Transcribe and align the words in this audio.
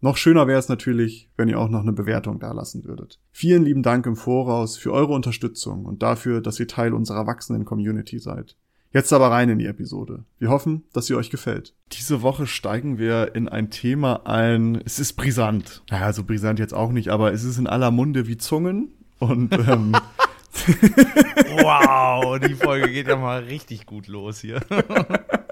Noch 0.00 0.16
schöner 0.16 0.46
wäre 0.46 0.58
es 0.58 0.68
natürlich, 0.68 1.30
wenn 1.36 1.48
ihr 1.48 1.58
auch 1.58 1.70
noch 1.70 1.80
eine 1.80 1.92
Bewertung 1.92 2.38
dalassen 2.38 2.84
würdet. 2.84 3.18
Vielen 3.32 3.64
lieben 3.64 3.82
Dank 3.82 4.06
im 4.06 4.16
Voraus 4.16 4.76
für 4.76 4.92
eure 4.92 5.14
Unterstützung 5.14 5.86
und 5.86 6.02
dafür, 6.02 6.40
dass 6.40 6.60
ihr 6.60 6.68
Teil 6.68 6.92
unserer 6.92 7.26
wachsenden 7.26 7.64
Community 7.64 8.18
seid. 8.18 8.56
Jetzt 8.92 9.12
aber 9.12 9.30
rein 9.30 9.48
in 9.48 9.58
die 9.58 9.66
Episode. 9.66 10.24
Wir 10.38 10.48
hoffen, 10.48 10.84
dass 10.92 11.06
sie 11.06 11.14
euch 11.14 11.30
gefällt. 11.30 11.74
Diese 11.92 12.22
Woche 12.22 12.46
steigen 12.46 12.98
wir 12.98 13.34
in 13.34 13.48
ein 13.48 13.70
Thema 13.70 14.26
ein. 14.26 14.80
Es 14.84 14.98
ist 14.98 15.14
brisant. 15.14 15.82
Naja, 15.90 16.12
so 16.12 16.24
brisant 16.24 16.58
jetzt 16.58 16.72
auch 16.72 16.92
nicht, 16.92 17.08
aber 17.08 17.32
es 17.32 17.44
ist 17.44 17.58
in 17.58 17.66
aller 17.66 17.90
Munde 17.90 18.26
wie 18.26 18.36
Zungen. 18.36 18.92
Und 19.18 19.52
ähm, 19.52 19.92
wow, 21.62 22.38
die 22.38 22.54
Folge 22.54 22.90
geht 22.90 23.08
ja 23.08 23.16
mal 23.16 23.44
richtig 23.44 23.86
gut 23.86 24.06
los 24.08 24.40
hier. 24.40 24.60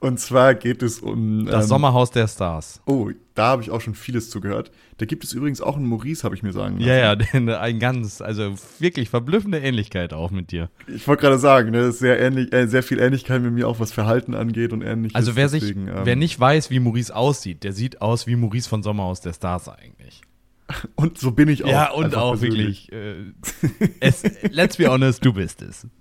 Und 0.00 0.18
zwar 0.18 0.54
geht 0.54 0.82
es 0.82 1.00
um. 1.00 1.44
Das 1.44 1.64
ähm, 1.64 1.68
Sommerhaus 1.68 2.10
der 2.10 2.26
Stars. 2.26 2.80
Oh, 2.86 3.10
da 3.34 3.48
habe 3.48 3.62
ich 3.62 3.70
auch 3.70 3.82
schon 3.82 3.94
vieles 3.94 4.30
zugehört. 4.30 4.70
Da 4.96 5.04
gibt 5.04 5.24
es 5.24 5.34
übrigens 5.34 5.60
auch 5.60 5.76
einen 5.76 5.86
Maurice, 5.86 6.24
habe 6.24 6.34
ich 6.34 6.42
mir 6.42 6.52
sagen 6.52 6.76
lassen. 6.78 6.88
Ja, 6.88 6.96
ja, 6.96 7.16
denn 7.16 7.50
ein 7.50 7.78
ganz, 7.78 8.22
also 8.22 8.54
wirklich 8.78 9.10
verblüffende 9.10 9.58
Ähnlichkeit 9.58 10.14
auch 10.14 10.30
mit 10.30 10.52
dir. 10.52 10.70
Ich 10.86 11.06
wollte 11.06 11.22
gerade 11.22 11.38
sagen, 11.38 11.70
ne, 11.70 11.92
sehr 11.92 12.18
ähnlich, 12.18 12.50
äh, 12.52 12.66
sehr 12.66 12.82
viel 12.82 12.98
Ähnlichkeit 12.98 13.42
mit 13.42 13.52
mir 13.52 13.68
auch 13.68 13.78
was 13.78 13.92
Verhalten 13.92 14.34
angeht 14.34 14.72
und 14.72 14.80
ähnliches. 14.80 15.14
Also 15.14 15.36
wer 15.36 15.48
Deswegen, 15.48 15.86
sich, 15.86 15.94
ähm, 15.94 16.00
wer 16.04 16.16
nicht 16.16 16.40
weiß, 16.40 16.70
wie 16.70 16.80
Maurice 16.80 17.14
aussieht, 17.14 17.62
der 17.62 17.74
sieht 17.74 18.00
aus 18.00 18.26
wie 18.26 18.36
Maurice 18.36 18.70
von 18.70 18.82
Sommerhaus 18.82 19.20
der 19.20 19.34
Stars 19.34 19.68
eigentlich. 19.68 20.22
Und 20.96 21.18
so 21.18 21.32
bin 21.32 21.48
ich 21.48 21.64
auch. 21.64 21.68
Ja, 21.68 21.90
und 21.90 22.14
auch 22.14 22.38
persönlich. 22.38 22.90
wirklich. 22.90 23.32
Äh, 23.80 23.98
es, 24.00 24.22
let's 24.50 24.76
be 24.76 24.86
honest, 24.86 25.24
du 25.24 25.32
bist 25.32 25.62
es. 25.62 25.86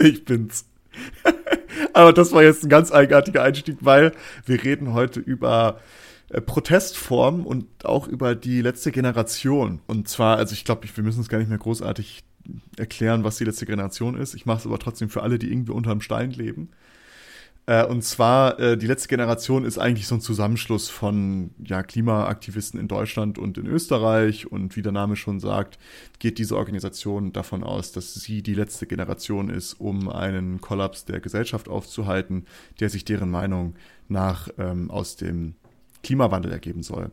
Ich 0.00 0.24
bin's. 0.24 0.64
Aber 1.92 2.12
das 2.12 2.32
war 2.32 2.42
jetzt 2.42 2.64
ein 2.64 2.68
ganz 2.68 2.92
eigenartiger 2.92 3.42
Einstieg, 3.42 3.78
weil 3.80 4.12
wir 4.46 4.62
reden 4.62 4.94
heute 4.94 5.20
über 5.20 5.80
äh, 6.30 6.40
Protestformen 6.40 7.44
und 7.44 7.66
auch 7.84 8.08
über 8.08 8.34
die 8.34 8.62
letzte 8.62 8.92
Generation. 8.92 9.80
Und 9.86 10.08
zwar, 10.08 10.36
also 10.36 10.52
ich 10.52 10.64
glaube, 10.64 10.86
wir 10.92 11.04
müssen 11.04 11.20
es 11.20 11.28
gar 11.28 11.38
nicht 11.38 11.48
mehr 11.48 11.58
großartig 11.58 12.24
erklären, 12.76 13.24
was 13.24 13.36
die 13.36 13.44
letzte 13.44 13.66
Generation 13.66 14.16
ist. 14.16 14.34
Ich 14.34 14.46
mache 14.46 14.58
es 14.58 14.66
aber 14.66 14.78
trotzdem 14.78 15.10
für 15.10 15.22
alle, 15.22 15.38
die 15.38 15.50
irgendwie 15.50 15.72
unterm 15.72 16.00
Stein 16.00 16.30
leben. 16.30 16.70
Äh, 17.68 17.84
und 17.84 18.02
zwar, 18.02 18.58
äh, 18.58 18.78
die 18.78 18.86
letzte 18.86 19.08
Generation 19.08 19.66
ist 19.66 19.76
eigentlich 19.76 20.06
so 20.06 20.14
ein 20.14 20.22
Zusammenschluss 20.22 20.88
von 20.88 21.50
ja, 21.62 21.82
Klimaaktivisten 21.82 22.80
in 22.80 22.88
Deutschland 22.88 23.38
und 23.38 23.58
in 23.58 23.66
Österreich. 23.66 24.50
Und 24.50 24.74
wie 24.74 24.80
der 24.80 24.92
Name 24.92 25.16
schon 25.16 25.38
sagt, 25.38 25.78
geht 26.18 26.38
diese 26.38 26.56
Organisation 26.56 27.30
davon 27.34 27.62
aus, 27.62 27.92
dass 27.92 28.14
sie 28.14 28.42
die 28.42 28.54
letzte 28.54 28.86
Generation 28.86 29.50
ist, 29.50 29.74
um 29.74 30.08
einen 30.08 30.62
Kollaps 30.62 31.04
der 31.04 31.20
Gesellschaft 31.20 31.68
aufzuhalten, 31.68 32.46
der 32.80 32.88
sich 32.88 33.04
deren 33.04 33.30
Meinung 33.30 33.74
nach 34.08 34.48
ähm, 34.56 34.90
aus 34.90 35.16
dem 35.16 35.54
Klimawandel 36.02 36.52
ergeben 36.52 36.82
soll. 36.82 37.10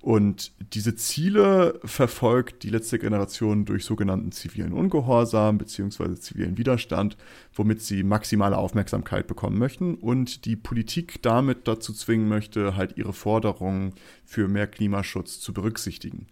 Und 0.00 0.52
diese 0.72 0.94
Ziele 0.94 1.80
verfolgt 1.84 2.62
die 2.62 2.70
letzte 2.70 2.98
Generation 2.98 3.64
durch 3.64 3.84
sogenannten 3.84 4.30
zivilen 4.30 4.72
Ungehorsam 4.72 5.58
beziehungsweise 5.58 6.20
zivilen 6.20 6.56
Widerstand, 6.56 7.16
womit 7.52 7.82
sie 7.82 8.04
maximale 8.04 8.56
Aufmerksamkeit 8.56 9.26
bekommen 9.26 9.58
möchten 9.58 9.94
und 9.94 10.44
die 10.44 10.54
Politik 10.54 11.20
damit 11.22 11.66
dazu 11.66 11.92
zwingen 11.92 12.28
möchte, 12.28 12.76
halt 12.76 12.96
ihre 12.96 13.12
Forderungen 13.12 13.94
für 14.24 14.46
mehr 14.46 14.68
Klimaschutz 14.68 15.40
zu 15.40 15.52
berücksichtigen. 15.52 16.26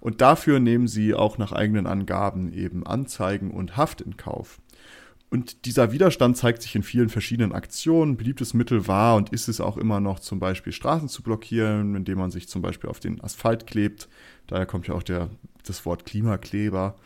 Und 0.00 0.20
dafür 0.20 0.58
nehmen 0.58 0.88
sie 0.88 1.14
auch 1.14 1.38
nach 1.38 1.52
eigenen 1.52 1.86
Angaben 1.86 2.52
eben 2.52 2.84
Anzeigen 2.84 3.52
und 3.52 3.76
Haft 3.76 4.00
in 4.00 4.16
Kauf. 4.16 4.60
Und 5.32 5.64
dieser 5.64 5.92
Widerstand 5.92 6.36
zeigt 6.36 6.60
sich 6.60 6.74
in 6.74 6.82
vielen 6.82 7.08
verschiedenen 7.08 7.52
Aktionen. 7.52 8.18
Beliebtes 8.18 8.52
Mittel 8.52 8.86
war 8.86 9.16
und 9.16 9.30
ist 9.30 9.48
es 9.48 9.62
auch 9.62 9.78
immer 9.78 9.98
noch, 9.98 10.20
zum 10.20 10.38
Beispiel 10.38 10.74
Straßen 10.74 11.08
zu 11.08 11.22
blockieren, 11.22 11.94
indem 11.94 12.18
man 12.18 12.30
sich 12.30 12.50
zum 12.50 12.60
Beispiel 12.60 12.90
auf 12.90 13.00
den 13.00 13.18
Asphalt 13.24 13.66
klebt. 13.66 14.10
Daher 14.46 14.66
kommt 14.66 14.88
ja 14.88 14.94
auch 14.94 15.02
der, 15.02 15.30
das 15.64 15.86
Wort 15.86 16.04
Klimakleber. 16.04 16.96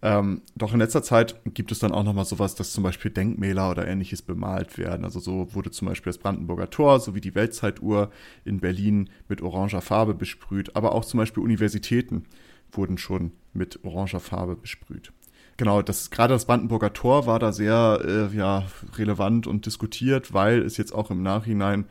Ähm, 0.00 0.40
doch 0.56 0.72
in 0.72 0.78
letzter 0.78 1.02
Zeit 1.02 1.38
gibt 1.52 1.72
es 1.72 1.78
dann 1.78 1.92
auch 1.92 2.04
nochmal 2.04 2.24
sowas, 2.24 2.54
dass 2.54 2.72
zum 2.72 2.84
Beispiel 2.84 3.10
Denkmäler 3.10 3.70
oder 3.70 3.86
ähnliches 3.86 4.22
bemalt 4.22 4.78
werden. 4.78 5.04
Also 5.04 5.20
so 5.20 5.54
wurde 5.54 5.70
zum 5.70 5.86
Beispiel 5.86 6.10
das 6.10 6.16
Brandenburger 6.16 6.70
Tor 6.70 7.00
sowie 7.00 7.20
die 7.20 7.34
Weltzeituhr 7.34 8.10
in 8.46 8.60
Berlin 8.60 9.10
mit 9.28 9.42
oranger 9.42 9.82
Farbe 9.82 10.14
besprüht. 10.14 10.74
Aber 10.74 10.92
auch 10.92 11.04
zum 11.04 11.18
Beispiel 11.18 11.42
Universitäten 11.42 12.24
wurden 12.72 12.96
schon 12.96 13.32
mit 13.52 13.84
oranger 13.84 14.20
Farbe 14.20 14.56
besprüht. 14.56 15.12
Genau, 15.56 15.82
das 15.82 16.10
gerade 16.10 16.34
das 16.34 16.46
Brandenburger 16.46 16.92
Tor 16.92 17.26
war 17.26 17.38
da 17.38 17.52
sehr 17.52 18.00
äh, 18.04 18.36
ja, 18.36 18.66
relevant 18.96 19.46
und 19.46 19.66
diskutiert, 19.66 20.34
weil 20.34 20.60
es 20.62 20.76
jetzt 20.76 20.92
auch 20.92 21.10
im 21.10 21.22
Nachhinein 21.22 21.86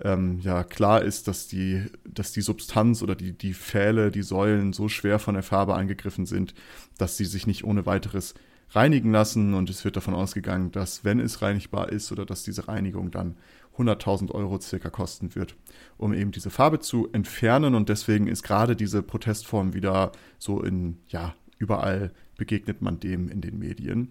ähm, 0.00 0.38
ja 0.40 0.62
klar 0.62 1.02
ist, 1.02 1.26
dass 1.26 1.48
die, 1.48 1.84
dass 2.04 2.30
die 2.30 2.42
Substanz 2.42 3.02
oder 3.02 3.16
die, 3.16 3.32
die 3.32 3.54
Pfähle, 3.54 4.12
die 4.12 4.22
Säulen 4.22 4.72
so 4.72 4.88
schwer 4.88 5.18
von 5.18 5.34
der 5.34 5.42
Farbe 5.42 5.74
angegriffen 5.74 6.26
sind, 6.26 6.54
dass 6.96 7.16
sie 7.16 7.24
sich 7.24 7.46
nicht 7.48 7.64
ohne 7.64 7.86
weiteres 7.86 8.34
reinigen 8.70 9.10
lassen. 9.10 9.54
Und 9.54 9.68
es 9.70 9.84
wird 9.84 9.96
davon 9.96 10.14
ausgegangen, 10.14 10.70
dass 10.70 11.04
wenn 11.04 11.18
es 11.18 11.42
reinigbar 11.42 11.90
ist 11.90 12.12
oder 12.12 12.24
dass 12.24 12.44
diese 12.44 12.68
Reinigung 12.68 13.10
dann 13.10 13.36
100.000 13.76 14.32
Euro 14.32 14.60
circa 14.60 14.90
kosten 14.90 15.34
wird, 15.34 15.56
um 15.96 16.12
eben 16.12 16.30
diese 16.30 16.50
Farbe 16.50 16.80
zu 16.80 17.08
entfernen. 17.12 17.74
Und 17.74 17.88
deswegen 17.88 18.28
ist 18.28 18.42
gerade 18.42 18.76
diese 18.76 19.02
Protestform 19.02 19.74
wieder 19.74 20.12
so 20.38 20.62
in, 20.62 20.98
ja, 21.08 21.34
überall 21.58 22.12
begegnet 22.38 22.80
man 22.80 22.98
dem 23.00 23.28
in 23.28 23.42
den 23.42 23.58
Medien. 23.58 24.08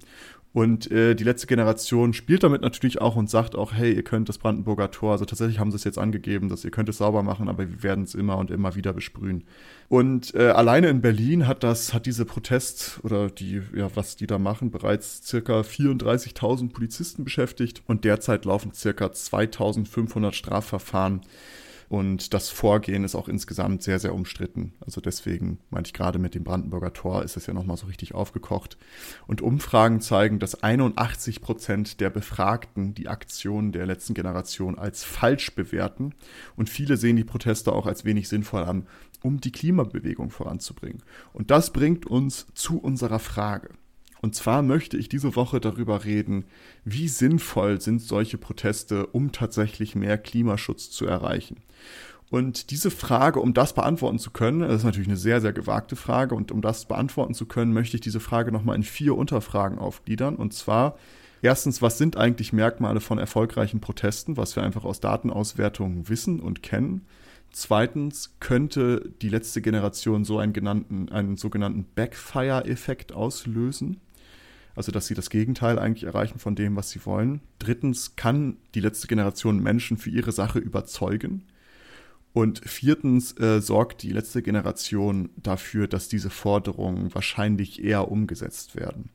Und 0.54 0.90
äh, 0.90 1.14
die 1.14 1.24
letzte 1.24 1.46
Generation 1.46 2.14
spielt 2.14 2.42
damit 2.42 2.62
natürlich 2.62 3.00
auch 3.00 3.16
und 3.16 3.30
sagt 3.30 3.56
auch, 3.56 3.74
hey, 3.74 3.94
ihr 3.94 4.04
könnt 4.04 4.28
das 4.28 4.40
Brandenburger 4.40 4.90
Tor, 4.90 5.12
also 5.12 5.24
tatsächlich 5.26 5.60
haben 5.60 5.70
sie 5.70 5.76
es 5.76 5.84
jetzt 5.84 6.00
angegeben, 6.00 6.50
dass 6.50 6.66
ihr 6.66 6.72
könnt 6.72 6.90
es 6.90 6.98
sauber 6.98 7.22
machen, 7.22 7.48
aber 7.48 7.70
wir 7.70 7.84
werden 7.84 8.04
es 8.04 8.16
immer 8.16 8.38
und 8.38 8.50
immer 8.50 8.74
wieder 8.74 8.92
besprühen. 8.92 9.44
Und 9.88 10.34
äh, 10.34 10.48
alleine 10.48 10.90
in 10.90 11.02
Berlin 11.02 11.46
hat 11.46 11.64
das, 11.64 11.94
hat 11.94 12.08
diese 12.08 12.26
Protest 12.26 13.00
oder 13.04 13.30
die, 13.30 13.62
ja, 13.76 13.96
was 13.96 14.16
die 14.16 14.26
da 14.26 14.40
machen, 14.40 14.72
bereits 14.72 15.28
circa 15.28 15.60
34.000 15.60 16.72
Polizisten 16.72 17.24
beschäftigt 17.24 17.84
und 17.86 18.04
derzeit 18.04 18.46
laufen 18.46 18.74
circa 18.74 19.06
2.500 19.08 20.34
Strafverfahren 20.34 21.22
und 21.90 22.34
das 22.34 22.50
Vorgehen 22.50 23.06
ist 23.06 23.16
auch 23.16 23.30
insgesamt 23.30 23.82
sehr, 23.82 24.00
sehr 24.00 24.14
umstritten. 24.14 24.74
Also 24.82 25.00
deswegen 25.00 25.60
meinte 25.70 25.90
ich 25.90 25.94
gerade 25.94 26.20
mit 26.20 26.36
dem 26.36 26.44
Brandenburger 26.44 26.92
Tor 26.92 27.24
ist 27.24 27.38
es 27.38 27.46
ja 27.46 27.54
nochmal 27.54 27.78
so 27.78 27.88
richtig 27.88 28.14
aufgekocht. 28.14 28.78
Und 29.26 29.42
Umfragen 29.42 30.02
zeigen, 30.02 30.40
dass 30.40 30.64
81 30.64 31.42
Prozent 31.42 32.02
der 32.02 32.10
Befragten 32.10 32.94
die 32.94 33.08
Aktionen 33.08 33.72
der 33.72 33.86
letzten 33.86 34.14
Generation 34.14 34.78
als 34.78 35.06
falsch 35.06 35.56
bewerten. 35.56 36.14
Und 36.58 36.70
viele 36.70 36.98
sehen 36.98 37.16
die 37.16 37.24
Proteste 37.24 37.72
auch 37.72 37.86
als 37.86 38.04
wenig 38.04 38.28
sinnvoll 38.28 38.64
an, 38.64 38.88
um 39.24 39.40
die 39.40 39.52
Klimabewegung 39.52 40.30
voranzubringen. 40.30 41.04
Und 41.32 41.52
das 41.52 41.72
bringt 41.72 42.06
uns 42.06 42.48
zu 42.54 42.80
unserer 42.80 43.20
Frage. 43.20 43.70
Und 44.22 44.36
zwar 44.36 44.62
möchte 44.62 44.98
ich 44.98 45.10
diese 45.10 45.36
Woche 45.36 45.60
darüber 45.60 46.06
reden, 46.06 46.46
wie 46.84 47.08
sinnvoll 47.08 47.82
sind 47.82 48.02
solche 48.02 48.38
Proteste, 48.38 49.08
um 49.08 49.32
tatsächlich 49.32 49.96
mehr 49.96 50.18
Klimaschutz 50.18 50.90
zu 50.90 51.06
erreichen. 51.06 51.58
Und 52.30 52.72
diese 52.72 52.92
Frage, 52.92 53.40
um 53.40 53.54
das 53.54 53.74
beantworten 53.74 54.20
zu 54.20 54.32
können, 54.32 54.60
das 54.60 54.78
ist 54.78 54.84
natürlich 54.84 55.08
eine 55.08 55.18
sehr, 55.18 55.40
sehr 55.40 55.54
gewagte 55.54 55.96
Frage, 55.96 56.36
und 56.36 56.52
um 56.52 56.62
das 56.62 56.86
beantworten 56.86 57.34
zu 57.34 57.46
können, 57.46 57.72
möchte 57.72 57.96
ich 57.96 58.02
diese 58.02 58.20
Frage 58.20 58.52
nochmal 58.52 58.76
in 58.76 58.84
vier 58.84 59.16
Unterfragen 59.16 59.80
aufgliedern. 59.80 60.36
Und 60.36 60.54
zwar, 60.54 60.98
erstens, 61.42 61.82
was 61.82 61.98
sind 61.98 62.18
eigentlich 62.18 62.52
Merkmale 62.52 63.00
von 63.00 63.18
erfolgreichen 63.18 63.80
Protesten, 63.80 64.36
was 64.36 64.58
wir 64.58 64.64
einfach 64.64 64.84
aus 64.84 65.00
Datenauswertungen 65.00 66.10
wissen 66.10 66.42
und 66.42 66.62
kennen? 66.62 67.06
Zweitens 67.52 68.36
könnte 68.42 69.10
die 69.22 69.30
letzte 69.30 69.62
Generation 69.62 70.26
so 70.26 70.38
einen, 70.38 70.52
genannten, 70.52 71.08
einen 71.10 71.38
sogenannten 71.38 71.86
Backfire-Effekt 71.96 73.14
auslösen 73.14 74.02
also 74.78 74.92
dass 74.92 75.08
sie 75.08 75.16
das 75.16 75.32
Gegenteil 75.32 75.80
eigentlich 75.80 76.04
erreichen 76.04 76.38
von 76.38 76.54
dem, 76.56 76.76
was 76.76 76.92
sie 76.92 77.04
wollen. 77.04 77.42
Drittens 77.58 78.16
kann 78.16 78.58
die 78.76 78.80
letzte 78.80 79.08
Generation 79.08 79.58
Menschen 79.58 79.98
für 79.98 80.12
ihre 80.12 80.32
Sache 80.32 80.60
überzeugen. 80.60 81.48
Und 82.32 82.60
viertens 82.60 83.36
äh, 83.40 83.60
sorgt 83.60 84.04
die 84.04 84.12
letzte 84.12 84.44
Generation 84.44 85.32
dafür, 85.36 85.88
dass 85.88 86.10
diese 86.10 86.30
Forderungen 86.30 87.12
wahrscheinlich 87.16 87.84
eher 87.84 88.12
umgesetzt 88.12 88.76
werden. 88.76 89.10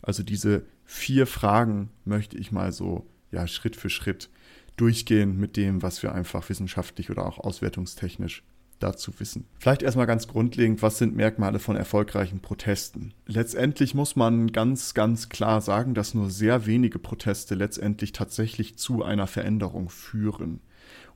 Also 0.00 0.22
diese 0.22 0.64
vier 0.86 1.26
Fragen 1.26 1.90
möchte 2.06 2.38
ich 2.38 2.50
mal 2.50 2.72
so 2.72 3.06
ja, 3.30 3.46
Schritt 3.46 3.76
für 3.76 3.90
Schritt 3.90 4.30
durchgehen 4.78 5.38
mit 5.38 5.58
dem, 5.58 5.82
was 5.82 6.02
wir 6.02 6.14
einfach 6.14 6.48
wissenschaftlich 6.48 7.10
oder 7.10 7.26
auch 7.26 7.36
auswertungstechnisch 7.38 8.44
dazu 8.82 9.12
wissen. 9.18 9.46
Vielleicht 9.58 9.82
erstmal 9.82 10.06
ganz 10.06 10.28
grundlegend, 10.28 10.82
was 10.82 10.98
sind 10.98 11.14
Merkmale 11.16 11.58
von 11.58 11.76
erfolgreichen 11.76 12.40
Protesten? 12.40 13.14
Letztendlich 13.26 13.94
muss 13.94 14.16
man 14.16 14.52
ganz, 14.52 14.94
ganz 14.94 15.28
klar 15.28 15.60
sagen, 15.60 15.94
dass 15.94 16.14
nur 16.14 16.30
sehr 16.30 16.66
wenige 16.66 16.98
Proteste 16.98 17.54
letztendlich 17.54 18.12
tatsächlich 18.12 18.76
zu 18.76 19.02
einer 19.02 19.26
Veränderung 19.26 19.88
führen. 19.88 20.60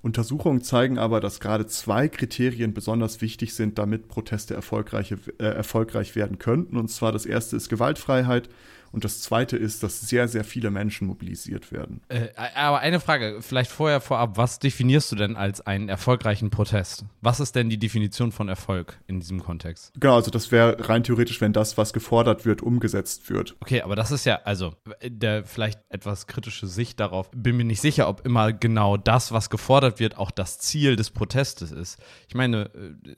Untersuchungen 0.02 0.62
zeigen 0.62 0.98
aber, 0.98 1.20
dass 1.20 1.40
gerade 1.40 1.66
zwei 1.66 2.08
Kriterien 2.08 2.72
besonders 2.74 3.20
wichtig 3.20 3.54
sind, 3.54 3.78
damit 3.78 4.08
Proteste 4.08 4.54
erfolgreich, 4.54 5.12
äh, 5.38 5.44
erfolgreich 5.44 6.14
werden 6.14 6.38
könnten. 6.38 6.76
Und 6.76 6.88
zwar 6.88 7.12
das 7.12 7.26
erste 7.26 7.56
ist 7.56 7.68
Gewaltfreiheit 7.68 8.48
und 8.96 9.04
das 9.04 9.20
Zweite 9.20 9.58
ist, 9.58 9.82
dass 9.82 10.00
sehr, 10.00 10.26
sehr 10.26 10.42
viele 10.42 10.70
Menschen 10.70 11.06
mobilisiert 11.06 11.70
werden. 11.70 12.00
Äh, 12.08 12.28
aber 12.54 12.78
eine 12.78 12.98
Frage, 12.98 13.42
vielleicht 13.42 13.70
vorher 13.70 14.00
vorab, 14.00 14.38
was 14.38 14.58
definierst 14.58 15.12
du 15.12 15.16
denn 15.16 15.36
als 15.36 15.60
einen 15.60 15.90
erfolgreichen 15.90 16.48
Protest? 16.48 17.04
Was 17.20 17.38
ist 17.38 17.56
denn 17.56 17.68
die 17.68 17.78
Definition 17.78 18.32
von 18.32 18.48
Erfolg 18.48 18.98
in 19.06 19.20
diesem 19.20 19.42
Kontext? 19.42 19.92
Genau, 20.00 20.14
also 20.14 20.30
das 20.30 20.50
wäre 20.50 20.88
rein 20.88 21.02
theoretisch, 21.02 21.42
wenn 21.42 21.52
das, 21.52 21.76
was 21.76 21.92
gefordert 21.92 22.46
wird, 22.46 22.62
umgesetzt 22.62 23.28
wird. 23.28 23.54
Okay, 23.60 23.82
aber 23.82 23.96
das 23.96 24.10
ist 24.10 24.24
ja, 24.24 24.40
also 24.44 24.72
der 25.04 25.44
vielleicht 25.44 25.78
etwas 25.90 26.26
kritische 26.26 26.66
Sicht 26.66 26.98
darauf, 26.98 27.30
bin 27.32 27.58
mir 27.58 27.64
nicht 27.64 27.82
sicher, 27.82 28.08
ob 28.08 28.24
immer 28.24 28.54
genau 28.54 28.96
das, 28.96 29.30
was 29.30 29.50
gefordert 29.50 30.00
wird, 30.00 30.16
auch 30.16 30.30
das 30.30 30.58
Ziel 30.58 30.96
des 30.96 31.10
Protestes 31.10 31.70
ist. 31.70 31.98
Ich 32.28 32.34
meine, 32.34 32.70
äh, 32.74 33.14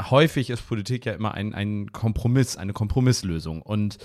häufig 0.00 0.50
ist 0.50 0.66
Politik 0.66 1.06
ja 1.06 1.12
immer 1.12 1.34
ein, 1.34 1.54
ein 1.54 1.92
Kompromiss, 1.92 2.56
eine 2.56 2.72
Kompromisslösung. 2.72 3.62
Und 3.62 3.98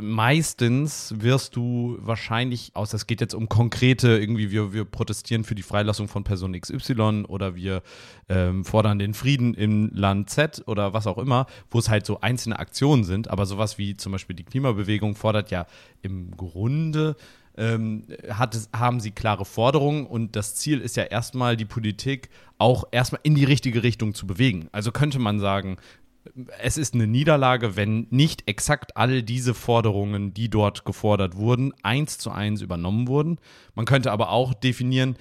meistens 0.00 1.14
wirst 1.18 1.56
du 1.56 1.96
wahrscheinlich, 2.00 2.72
außer 2.74 2.96
es 2.96 3.06
geht 3.06 3.20
jetzt 3.20 3.34
um 3.34 3.48
konkrete, 3.48 4.18
irgendwie 4.18 4.50
wir, 4.50 4.72
wir 4.72 4.84
protestieren 4.84 5.44
für 5.44 5.54
die 5.54 5.62
Freilassung 5.62 6.08
von 6.08 6.24
Person 6.24 6.58
XY 6.58 7.24
oder 7.28 7.54
wir 7.54 7.82
ähm, 8.28 8.64
fordern 8.64 8.98
den 8.98 9.14
Frieden 9.14 9.54
im 9.54 9.90
Land 9.94 10.30
Z 10.30 10.62
oder 10.66 10.92
was 10.92 11.06
auch 11.06 11.18
immer, 11.18 11.46
wo 11.70 11.78
es 11.78 11.88
halt 11.88 12.04
so 12.04 12.20
einzelne 12.20 12.58
Aktionen 12.58 13.04
sind, 13.04 13.28
aber 13.28 13.46
sowas 13.46 13.78
wie 13.78 13.96
zum 13.96 14.12
Beispiel 14.12 14.36
die 14.36 14.44
Klimabewegung 14.44 15.14
fordert 15.14 15.50
ja 15.50 15.66
im 16.02 16.36
Grunde 16.36 17.16
ähm, 17.56 18.06
hat 18.30 18.56
haben 18.74 19.00
sie 19.00 19.10
klare 19.10 19.44
Forderungen 19.44 20.06
und 20.06 20.36
das 20.36 20.54
Ziel 20.54 20.80
ist 20.80 20.96
ja 20.96 21.04
erstmal, 21.04 21.56
die 21.56 21.64
Politik 21.64 22.30
auch 22.58 22.84
erstmal 22.92 23.20
in 23.24 23.34
die 23.34 23.44
richtige 23.44 23.82
Richtung 23.82 24.14
zu 24.14 24.26
bewegen. 24.26 24.68
Also 24.72 24.92
könnte 24.92 25.18
man 25.18 25.40
sagen, 25.40 25.76
es 26.60 26.78
ist 26.78 26.94
eine 26.94 27.06
Niederlage, 27.06 27.76
wenn 27.76 28.06
nicht 28.10 28.48
exakt 28.48 28.96
all 28.96 29.22
diese 29.22 29.54
Forderungen, 29.54 30.32
die 30.32 30.48
dort 30.48 30.84
gefordert 30.84 31.36
wurden, 31.36 31.72
eins 31.82 32.18
zu 32.18 32.30
eins 32.30 32.62
übernommen 32.62 33.08
wurden. 33.08 33.38
Man 33.74 33.86
könnte 33.86 34.12
aber 34.12 34.30
auch 34.30 34.54
definieren, 34.54 35.16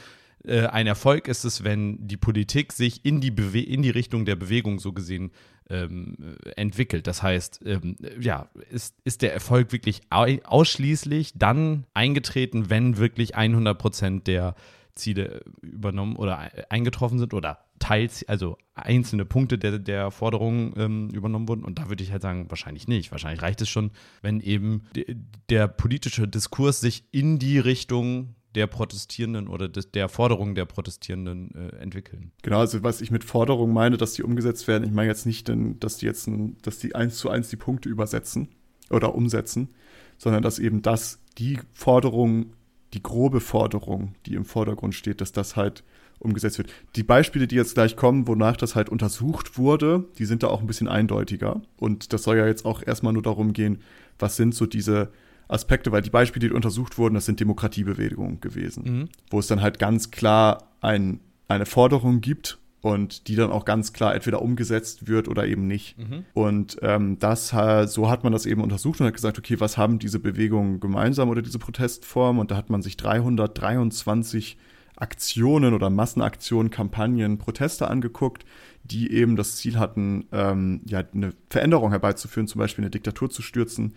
äh, 0.46 0.68
ein 0.68 0.88
Erfolg 0.88 1.28
ist 1.28 1.44
es, 1.44 1.64
wenn 1.64 2.08
die 2.08 2.18
Politik 2.18 2.72
sich 2.72 3.06
in 3.06 3.20
die, 3.22 3.32
Bewe 3.32 3.62
in 3.62 3.82
die 3.82 3.90
Richtung 3.90 4.26
der 4.26 4.36
Bewegung 4.36 4.80
so 4.80 4.94
gesehen 4.94 5.32
ähm, 5.72 6.38
entwickelt. 6.56 7.08
Das 7.08 7.24
heißt, 7.24 7.62
ähm, 7.66 7.96
ja, 8.20 8.50
ist, 8.70 8.96
ist 9.04 9.22
der 9.22 9.34
Erfolg 9.34 9.72
wirklich 9.72 10.02
ausschließlich 10.10 11.34
dann 11.36 11.86
eingetreten, 11.94 12.70
wenn 12.70 12.98
wirklich 12.98 13.36
100 13.36 13.78
Prozent 13.78 14.28
der 14.28 14.56
Ziele 14.96 15.42
übernommen 15.62 16.16
oder 16.18 16.52
eingetroffen 16.70 17.18
sind 17.18 17.34
oder 17.34 17.60
teils, 17.80 18.28
also 18.28 18.58
einzelne 18.76 19.26
Punkte 19.26 19.58
der, 19.58 19.80
der 19.80 20.12
Forderungen 20.12 20.74
ähm, 20.78 21.10
übernommen 21.10 21.48
wurden. 21.48 21.64
Und 21.64 21.80
da 21.80 21.90
würde 21.90 22.04
ich 22.04 22.12
halt 22.12 22.22
sagen, 22.22 22.50
wahrscheinlich 22.50 22.88
nicht. 22.88 23.12
Wahrscheinlich 23.12 23.42
reicht 23.42 23.62
es 23.62 23.70
schon, 23.70 23.92
wenn 24.22 24.40
eben 24.42 24.84
de, 24.96 25.16
der 25.50 25.68
politische 25.68 26.28
Diskurs 26.28 26.82
sich 26.82 27.06
in 27.12 27.40
die 27.40 27.60
Richtung 27.60 28.36
der 28.56 28.68
Protestierenden 28.68 29.48
oder 29.48 29.70
des, 29.70 29.92
der 29.92 30.10
Forderungen 30.10 30.56
der 30.56 30.66
Protestierenden 30.66 31.52
äh, 31.56 31.76
entwickeln. 31.78 32.32
Genau, 32.42 32.60
also 32.60 32.84
was 32.84 33.02
ich 33.02 33.12
mit 33.12 33.24
Forderungen 33.24 33.74
meine, 33.74 33.98
dass 33.98 34.14
die 34.14 34.24
umgesetzt 34.24 34.68
werden, 34.68 34.84
ich 34.84 34.92
meine 34.92 35.10
jetzt 35.10 35.26
nicht, 35.26 35.48
denn, 35.48 35.80
dass 35.80 35.98
die 35.98 36.06
jetzt, 36.06 36.28
ein, 36.28 36.58
dass 36.62 36.80
die 36.80 36.96
eins 36.96 37.18
zu 37.18 37.30
eins 37.30 37.50
die 37.50 37.56
Punkte 37.56 37.90
übersetzen 37.90 38.50
oder 38.90 39.16
umsetzen, 39.16 39.70
sondern 40.18 40.44
dass 40.44 40.60
eben 40.60 40.82
das, 40.82 41.20
die 41.38 41.60
Forderung, 41.72 42.54
die 42.94 43.02
grobe 43.02 43.40
Forderung, 43.40 44.16
die 44.26 44.36
im 44.36 44.46
Vordergrund 44.46 44.96
steht, 44.96 45.22
dass 45.22 45.32
das 45.32 45.56
halt 45.56 45.84
umgesetzt 46.20 46.58
wird. 46.58 46.72
Die 46.96 47.04
Beispiele, 47.04 47.48
die 47.48 47.56
jetzt 47.56 47.74
gleich 47.74 47.96
kommen, 47.96 48.28
wonach 48.28 48.56
das 48.56 48.76
halt 48.76 48.90
untersucht 48.90 49.58
wurde, 49.58 50.06
die 50.20 50.26
sind 50.26 50.44
da 50.44 50.48
auch 50.48 50.62
ein 50.62 50.68
bisschen 50.68 50.88
eindeutiger. 50.88 51.62
Und 51.78 52.14
das 52.14 52.24
soll 52.24 52.38
ja 52.38 52.46
jetzt 52.46 52.66
auch 52.66 52.84
erstmal 52.86 53.14
nur 53.14 53.24
darum 53.24 53.54
gehen, 53.54 53.80
was 54.20 54.36
sind 54.36 54.54
so 54.54 54.66
diese 54.66 55.12
Aspekte, 55.52 55.92
weil 55.92 56.02
die 56.02 56.10
Beispiele, 56.10 56.48
die 56.48 56.54
untersucht 56.54 56.98
wurden, 56.98 57.16
das 57.16 57.26
sind 57.26 57.40
Demokratiebewegungen 57.40 58.40
gewesen, 58.42 58.84
mhm. 58.84 59.10
wo 59.30 59.40
es 59.40 59.48
dann 59.48 59.62
halt 59.62 59.80
ganz 59.80 60.12
klar 60.12 60.70
ein, 60.82 61.20
eine 61.48 61.66
Forderung 61.66 62.22
gibt 62.22 62.58
und 62.82 63.28
die 63.28 63.36
dann 63.36 63.52
auch 63.52 63.66
ganz 63.66 63.94
klar 63.94 64.16
entweder 64.16 64.42
umgesetzt 64.42 65.08
wird 65.08 65.28
oder 65.28 65.46
eben 65.46 65.68
nicht. 65.68 65.98
Mhm. 65.98 66.26
Und 66.34 66.78
ähm, 66.82 67.20
das 67.20 67.50
so 67.50 68.10
hat 68.10 68.24
man 68.24 68.34
das 68.34 68.46
eben 68.46 68.62
untersucht 68.62 69.00
und 69.00 69.08
hat 69.08 69.14
gesagt, 69.14 69.38
okay, 69.38 69.60
was 69.60 69.78
haben 69.78 70.00
diese 70.00 70.20
Bewegungen 70.20 70.80
gemeinsam 70.80 71.30
oder 71.30 71.42
diese 71.42 71.60
Protestformen? 71.60 72.40
Und 72.40 72.52
da 72.52 72.56
hat 72.56 72.70
man 72.70 72.82
sich 72.82 72.98
323 72.98 74.58
Aktionen 74.96 75.74
oder 75.74 75.90
Massenaktionen, 75.90 76.72
Kampagnen, 76.72 77.38
Proteste 77.38 77.88
angeguckt, 77.88 78.46
die 78.84 79.12
eben 79.12 79.36
das 79.36 79.56
Ziel 79.56 79.78
hatten, 79.78 80.26
ähm, 80.32 80.82
ja, 80.86 81.04
eine 81.14 81.34
Veränderung 81.50 81.92
herbeizuführen, 81.92 82.48
zum 82.48 82.60
Beispiel 82.60 82.84
eine 82.84 82.92
Diktatur 82.92 83.30
zu 83.30 83.42
stürzen 83.42 83.94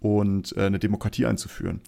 und 0.00 0.56
äh, 0.56 0.62
eine 0.62 0.78
Demokratie 0.78 1.26
einzuführen. 1.26 1.80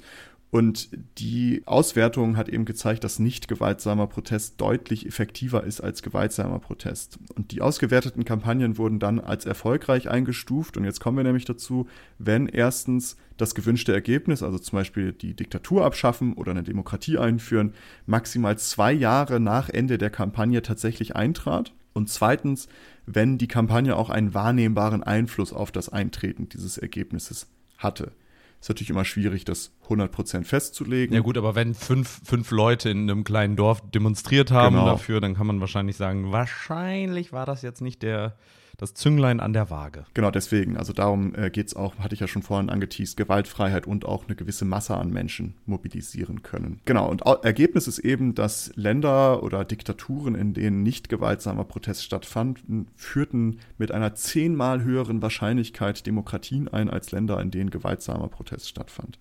Und 0.51 0.89
die 1.19 1.63
Auswertung 1.67 2.39
hat 2.39 2.49
eben 2.49 2.65
gezeigt, 2.65 3.05
dass 3.05 3.19
nicht 3.19 3.49
gewaltsamer 3.49 4.07
Protest 4.07 4.59
deutlich 4.59 5.05
effektiver 5.05 5.63
ist 5.63 5.83
als 5.83 6.03
gewaltsamer 6.03 6.59
Protest. 6.59 7.19
Und 7.35 7.53
die 7.53 7.61
ausgewerteten 7.61 8.25
Kampagnen 8.25 8.79
wurden 8.79 8.99
dann 8.99 9.21
als 9.21 9.45
erfolgreich 9.45 10.09
eingestuft. 10.09 10.79
Und 10.79 10.85
jetzt 10.85 11.01
kommen 11.01 11.19
wir 11.19 11.25
nämlich 11.25 11.45
dazu, 11.45 11.87
wenn 12.19 12.47
erstens 12.47 13.19
das 13.37 13.55
gewünschte 13.55 13.93
Ergebnis, 13.93 14.43
also 14.43 14.59
zum 14.59 14.79
Beispiel 14.79 15.13
die 15.13 15.35
Diktatur 15.35 15.85
abschaffen 15.85 16.33
oder 16.33 16.53
eine 16.53 16.63
Demokratie 16.63 17.19
einführen, 17.19 17.75
maximal 18.07 18.57
zwei 18.57 18.93
Jahre 18.93 19.41
nach 19.41 19.69
Ende 19.69 19.99
der 19.99 20.11
Kampagne 20.11 20.63
tatsächlich 20.63 21.15
eintrat. 21.15 21.75
Und 21.93 22.09
zweitens, 22.09 22.69
wenn 23.05 23.37
die 23.37 23.49
Kampagne 23.49 23.97
auch 23.97 24.09
einen 24.09 24.33
wahrnehmbaren 24.33 25.03
Einfluss 25.03 25.53
auf 25.53 25.73
das 25.73 25.91
Eintreten 25.91 26.49
dieses 26.49 26.79
Ergebnisses 26.79 27.49
hatte. 27.79 28.13
Ist 28.61 28.69
natürlich 28.69 28.91
immer 28.91 29.05
schwierig, 29.05 29.45
das 29.45 29.73
100% 29.89 30.45
festzulegen. 30.45 31.15
Ja 31.15 31.21
gut, 31.21 31.39
aber 31.39 31.55
wenn 31.55 31.75
fünf, 31.75 32.21
fünf 32.25 32.51
Leute 32.51 32.91
in 32.91 33.09
einem 33.09 33.23
kleinen 33.23 33.55
Dorf 33.55 33.83
demonstriert 33.91 34.51
haben 34.51 34.75
genau. 34.75 34.87
dafür, 34.87 35.21
dann 35.21 35.35
kann 35.35 35.47
man 35.47 35.61
wahrscheinlich 35.61 35.97
sagen, 35.97 36.33
wahrscheinlich 36.33 37.33
war 37.33 37.47
das 37.47 37.63
jetzt 37.63 37.81
nicht 37.81 38.03
der, 38.03 38.37
das 38.79 38.95
Zünglein 38.95 39.41
an 39.41 39.53
der 39.53 39.71
Waage. 39.71 40.07
Genau, 40.15 40.31
deswegen. 40.31 40.77
Also 40.77 40.93
darum 40.93 41.35
äh, 41.35 41.51
geht 41.51 41.67
es 41.67 41.77
auch, 41.77 41.99
hatte 41.99 42.15
ich 42.15 42.21
ja 42.21 42.29
schon 42.29 42.43
vorhin 42.43 42.71
angeteased, 42.71 43.17
Gewaltfreiheit 43.17 43.89
und 43.89 44.07
auch 44.07 44.27
eine 44.27 44.37
gewisse 44.37 44.65
Masse 44.65 44.97
an 44.97 45.11
Menschen 45.11 45.55
mobilisieren 45.67 46.43
können. 46.43 46.81
Genau, 46.85 47.11
und 47.11 47.23
Ergebnis 47.43 47.89
ist 47.89 47.99
eben, 47.99 48.37
dass 48.37 48.71
Länder 48.77 49.43
oder 49.43 49.65
Diktaturen, 49.65 50.37
in 50.37 50.55
denen 50.55 50.85
nicht 50.85 51.09
gewaltsamer 51.09 51.65
Protest 51.65 52.05
stattfanden, 52.05 52.87
führten 52.95 53.59
mit 53.79 53.91
einer 53.91 54.15
zehnmal 54.15 54.85
höheren 54.85 55.21
Wahrscheinlichkeit 55.23 56.07
Demokratien 56.07 56.69
ein 56.69 56.89
als 56.89 57.11
Länder, 57.11 57.41
in 57.41 57.51
denen 57.51 57.71
gewaltsamer 57.71 58.29
Protest 58.29 58.69
stattfand. 58.69 59.19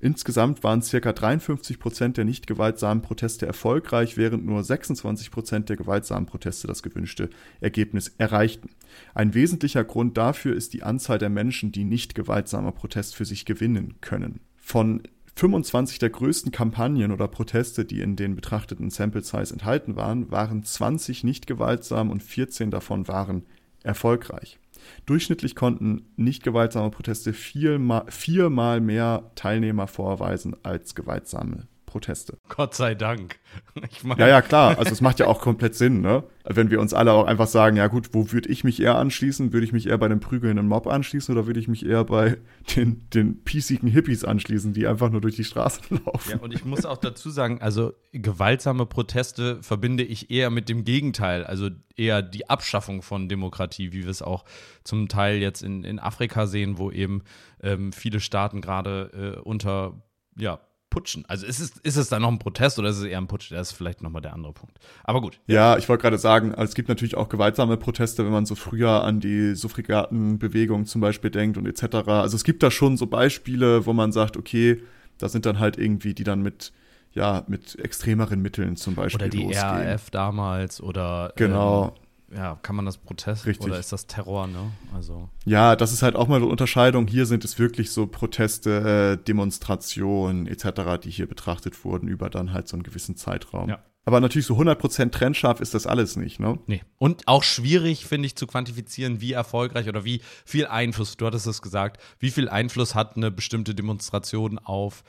Insgesamt 0.00 0.62
waren 0.62 0.80
circa 0.80 1.12
53 1.12 1.80
Prozent 1.80 2.16
der 2.16 2.24
nicht 2.24 2.46
gewaltsamen 2.46 3.02
Proteste 3.02 3.46
erfolgreich, 3.46 4.16
während 4.16 4.46
nur 4.46 4.62
26 4.62 5.30
Prozent 5.30 5.68
der 5.68 5.76
gewaltsamen 5.76 6.26
Proteste 6.26 6.68
das 6.68 6.84
gewünschte 6.84 7.30
Ergebnis 7.60 8.14
erreichten. 8.16 8.70
Ein 9.14 9.34
wesentlicher 9.34 9.82
Grund 9.82 10.16
dafür 10.16 10.54
ist 10.54 10.72
die 10.72 10.84
Anzahl 10.84 11.18
der 11.18 11.30
Menschen, 11.30 11.72
die 11.72 11.84
nicht 11.84 12.14
gewaltsamer 12.14 12.72
Protest 12.72 13.16
für 13.16 13.24
sich 13.24 13.44
gewinnen 13.44 13.94
können. 14.00 14.40
Von 14.56 15.02
25 15.34 15.98
der 15.98 16.10
größten 16.10 16.52
Kampagnen 16.52 17.12
oder 17.12 17.28
Proteste, 17.28 17.84
die 17.84 18.00
in 18.00 18.16
den 18.16 18.36
betrachteten 18.36 18.90
Sample 18.90 19.22
Size 19.22 19.52
enthalten 19.52 19.96
waren, 19.96 20.30
waren 20.30 20.62
20 20.64 21.24
nicht 21.24 21.46
gewaltsam 21.46 22.10
und 22.10 22.22
14 22.22 22.70
davon 22.70 23.08
waren 23.08 23.46
erfolgreich. 23.82 24.58
Durchschnittlich 25.06 25.54
konnten 25.54 26.02
nicht 26.16 26.42
gewaltsame 26.42 26.90
Proteste 26.90 27.32
viermal, 27.32 28.04
viermal 28.08 28.80
mehr 28.80 29.30
Teilnehmer 29.34 29.86
vorweisen 29.86 30.56
als 30.62 30.94
gewaltsame 30.94 31.66
Proteste. 31.88 32.36
Gott 32.48 32.74
sei 32.74 32.94
Dank. 32.94 33.36
ja, 34.18 34.28
ja, 34.28 34.42
klar. 34.42 34.78
Also 34.78 34.92
es 34.92 35.00
macht 35.00 35.18
ja 35.20 35.26
auch 35.26 35.40
komplett 35.40 35.74
Sinn, 35.74 36.02
ne? 36.02 36.22
Wenn 36.44 36.70
wir 36.70 36.80
uns 36.80 36.92
alle 36.92 37.12
auch 37.12 37.26
einfach 37.26 37.46
sagen, 37.46 37.76
ja 37.76 37.86
gut, 37.86 38.10
wo 38.12 38.30
würde 38.30 38.50
ich 38.50 38.62
mich 38.62 38.80
eher 38.80 38.96
anschließen? 38.96 39.52
Würde 39.54 39.64
ich 39.64 39.72
mich 39.72 39.86
eher 39.86 39.96
bei 39.96 40.06
einem 40.06 40.20
prügelnden 40.20 40.68
Mob 40.68 40.86
anschließen 40.86 41.34
oder 41.34 41.46
würde 41.46 41.58
ich 41.58 41.66
mich 41.66 41.86
eher 41.86 42.04
bei 42.04 42.36
den, 42.76 43.08
den 43.10 43.42
piesigen 43.42 43.88
Hippies 43.88 44.22
anschließen, 44.22 44.74
die 44.74 44.86
einfach 44.86 45.10
nur 45.10 45.22
durch 45.22 45.34
die 45.34 45.44
Straßen 45.44 46.00
laufen? 46.06 46.30
Ja, 46.30 46.38
und 46.38 46.52
ich 46.52 46.66
muss 46.66 46.84
auch 46.84 46.98
dazu 46.98 47.30
sagen, 47.30 47.62
also 47.62 47.94
gewaltsame 48.12 48.84
Proteste 48.84 49.62
verbinde 49.62 50.04
ich 50.04 50.30
eher 50.30 50.50
mit 50.50 50.68
dem 50.68 50.84
Gegenteil, 50.84 51.44
also 51.44 51.70
eher 51.96 52.20
die 52.20 52.50
Abschaffung 52.50 53.00
von 53.00 53.30
Demokratie, 53.30 53.92
wie 53.92 54.04
wir 54.04 54.10
es 54.10 54.20
auch 54.20 54.44
zum 54.84 55.08
Teil 55.08 55.38
jetzt 55.38 55.62
in, 55.62 55.84
in 55.84 55.98
Afrika 55.98 56.46
sehen, 56.46 56.76
wo 56.76 56.90
eben 56.90 57.22
ähm, 57.62 57.92
viele 57.92 58.20
Staaten 58.20 58.60
gerade 58.60 59.36
äh, 59.38 59.40
unter 59.40 59.94
ja, 60.38 60.60
putschen. 60.98 61.24
Also 61.28 61.46
ist 61.46 61.60
es, 61.60 61.70
ist 61.82 61.96
es 61.96 62.08
dann 62.08 62.22
noch 62.22 62.28
ein 62.28 62.38
Protest 62.38 62.78
oder 62.78 62.88
ist 62.88 62.98
es 62.98 63.04
eher 63.04 63.18
ein 63.18 63.28
Putsch? 63.28 63.52
Das 63.52 63.70
ist 63.70 63.76
vielleicht 63.76 64.02
nochmal 64.02 64.20
der 64.20 64.32
andere 64.32 64.52
Punkt. 64.52 64.78
Aber 65.04 65.20
gut. 65.20 65.38
Ja, 65.46 65.78
ich 65.78 65.88
wollte 65.88 66.02
gerade 66.02 66.18
sagen, 66.18 66.54
also 66.54 66.64
es 66.70 66.74
gibt 66.74 66.88
natürlich 66.88 67.16
auch 67.16 67.28
gewaltsame 67.28 67.76
Proteste, 67.76 68.24
wenn 68.24 68.32
man 68.32 68.46
so 68.46 68.56
früher 68.56 69.04
an 69.04 69.20
die 69.20 69.54
Suffragetenbewegung 69.54 70.86
zum 70.86 71.00
Beispiel 71.00 71.30
denkt 71.30 71.56
und 71.56 71.66
etc. 71.66 72.08
Also 72.08 72.36
es 72.36 72.42
gibt 72.42 72.62
da 72.62 72.70
schon 72.70 72.96
so 72.96 73.06
Beispiele, 73.06 73.86
wo 73.86 73.92
man 73.92 74.10
sagt, 74.10 74.36
okay, 74.36 74.82
da 75.18 75.28
sind 75.28 75.46
dann 75.46 75.60
halt 75.60 75.78
irgendwie 75.78 76.14
die 76.14 76.24
dann 76.24 76.42
mit 76.42 76.72
ja, 77.14 77.42
mit 77.48 77.78
extremeren 77.78 78.42
Mitteln 78.42 78.76
zum 78.76 78.94
Beispiel. 78.94 79.22
Oder 79.22 79.28
die 79.28 79.42
losgehen. 79.42 79.88
RAF 79.88 80.10
damals 80.10 80.80
oder 80.80 81.32
genau. 81.36 81.86
Ähm, 81.96 82.07
ja, 82.34 82.58
kann 82.62 82.76
man 82.76 82.84
das 82.84 82.98
Protest 82.98 83.46
Richtig. 83.46 83.66
oder 83.66 83.78
ist 83.78 83.92
das 83.92 84.06
Terror, 84.06 84.46
ne? 84.46 84.72
Also. 84.94 85.28
Ja, 85.44 85.76
das 85.76 85.92
ist 85.92 86.02
halt 86.02 86.14
auch 86.14 86.28
mal 86.28 86.36
eine 86.36 86.46
Unterscheidung. 86.46 87.06
Hier 87.06 87.26
sind 87.26 87.44
es 87.44 87.58
wirklich 87.58 87.90
so 87.90 88.06
Proteste, 88.06 89.18
äh, 89.18 89.24
Demonstrationen 89.24 90.46
etc., 90.46 91.00
die 91.02 91.10
hier 91.10 91.26
betrachtet 91.26 91.84
wurden 91.84 92.08
über 92.08 92.28
dann 92.28 92.52
halt 92.52 92.68
so 92.68 92.76
einen 92.76 92.82
gewissen 92.82 93.16
Zeitraum. 93.16 93.70
Ja. 93.70 93.82
Aber 94.04 94.20
natürlich 94.20 94.46
so 94.46 94.56
100% 94.56 95.10
trennscharf 95.10 95.60
ist 95.60 95.74
das 95.74 95.86
alles 95.86 96.16
nicht, 96.16 96.40
ne? 96.40 96.58
Nee. 96.66 96.82
Und 96.96 97.28
auch 97.28 97.42
schwierig, 97.42 98.06
finde 98.06 98.26
ich, 98.26 98.36
zu 98.36 98.46
quantifizieren, 98.46 99.20
wie 99.20 99.32
erfolgreich 99.32 99.86
oder 99.86 100.04
wie 100.04 100.22
viel 100.46 100.66
Einfluss, 100.66 101.18
du 101.18 101.26
hattest 101.26 101.46
es 101.46 101.60
gesagt, 101.60 102.00
wie 102.18 102.30
viel 102.30 102.48
Einfluss 102.48 102.94
hat 102.94 103.16
eine 103.16 103.30
bestimmte 103.30 103.74
Demonstration 103.74 104.58
auf 104.58 105.04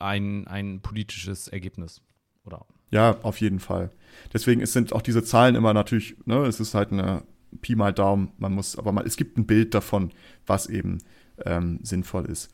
ein, 0.00 0.46
ein 0.46 0.80
politisches 0.80 1.48
Ergebnis. 1.48 2.00
Oder? 2.44 2.64
Ja, 2.90 3.16
auf 3.22 3.40
jeden 3.40 3.60
Fall. 3.60 3.90
Deswegen 4.32 4.64
sind 4.66 4.92
auch 4.92 5.02
diese 5.02 5.22
Zahlen 5.22 5.54
immer 5.54 5.74
natürlich, 5.74 6.16
ne, 6.24 6.44
es 6.46 6.60
ist 6.60 6.74
halt 6.74 6.92
eine 6.92 7.22
Pi 7.60 7.76
mal 7.76 7.92
Daumen, 7.92 8.32
man 8.38 8.52
muss, 8.52 8.76
aber 8.76 8.92
mal, 8.92 9.06
es 9.06 9.16
gibt 9.16 9.38
ein 9.38 9.46
Bild 9.46 9.74
davon, 9.74 10.10
was 10.46 10.66
eben 10.66 10.98
ähm, 11.44 11.80
sinnvoll 11.82 12.26
ist. 12.26 12.50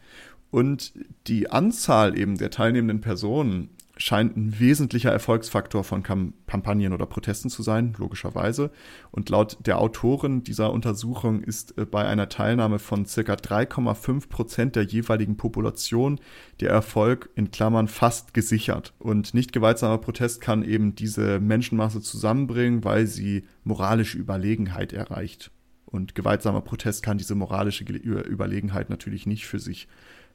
Und 0.51 0.93
die 1.27 1.51
Anzahl 1.51 2.17
eben 2.17 2.39
der 2.39 2.51
teilnehmenden 2.51 3.01
Personen 3.01 3.71
scheint 3.97 4.37
ein 4.37 4.59
wesentlicher 4.59 5.13
Erfolgsfaktor 5.13 5.85
von 5.85 6.03
Kampagnen 6.03 6.93
oder 6.93 7.07
Protesten 7.07 7.49
zu 7.49 7.63
sein, 7.63 7.95
logischerweise. 7.97 8.71
Und 9.11 9.29
laut 9.29 9.59
der 9.65 9.79
Autoren 9.79 10.43
dieser 10.43 10.73
Untersuchung 10.73 11.43
ist 11.43 11.79
äh, 11.79 11.87
bei 11.87 12.05
einer 12.05 12.29
Teilnahme 12.29 12.79
von 12.79 13.07
circa 13.07 13.35
3,5 13.35 14.29
Prozent 14.29 14.77
der 14.77 14.85
jeweiligen 14.85 15.37
Population 15.37 16.21
der 16.61 16.71
Erfolg 16.71 17.31
in 17.37 17.51
Klammern 17.51 17.89
fast 17.89 18.35
gesichert. 18.35 18.95
Und 18.99 19.35
nicht 19.35 19.53
gewaltsamer 19.53 19.99
Protest 19.99 20.41
kann 20.41 20.65
eben 20.65 20.95
diese 20.95 21.39
Menschenmasse 21.39 22.01
zusammenbringen, 22.01 22.85
weil 22.85 23.07
sie 23.07 23.45
moralische 23.63 24.19
Überlegenheit 24.19 24.93
erreicht. 24.93 25.53
Und 25.87 26.17
gewaltsamer 26.17 26.63
Protest 26.63 27.05
kann 27.05 27.19
diese 27.19 27.37
moralische 27.37 27.85
Überlegenheit 27.85 28.91
natürlich 28.91 29.27
nicht 29.27 29.47
für 29.47 29.61
sich 29.61 29.87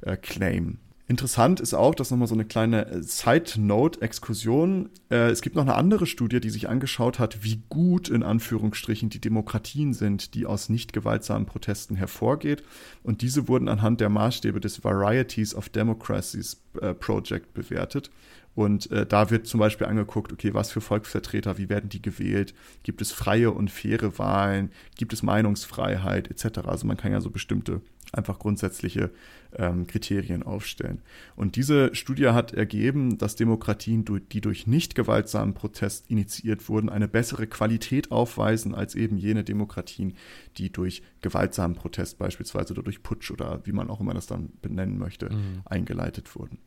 äh, 0.01 0.15
claimen. 0.15 0.79
Interessant 1.09 1.59
ist 1.59 1.73
auch, 1.73 1.95
dass 1.95 2.11
nochmal 2.11 2.27
so 2.27 2.35
eine 2.35 2.45
kleine 2.45 2.85
äh, 2.85 3.01
Side-Note-Exkursion. 3.01 4.89
Äh, 5.09 5.31
es 5.31 5.41
gibt 5.41 5.55
noch 5.55 5.63
eine 5.63 5.73
andere 5.73 6.05
Studie, 6.05 6.39
die 6.39 6.51
sich 6.51 6.69
angeschaut 6.69 7.17
hat, 7.17 7.43
wie 7.43 7.63
gut 7.67 8.09
in 8.09 8.21
Anführungsstrichen 8.21 9.09
die 9.09 9.19
Demokratien 9.19 9.95
sind, 9.95 10.35
die 10.35 10.45
aus 10.45 10.69
nicht 10.69 10.93
gewaltsamen 10.93 11.47
Protesten 11.47 11.95
hervorgeht. 11.95 12.61
Und 13.01 13.23
diese 13.23 13.47
wurden 13.47 13.69
anhand 13.69 14.01
der 14.01 14.09
Maßstäbe 14.09 14.59
des 14.59 14.83
Varieties 14.83 15.55
of 15.55 15.69
Democracies 15.69 16.61
äh, 16.79 16.93
Project 16.93 17.55
bewertet. 17.55 18.11
Und 18.55 18.91
äh, 18.91 19.05
da 19.05 19.29
wird 19.29 19.47
zum 19.47 19.59
Beispiel 19.59 19.87
angeguckt, 19.87 20.33
okay, 20.33 20.53
was 20.53 20.71
für 20.71 20.81
Volksvertreter, 20.81 21.57
wie 21.57 21.69
werden 21.69 21.89
die 21.89 22.01
gewählt? 22.01 22.53
Gibt 22.83 23.01
es 23.01 23.11
freie 23.11 23.51
und 23.51 23.71
faire 23.71 24.17
Wahlen? 24.17 24.71
Gibt 24.97 25.13
es 25.13 25.23
Meinungsfreiheit 25.23 26.29
etc.? 26.29 26.59
Also 26.67 26.85
man 26.85 26.97
kann 26.97 27.11
ja 27.11 27.21
so 27.21 27.29
bestimmte 27.29 27.81
einfach 28.11 28.39
grundsätzliche 28.39 29.11
ähm, 29.55 29.87
Kriterien 29.87 30.43
aufstellen. 30.43 31.01
Und 31.35 31.55
diese 31.55 31.93
Studie 31.95 32.27
hat 32.29 32.53
ergeben, 32.53 33.17
dass 33.17 33.35
Demokratien, 33.35 34.05
die 34.31 34.41
durch 34.41 34.67
nicht 34.67 34.95
gewaltsamen 34.95 35.53
Protest 35.53 36.09
initiiert 36.09 36.69
wurden, 36.69 36.89
eine 36.89 37.07
bessere 37.07 37.47
Qualität 37.47 38.11
aufweisen 38.11 38.75
als 38.75 38.95
eben 38.95 39.17
jene 39.17 39.43
Demokratien, 39.43 40.15
die 40.57 40.71
durch 40.71 41.03
gewaltsamen 41.21 41.75
Protest 41.75 42.17
beispielsweise 42.17 42.73
oder 42.73 42.83
durch 42.83 43.03
Putsch 43.03 43.31
oder 43.31 43.61
wie 43.65 43.71
man 43.71 43.89
auch 43.89 44.01
immer 44.01 44.13
das 44.13 44.27
dann 44.27 44.51
benennen 44.61 44.97
möchte, 44.97 45.29
mhm. 45.29 45.61
eingeleitet 45.65 46.35
wurden. 46.35 46.59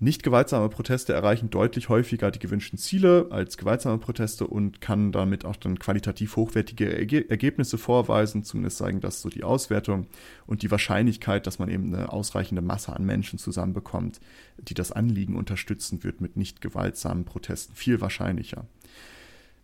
Nicht 0.00 0.22
gewaltsame 0.22 0.68
Proteste 0.68 1.12
erreichen 1.12 1.50
deutlich 1.50 1.88
häufiger 1.88 2.30
die 2.30 2.38
gewünschten 2.38 2.78
Ziele 2.78 3.26
als 3.30 3.56
gewaltsame 3.56 3.98
Proteste 3.98 4.46
und 4.46 4.80
kann 4.80 5.10
damit 5.10 5.44
auch 5.44 5.56
dann 5.56 5.78
qualitativ 5.78 6.36
hochwertige 6.36 6.96
Erge 6.96 7.28
Ergebnisse 7.28 7.78
vorweisen. 7.78 8.44
Zumindest 8.44 8.78
zeigen 8.78 9.00
das 9.00 9.20
so 9.20 9.28
die 9.28 9.42
Auswertung 9.42 10.06
und 10.46 10.62
die 10.62 10.70
Wahrscheinlichkeit, 10.70 11.46
dass 11.46 11.58
man 11.58 11.68
eben 11.68 11.92
eine 11.92 12.12
ausreichende 12.12 12.62
Masse 12.62 12.94
an 12.94 13.04
Menschen 13.04 13.40
zusammenbekommt, 13.40 14.20
die 14.58 14.74
das 14.74 14.92
Anliegen 14.92 15.36
unterstützen, 15.36 16.04
wird 16.04 16.20
mit 16.20 16.36
nicht 16.36 16.60
gewaltsamen 16.60 17.24
Protesten 17.24 17.74
viel 17.74 18.00
wahrscheinlicher. 18.00 18.66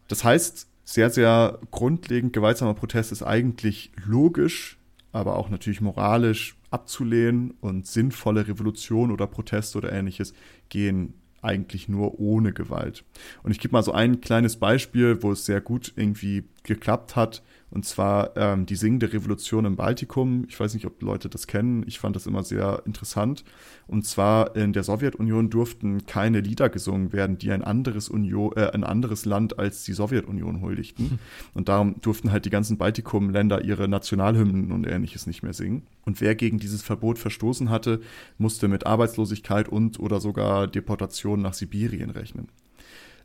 Das 0.08 0.24
heißt, 0.24 0.66
sehr, 0.84 1.10
sehr 1.10 1.60
grundlegend 1.70 2.32
gewaltsamer 2.32 2.74
Protest 2.74 3.12
ist 3.12 3.22
eigentlich 3.22 3.92
logisch, 4.04 4.78
aber 5.14 5.36
auch 5.36 5.48
natürlich 5.48 5.80
moralisch 5.80 6.56
abzulehnen 6.70 7.54
und 7.60 7.86
sinnvolle 7.86 8.48
Revolution 8.48 9.12
oder 9.12 9.28
Proteste 9.28 9.78
oder 9.78 9.92
ähnliches 9.92 10.34
gehen 10.68 11.14
eigentlich 11.40 11.88
nur 11.88 12.18
ohne 12.18 12.52
Gewalt. 12.52 13.04
Und 13.42 13.52
ich 13.52 13.60
gebe 13.60 13.72
mal 13.72 13.82
so 13.82 13.92
ein 13.92 14.20
kleines 14.20 14.56
Beispiel, 14.56 15.22
wo 15.22 15.30
es 15.32 15.44
sehr 15.44 15.60
gut 15.60 15.92
irgendwie 15.94 16.44
geklappt 16.64 17.14
hat. 17.14 17.42
Und 17.74 17.84
zwar 17.84 18.36
ähm, 18.36 18.66
die 18.66 18.76
singende 18.76 19.12
Revolution 19.12 19.64
im 19.64 19.74
Baltikum. 19.74 20.44
Ich 20.48 20.58
weiß 20.58 20.74
nicht, 20.74 20.86
ob 20.86 21.02
Leute 21.02 21.28
das 21.28 21.48
kennen. 21.48 21.82
Ich 21.88 21.98
fand 21.98 22.14
das 22.14 22.26
immer 22.26 22.44
sehr 22.44 22.82
interessant. 22.86 23.44
Und 23.88 24.06
zwar 24.06 24.54
in 24.54 24.72
der 24.72 24.84
Sowjetunion 24.84 25.50
durften 25.50 26.06
keine 26.06 26.38
Lieder 26.38 26.68
gesungen 26.68 27.12
werden, 27.12 27.36
die 27.36 27.50
ein 27.50 27.64
anderes, 27.64 28.08
Union, 28.08 28.52
äh, 28.54 28.70
ein 28.70 28.84
anderes 28.84 29.24
Land 29.24 29.58
als 29.58 29.82
die 29.82 29.92
Sowjetunion 29.92 30.60
huldigten. 30.60 31.18
Und 31.54 31.68
darum 31.68 32.00
durften 32.00 32.30
halt 32.30 32.44
die 32.44 32.50
ganzen 32.50 32.78
Baltikum-Länder 32.78 33.64
ihre 33.64 33.88
Nationalhymnen 33.88 34.70
und 34.70 34.86
ähnliches 34.86 35.26
nicht 35.26 35.42
mehr 35.42 35.52
singen. 35.52 35.82
Und 36.04 36.20
wer 36.20 36.34
gegen 36.34 36.58
dieses 36.58 36.82
Verbot 36.82 37.18
verstoßen 37.18 37.70
hatte, 37.70 38.00
musste 38.38 38.68
mit 38.68 38.86
Arbeitslosigkeit 38.86 39.68
und 39.68 39.98
oder 39.98 40.20
sogar 40.20 40.68
Deportation 40.68 41.42
nach 41.42 41.54
Sibirien 41.54 42.10
rechnen. 42.10 42.48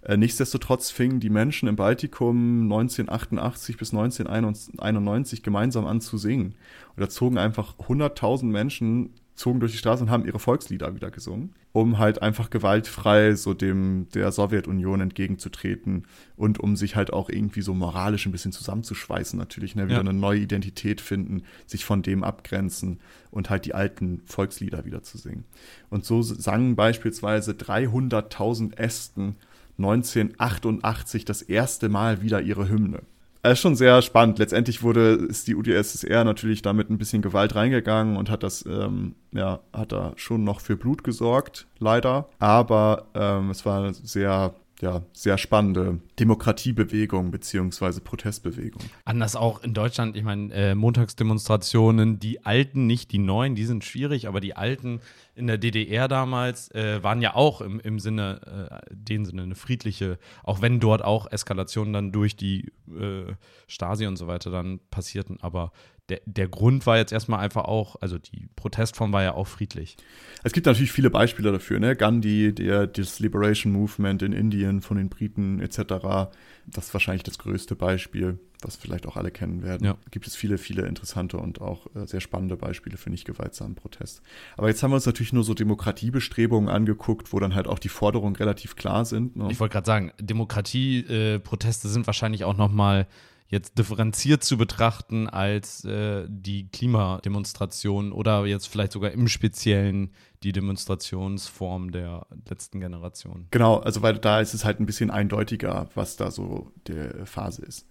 Äh, 0.02 0.18
nichtsdestotrotz 0.18 0.92
fingen 0.92 1.20
die 1.20 1.30
Menschen 1.30 1.68
im 1.68 1.76
Baltikum 1.76 2.64
1988 2.64 3.78
bis 3.78 3.94
1991 3.94 5.44
gemeinsam 5.44 5.86
an 5.86 6.02
zu 6.02 6.18
singen. 6.18 6.56
Und 6.96 7.02
da 7.02 7.10
zogen 7.10 7.38
einfach 7.38 7.78
100.000 7.78 8.46
Menschen 8.46 9.12
zogen 9.40 9.62
durch 9.62 9.72
die 9.72 9.78
Straße 9.78 10.04
und 10.04 10.10
haben 10.10 10.26
ihre 10.26 10.38
Volkslieder 10.38 10.94
wieder 10.96 11.12
gesungen, 11.12 11.54
um 11.72 11.98
halt 11.98 12.22
einfach 12.22 12.50
gewaltfrei 12.50 13.36
so 13.36 13.54
dem 13.54 14.08
der 14.14 14.34
Sowjetunion 14.34 15.00
entgegenzutreten 15.00 16.06
und 16.36 16.60
um 16.60 16.76
sich 16.76 16.98
halt 16.98 17.14
auch 17.14 17.30
irgendwie 17.30 17.62
so 17.62 17.74
moralisch 17.74 18.26
ein 18.26 18.34
bisschen 18.34 18.52
zusammenzuschweißen 18.52 19.40
natürlich, 19.40 19.76
ne, 19.76 19.86
wieder 19.86 19.96
ja. 19.96 20.02
eine 20.02 20.14
neue 20.14 20.40
Identität 20.40 21.00
finden, 21.00 21.44
sich 21.66 21.86
von 21.86 22.02
dem 22.02 22.26
abgrenzen 22.26 23.00
und 23.32 23.50
halt 23.50 23.64
die 23.64 23.74
alten 23.74 24.22
Volkslieder 24.26 24.84
wieder 24.84 25.04
zu 25.04 25.18
singen. 25.18 25.46
Und 25.90 26.04
so 26.04 26.22
sangen 26.22 26.76
beispielsweise 26.76 27.54
300.000 27.54 28.78
Esten 28.78 29.38
1988 29.80 31.26
das 31.26 31.42
erste 31.42 31.90
Mal 31.90 32.22
wieder 32.22 32.42
ihre 32.42 32.70
Hymne. 32.70 33.02
Es 33.42 33.54
ist 33.54 33.60
schon 33.62 33.76
sehr 33.76 34.02
spannend. 34.02 34.38
Letztendlich 34.38 34.84
wurde 34.84 35.12
ist 35.12 35.48
die 35.48 35.56
UdSSR 35.56 36.26
natürlich 36.26 36.62
damit 36.62 36.90
ein 36.90 36.98
bisschen 36.98 37.22
Gewalt 37.22 37.56
reingegangen 37.56 38.18
und 38.18 38.30
hat 38.30 38.44
das, 38.44 38.66
ähm, 38.66 39.16
ja, 39.32 39.62
hat 39.72 39.94
da 39.94 40.12
schon 40.18 40.44
noch 40.44 40.60
für 40.60 40.76
Blut 40.76 41.06
gesorgt, 41.06 41.66
leider. 41.80 42.28
Aber 42.40 43.06
ähm, 43.14 43.50
es 43.50 43.66
war 43.66 43.94
sehr 43.94 44.54
ja, 44.82 45.02
sehr 45.12 45.38
spannende 45.38 46.00
Demokratiebewegung 46.20 47.32
beziehungsweise 47.32 48.00
Protestbewegung. 48.00 48.82
Anders 49.04 49.36
auch 49.36 49.62
in 49.62 49.74
Deutschland, 49.74 50.16
ich 50.16 50.24
meine, 50.24 50.54
äh, 50.54 50.76
Montagsdemonstrationen, 50.76 52.20
die 52.20 52.46
alten, 52.46 52.88
nicht 52.88 53.12
die 53.12 53.18
neuen, 53.18 53.56
die 53.56 53.66
sind 53.66 53.84
schwierig, 53.84 54.28
aber 54.28 54.40
die 54.40 54.56
alten 54.56 55.02
in 55.36 55.48
der 55.48 55.58
DDR 55.58 56.08
damals 56.08 56.72
äh, 56.72 57.04
waren 57.04 57.22
ja 57.22 57.36
auch 57.36 57.62
im, 57.62 57.80
im 57.80 58.00
Sinne, 58.00 58.82
äh, 58.90 58.94
den 58.96 59.26
Sinne 59.26 59.44
eine 59.44 59.56
friedliche, 59.56 60.18
auch 60.44 60.62
wenn 60.62 60.80
dort 60.80 61.04
auch 61.04 61.30
Eskalationen 61.32 61.94
dann 61.94 62.12
durch 62.12 62.36
die 62.36 62.72
äh, 62.90 63.34
Stasi 63.68 64.06
und 64.08 64.16
so 64.16 64.28
weiter 64.28 64.50
dann 64.50 64.80
passierten, 64.92 65.38
aber 65.42 65.72
der, 66.10 66.22
der 66.26 66.48
Grund 66.48 66.86
war 66.86 66.98
jetzt 66.98 67.12
erstmal 67.12 67.40
einfach 67.40 67.66
auch, 67.66 67.96
also 68.02 68.18
die 68.18 68.48
Protestform 68.56 69.14
war 69.14 69.24
ja 69.24 69.34
auch 69.34 69.48
friedlich. 69.48 69.98
Es 70.44 70.54
gibt 70.54 70.66
natürlich 70.66 70.92
viele 70.92 71.10
Beispiele 71.10 71.52
dafür, 71.52 71.80
ne? 71.80 71.96
Gandhi, 71.96 72.54
der, 72.54 72.88
das 72.88 73.20
Liberation 73.20 73.72
Movement 73.74 74.22
in 74.22 74.34
Indien 74.34 74.82
von 74.82 74.98
den 74.98 75.10
Briten 75.10 75.60
etc. 75.60 76.32
Das 76.66 76.88
ist 76.88 76.94
wahrscheinlich 76.94 77.24
das 77.24 77.38
größte 77.38 77.76
Beispiel, 77.76 78.40
was 78.62 78.76
vielleicht 78.76 79.06
auch 79.06 79.18
alle 79.18 79.32
kennen 79.32 79.64
werden. 79.64 79.86
Ja. 79.86 79.98
Gibt 80.12 80.28
es 80.28 80.36
viele, 80.36 80.58
viele 80.58 80.86
interessante 80.86 81.38
und 81.38 81.62
auch 81.62 81.88
äh, 81.96 82.06
sehr 82.06 82.22
spannende 82.22 82.58
Beispiele 82.58 82.98
für 82.98 83.10
nicht 83.10 83.26
gewaltsamen 83.26 83.76
Protest. 83.76 84.22
Aber 84.58 84.68
jetzt 84.70 84.82
haben 84.82 84.92
wir 84.92 84.96
uns 84.96 85.06
natürlich 85.06 85.34
nur 85.34 85.44
so 85.44 85.54
Demokratiebestrebungen 85.54 86.70
angeguckt, 86.70 87.34
wo 87.34 87.40
dann 87.40 87.54
halt 87.56 87.68
auch 87.68 87.80
die 87.80 87.90
Forderungen 87.90 88.36
relativ 88.36 88.76
klar 88.76 89.06
sind. 89.06 89.36
Ne? 89.36 89.48
Ich 89.52 89.60
wollte 89.60 89.74
gerade 89.74 89.86
sagen, 89.86 90.12
Demokratieproteste 90.20 91.88
äh, 91.88 91.92
sind 91.92 92.08
wahrscheinlich 92.08 92.44
auch 92.46 92.58
noch 92.58 92.72
mal 92.72 93.08
jetzt 93.50 93.78
differenziert 93.78 94.44
zu 94.44 94.58
betrachten 94.58 95.28
als 95.28 95.84
äh, 95.84 96.26
die 96.30 96.70
Klimademonstration 96.70 98.12
oder 98.12 98.46
jetzt 98.46 98.68
vielleicht 98.68 98.92
sogar 98.92 99.12
im 99.12 99.28
Speziellen 99.28 100.12
die 100.44 100.52
Demonstrationsform 100.52 101.92
der 101.92 102.28
letzten 102.48 102.80
Generation. 102.80 103.48
Genau, 103.52 103.78
also 103.78 104.02
weil 104.04 104.20
da 104.20 104.40
ist 104.40 104.54
es 104.54 104.66
halt 104.66 104.80
ein 104.80 104.86
bisschen 104.86 105.10
eindeutiger, 105.10 105.90
was 105.96 106.16
da 106.16 106.32
so 106.32 106.72
die 106.88 107.26
Phase 107.26 107.64
ist. 107.66 107.88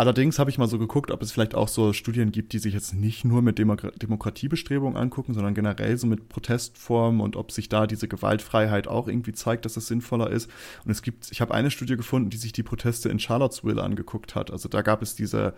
Allerdings 0.00 0.38
habe 0.38 0.48
ich 0.48 0.56
mal 0.56 0.66
so 0.66 0.78
geguckt, 0.78 1.10
ob 1.10 1.20
es 1.20 1.30
vielleicht 1.30 1.54
auch 1.54 1.68
so 1.68 1.92
Studien 1.92 2.32
gibt, 2.32 2.54
die 2.54 2.58
sich 2.58 2.72
jetzt 2.72 2.94
nicht 2.94 3.26
nur 3.26 3.42
mit 3.42 3.58
Demo 3.58 3.76
Demokratiebestrebungen 3.76 4.96
angucken, 4.96 5.34
sondern 5.34 5.52
generell 5.52 5.98
so 5.98 6.06
mit 6.06 6.30
Protestformen 6.30 7.20
und 7.20 7.36
ob 7.36 7.52
sich 7.52 7.68
da 7.68 7.86
diese 7.86 8.08
Gewaltfreiheit 8.08 8.88
auch 8.88 9.08
irgendwie 9.08 9.34
zeigt, 9.34 9.66
dass 9.66 9.76
es 9.76 9.88
sinnvoller 9.88 10.30
ist. 10.30 10.50
Und 10.86 10.90
es 10.90 11.02
gibt, 11.02 11.30
ich 11.30 11.42
habe 11.42 11.52
eine 11.52 11.70
Studie 11.70 11.98
gefunden, 11.98 12.30
die 12.30 12.38
sich 12.38 12.54
die 12.54 12.62
Proteste 12.62 13.10
in 13.10 13.18
Charlottesville 13.18 13.82
angeguckt 13.82 14.34
hat. 14.34 14.50
Also 14.50 14.70
da 14.70 14.80
gab 14.80 15.02
es 15.02 15.16
diese 15.16 15.52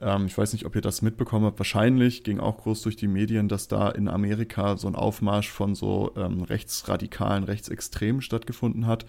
ähm, 0.00 0.26
ich 0.26 0.36
weiß 0.36 0.52
nicht, 0.52 0.66
ob 0.66 0.74
ihr 0.74 0.82
das 0.82 1.00
mitbekommen 1.00 1.44
habt. 1.44 1.60
Wahrscheinlich 1.60 2.24
ging 2.24 2.40
auch 2.40 2.56
groß 2.56 2.82
durch 2.82 2.96
die 2.96 3.06
Medien, 3.06 3.46
dass 3.46 3.68
da 3.68 3.88
in 3.88 4.08
Amerika 4.08 4.76
so 4.78 4.88
ein 4.88 4.96
Aufmarsch 4.96 5.48
von 5.48 5.76
so 5.76 6.10
ähm, 6.16 6.42
rechtsradikalen, 6.42 7.44
rechtsextremen 7.44 8.20
stattgefunden 8.20 8.88
hat. 8.88 9.06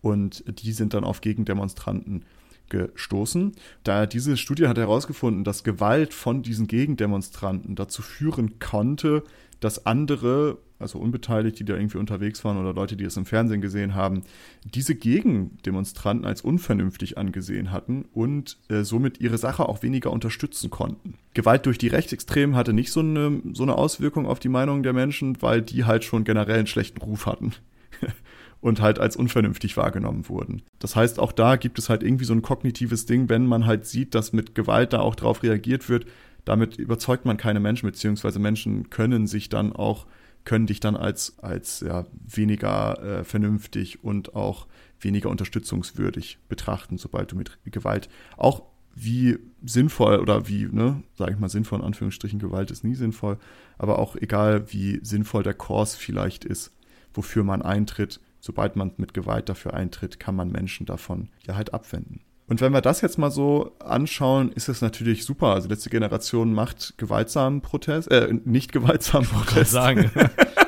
Und 0.00 0.44
die 0.62 0.72
sind 0.72 0.94
dann 0.94 1.02
auf 1.02 1.22
Gegendemonstranten 1.22 2.24
gestoßen. 2.72 3.52
Da 3.84 4.06
diese 4.06 4.36
Studie 4.36 4.66
hat 4.66 4.78
herausgefunden, 4.78 5.44
dass 5.44 5.62
Gewalt 5.62 6.14
von 6.14 6.42
diesen 6.42 6.66
Gegendemonstranten 6.66 7.76
dazu 7.76 8.02
führen 8.02 8.58
konnte, 8.58 9.22
dass 9.60 9.86
andere, 9.86 10.58
also 10.80 10.98
Unbeteiligte, 10.98 11.62
die 11.62 11.72
da 11.72 11.76
irgendwie 11.76 11.98
unterwegs 11.98 12.44
waren 12.44 12.56
oder 12.56 12.72
Leute, 12.72 12.96
die 12.96 13.04
es 13.04 13.16
im 13.16 13.26
Fernsehen 13.26 13.60
gesehen 13.60 13.94
haben, 13.94 14.24
diese 14.64 14.96
Gegendemonstranten 14.96 16.26
als 16.26 16.40
unvernünftig 16.42 17.16
angesehen 17.18 17.70
hatten 17.70 18.06
und 18.12 18.58
äh, 18.68 18.82
somit 18.82 19.20
ihre 19.20 19.38
Sache 19.38 19.68
auch 19.68 19.82
weniger 19.82 20.10
unterstützen 20.10 20.70
konnten. 20.70 21.14
Gewalt 21.34 21.66
durch 21.66 21.78
die 21.78 21.88
Rechtsextremen 21.88 22.56
hatte 22.56 22.72
nicht 22.72 22.90
so 22.90 23.00
eine, 23.00 23.40
so 23.52 23.62
eine 23.62 23.76
Auswirkung 23.76 24.26
auf 24.26 24.40
die 24.40 24.48
Meinung 24.48 24.82
der 24.82 24.94
Menschen, 24.94 25.40
weil 25.40 25.62
die 25.62 25.84
halt 25.84 26.02
schon 26.04 26.24
generell 26.24 26.58
einen 26.58 26.66
schlechten 26.66 27.00
Ruf 27.00 27.26
hatten. 27.26 27.52
und 28.62 28.80
halt 28.80 28.98
als 28.98 29.16
unvernünftig 29.16 29.76
wahrgenommen 29.76 30.28
wurden. 30.28 30.62
Das 30.78 30.96
heißt, 30.96 31.18
auch 31.18 31.32
da 31.32 31.56
gibt 31.56 31.78
es 31.78 31.90
halt 31.90 32.02
irgendwie 32.02 32.24
so 32.24 32.32
ein 32.32 32.42
kognitives 32.42 33.04
Ding, 33.04 33.28
wenn 33.28 33.44
man 33.44 33.66
halt 33.66 33.84
sieht, 33.84 34.14
dass 34.14 34.32
mit 34.32 34.54
Gewalt 34.54 34.94
da 34.94 35.00
auch 35.00 35.16
drauf 35.16 35.42
reagiert 35.42 35.88
wird, 35.88 36.06
damit 36.44 36.76
überzeugt 36.76 37.24
man 37.24 37.36
keine 37.36 37.60
Menschen, 37.60 37.86
beziehungsweise 37.86 38.38
Menschen 38.38 38.88
können 38.88 39.26
sich 39.26 39.48
dann 39.48 39.72
auch, 39.72 40.06
können 40.44 40.66
dich 40.66 40.80
dann 40.80 40.96
als, 40.96 41.38
als 41.40 41.80
ja, 41.80 42.06
weniger 42.24 43.02
äh, 43.02 43.24
vernünftig 43.24 44.02
und 44.04 44.34
auch 44.36 44.68
weniger 45.00 45.28
unterstützungswürdig 45.28 46.38
betrachten, 46.48 46.98
sobald 46.98 47.32
du 47.32 47.36
mit 47.36 47.58
Gewalt 47.64 48.08
auch 48.36 48.62
wie 48.94 49.38
sinnvoll 49.64 50.20
oder 50.20 50.46
wie, 50.46 50.68
ne, 50.70 51.02
sage 51.14 51.32
ich 51.32 51.38
mal 51.38 51.48
sinnvoll 51.48 51.80
in 51.80 51.84
Anführungsstrichen, 51.84 52.38
Gewalt 52.38 52.70
ist 52.70 52.84
nie 52.84 52.94
sinnvoll, 52.94 53.38
aber 53.78 53.98
auch 53.98 54.14
egal, 54.14 54.72
wie 54.72 55.00
sinnvoll 55.02 55.42
der 55.42 55.54
Kurs 55.54 55.96
vielleicht 55.96 56.44
ist, 56.44 56.72
wofür 57.14 57.42
man 57.42 57.62
eintritt, 57.62 58.20
sobald 58.42 58.76
man 58.76 58.92
mit 58.96 59.14
Gewalt 59.14 59.48
dafür 59.48 59.72
eintritt, 59.72 60.20
kann 60.20 60.34
man 60.34 60.50
Menschen 60.50 60.84
davon 60.84 61.30
ja 61.46 61.54
halt 61.54 61.72
abwenden. 61.72 62.20
Und 62.48 62.60
wenn 62.60 62.72
wir 62.72 62.80
das 62.82 63.00
jetzt 63.00 63.16
mal 63.16 63.30
so 63.30 63.72
anschauen, 63.78 64.52
ist 64.52 64.68
es 64.68 64.82
natürlich 64.82 65.24
super. 65.24 65.54
Also 65.54 65.68
letzte 65.68 65.88
Generation 65.88 66.52
macht 66.52 66.94
gewaltsamen 66.98 67.62
Protest, 67.62 68.10
äh, 68.10 68.34
nicht 68.44 68.72
gewaltsamen 68.72 69.28
Protest. 69.28 69.70
sagen. 69.70 70.10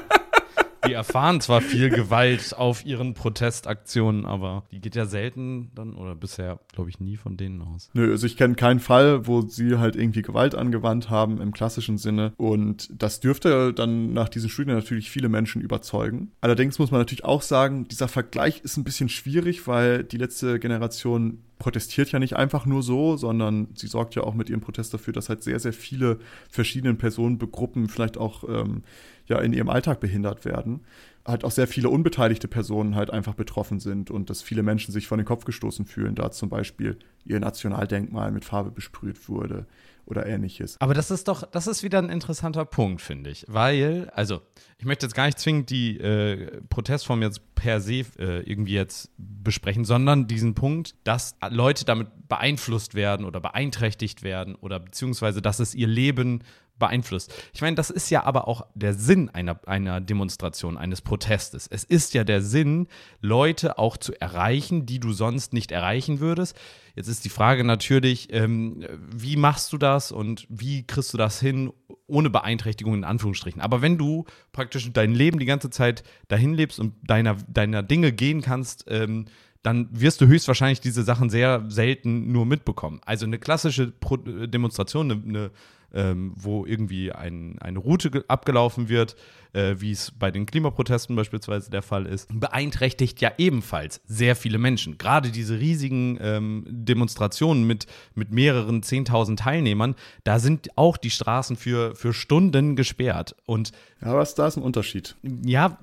erfahren 0.95 1.41
zwar 1.41 1.61
viel 1.61 1.91
Gewalt 1.91 2.55
auf 2.57 2.85
ihren 2.85 3.15
Protestaktionen, 3.15 4.25
aber 4.25 4.65
die 4.71 4.81
geht 4.81 4.97
ja 4.97 5.07
selten 5.07 5.71
dann 5.75 5.95
oder 5.95 6.15
bisher, 6.15 6.61
glaube 6.73 6.91
ich, 6.91 7.01
nie 7.01 7.17
von 7.17 7.37
denen 7.37 7.63
aus. 7.63 7.91
Nö, 7.93 8.11
also 8.11 8.27
ich 8.27 8.37
kenne 8.37 8.55
keinen 8.55 8.81
Fall, 8.81 9.27
wo 9.27 9.43
sie 9.43 9.79
halt 9.79 9.97
irgendwie 9.97 10.23
Gewalt 10.23 10.55
angewandt 10.55 11.11
haben 11.11 11.41
im 11.41 11.53
klassischen 11.53 11.99
Sinne. 11.99 12.33
Und 12.37 12.89
das 12.91 13.21
dürfte 13.21 13.73
dann 13.73 14.13
nach 14.13 14.29
diesen 14.29 14.49
Studien 14.49 14.75
natürlich 14.75 15.11
viele 15.11 15.29
Menschen 15.29 15.61
überzeugen. 15.61 16.33
Allerdings 16.41 16.79
muss 16.79 16.91
man 16.91 17.01
natürlich 17.01 17.25
auch 17.25 17.43
sagen, 17.43 17.87
dieser 17.89 18.09
Vergleich 18.09 18.61
ist 18.61 18.77
ein 18.77 18.85
bisschen 18.85 19.09
schwierig, 19.09 19.67
weil 19.67 20.05
die 20.05 20.17
letzte 20.17 20.59
Generation 20.59 21.39
protestiert 21.59 22.11
ja 22.13 22.19
nicht 22.19 22.37
einfach 22.37 22.67
nur 22.67 22.83
so, 22.83 23.17
sondern 23.17 23.69
sie 23.75 23.87
sorgt 23.87 24.15
ja 24.15 24.23
auch 24.23 24.35
mit 24.35 24.51
ihrem 24.51 24.61
Protest 24.61 24.93
dafür, 24.93 25.13
dass 25.13 25.29
halt 25.29 25.43
sehr, 25.43 25.59
sehr 25.61 25.73
viele 25.73 26.19
verschiedene 26.51 26.95
Personengruppen 26.95 27.89
vielleicht 27.89 28.19
auch 28.19 28.45
ähm, 28.49 28.83
ja 29.27 29.39
in 29.39 29.53
ihrem 29.53 29.69
Alltag 29.69 30.01
behindert 30.01 30.45
werden. 30.45 30.81
Halt 31.27 31.45
auch 31.45 31.51
sehr 31.51 31.67
viele 31.67 31.89
unbeteiligte 31.89 32.49
Personen 32.49 32.97
halt 32.97 33.11
einfach 33.11 33.35
betroffen 33.35 33.81
sind 33.81 34.11
und 34.11 34.29
dass 34.29 34.43
viele 34.43 34.63
Menschen 34.63 34.93
sich 34.93 35.07
vor 35.07 35.17
den 35.17 35.25
Kopf 35.25 35.45
gestoßen 35.45 35.87
fühlen, 35.87 36.15
da 36.15 36.31
zum 36.31 36.51
Beispiel 36.51 36.99
ihr 37.25 37.41
Nationaldenkmal 37.41 38.31
mit 38.31 38.45
Farbe 38.45 38.71
besprüht 38.71 39.29
wurde 39.29 39.67
oder 40.07 40.27
ähnliches. 40.27 40.81
Aber 40.81 40.95
das 40.95 41.11
ist 41.11 41.29
doch, 41.29 41.45
das 41.51 41.67
ist 41.67 41.83
wieder 41.83 41.99
ein 41.99 42.11
interessanter 42.11 42.65
Punkt, 42.65 43.01
finde 43.01 43.31
ich. 43.31 43.45
Weil, 43.49 44.11
also, 44.15 44.43
ich 44.79 44.85
möchte 44.85 45.07
jetzt 45.07 45.15
gar 45.15 45.27
nicht 45.27 45.39
zwingend 45.39 45.71
die 45.71 45.99
äh, 45.99 46.61
Protestform 46.69 47.23
jetzt 47.23 47.55
per 47.55 47.81
se 47.81 48.05
äh, 48.19 48.41
irgendwie 48.41 48.75
jetzt 48.75 49.11
besprechen, 49.17 49.85
sondern 49.85 50.27
diesen 50.27 50.55
Punkt, 50.55 50.95
dass 51.05 51.37
Leute 51.49 51.85
damit 51.85 52.09
beeinflusst 52.29 52.95
werden 52.95 53.25
oder 53.25 53.41
beeinträchtigt 53.41 54.23
werden 54.23 54.55
oder 54.55 54.81
beziehungsweise, 54.81 55.41
dass 55.41 55.61
es 55.61 55.75
ihr 55.75 55.87
Leben 55.87 56.43
beeinflusst. 56.79 57.33
Ich 57.53 57.61
meine, 57.61 57.77
das 57.77 57.91
ist 57.91 58.11
ja 58.11 58.25
aber 58.25 58.49
auch 58.49 58.67
der 58.75 58.95
Sinn 58.95 59.31
einer, 59.31 59.61
einer 59.67 60.01
Demonstration, 60.01 60.77
eines 60.77 61.03
Protestes. 61.03 61.69
Es 61.71 61.85
ist 61.85 62.15
ja 62.15 62.25
der 62.25 62.43
Sinn, 62.43 62.89
Leute 63.21 63.79
auch 63.79 63.97
zu 63.97 64.13
erreichen, 64.21 64.87
die 64.87 64.99
du 64.99 65.13
sonst 65.13 65.53
nicht 65.53 65.73
erreichen 65.73 66.21
würdest. 66.21 66.57
Jetzt 66.97 67.09
ist 67.09 67.25
die 67.25 67.29
Frage 67.29 67.65
natürlich, 67.65 68.33
ähm, 68.33 68.85
wie 69.15 69.37
machst 69.37 69.73
du 69.73 69.79
das 69.79 70.13
und 70.13 70.47
wie 70.49 70.87
kriegst 70.87 71.13
du 71.13 71.19
das 71.19 71.41
hin 71.41 71.73
ohne 72.07 72.31
Beeinträchtigung 72.31 72.95
in 72.95 73.05
Anführungsstrichen. 73.05 73.61
Aber 73.61 73.83
wenn 73.83 73.99
du 73.99 74.25
praktisch 74.53 74.93
dein 74.93 75.15
Leben 75.15 75.39
die 75.39 75.47
ganze 75.47 75.71
Zeit 75.71 76.03
dahin 76.29 76.55
lebst 76.55 76.79
und 76.79 76.95
deiner, 77.03 77.37
deiner 77.49 77.83
Dinge 77.83 78.13
gehen 78.13 78.43
kannst, 78.43 78.85
ähm, 78.89 79.27
dann 79.63 79.89
wirst 79.93 80.21
du 80.21 80.27
höchstwahrscheinlich 80.27 80.81
diese 80.81 81.05
Sachen 81.05 81.31
sehr 81.31 81.65
selten 81.69 82.31
nur 82.31 82.45
mitbekommen. 82.45 83.01
Also 83.07 83.25
eine 83.25 83.39
klassische 83.39 83.91
Pro 83.91 84.19
Demonstration, 84.19 85.11
eine, 85.11 85.23
eine 85.27 85.51
ähm, 85.95 86.33
wo 86.37 86.67
irgendwie 86.67 87.13
ein, 87.13 87.59
eine 87.61 87.79
Route 87.79 88.25
abgelaufen 88.29 88.89
wird, 88.89 89.17
äh, 89.53 89.77
wie 89.79 89.93
es 89.93 90.11
bei 90.11 90.31
den 90.31 90.47
Klimaprotesten 90.47 91.17
beispielsweise 91.17 91.71
der 91.71 91.83
Fall 91.83 92.07
ist, 92.07 92.29
beeinträchtigt 92.33 93.21
ja 93.21 93.33
ebenfalls 93.39 94.01
sehr 94.07 94.37
viele 94.37 94.59
Menschen. 94.59 94.99
Gerade 94.99 95.31
diese 95.31 95.59
riesigen 95.59 96.19
ähm, 96.21 96.65
Demonstrationen 96.69 97.65
mit, 97.65 97.87
mit 98.15 98.33
mehreren 98.33 98.83
10.000 98.83 99.37
Teilnehmern, 99.37 99.95
da 100.25 100.39
sind 100.39 100.77
auch 100.77 100.97
die 100.97 101.11
Straßen 101.11 101.57
für, 101.57 101.95
für 101.95 102.13
Stunden 102.13 102.77
gesperrt. 102.77 103.37
Und 103.47 103.73
ja, 104.03 104.15
was 104.15 104.35
da 104.35 104.47
ist 104.47 104.57
ein 104.57 104.63
Unterschied. 104.63 105.17
Ja, 105.23 105.79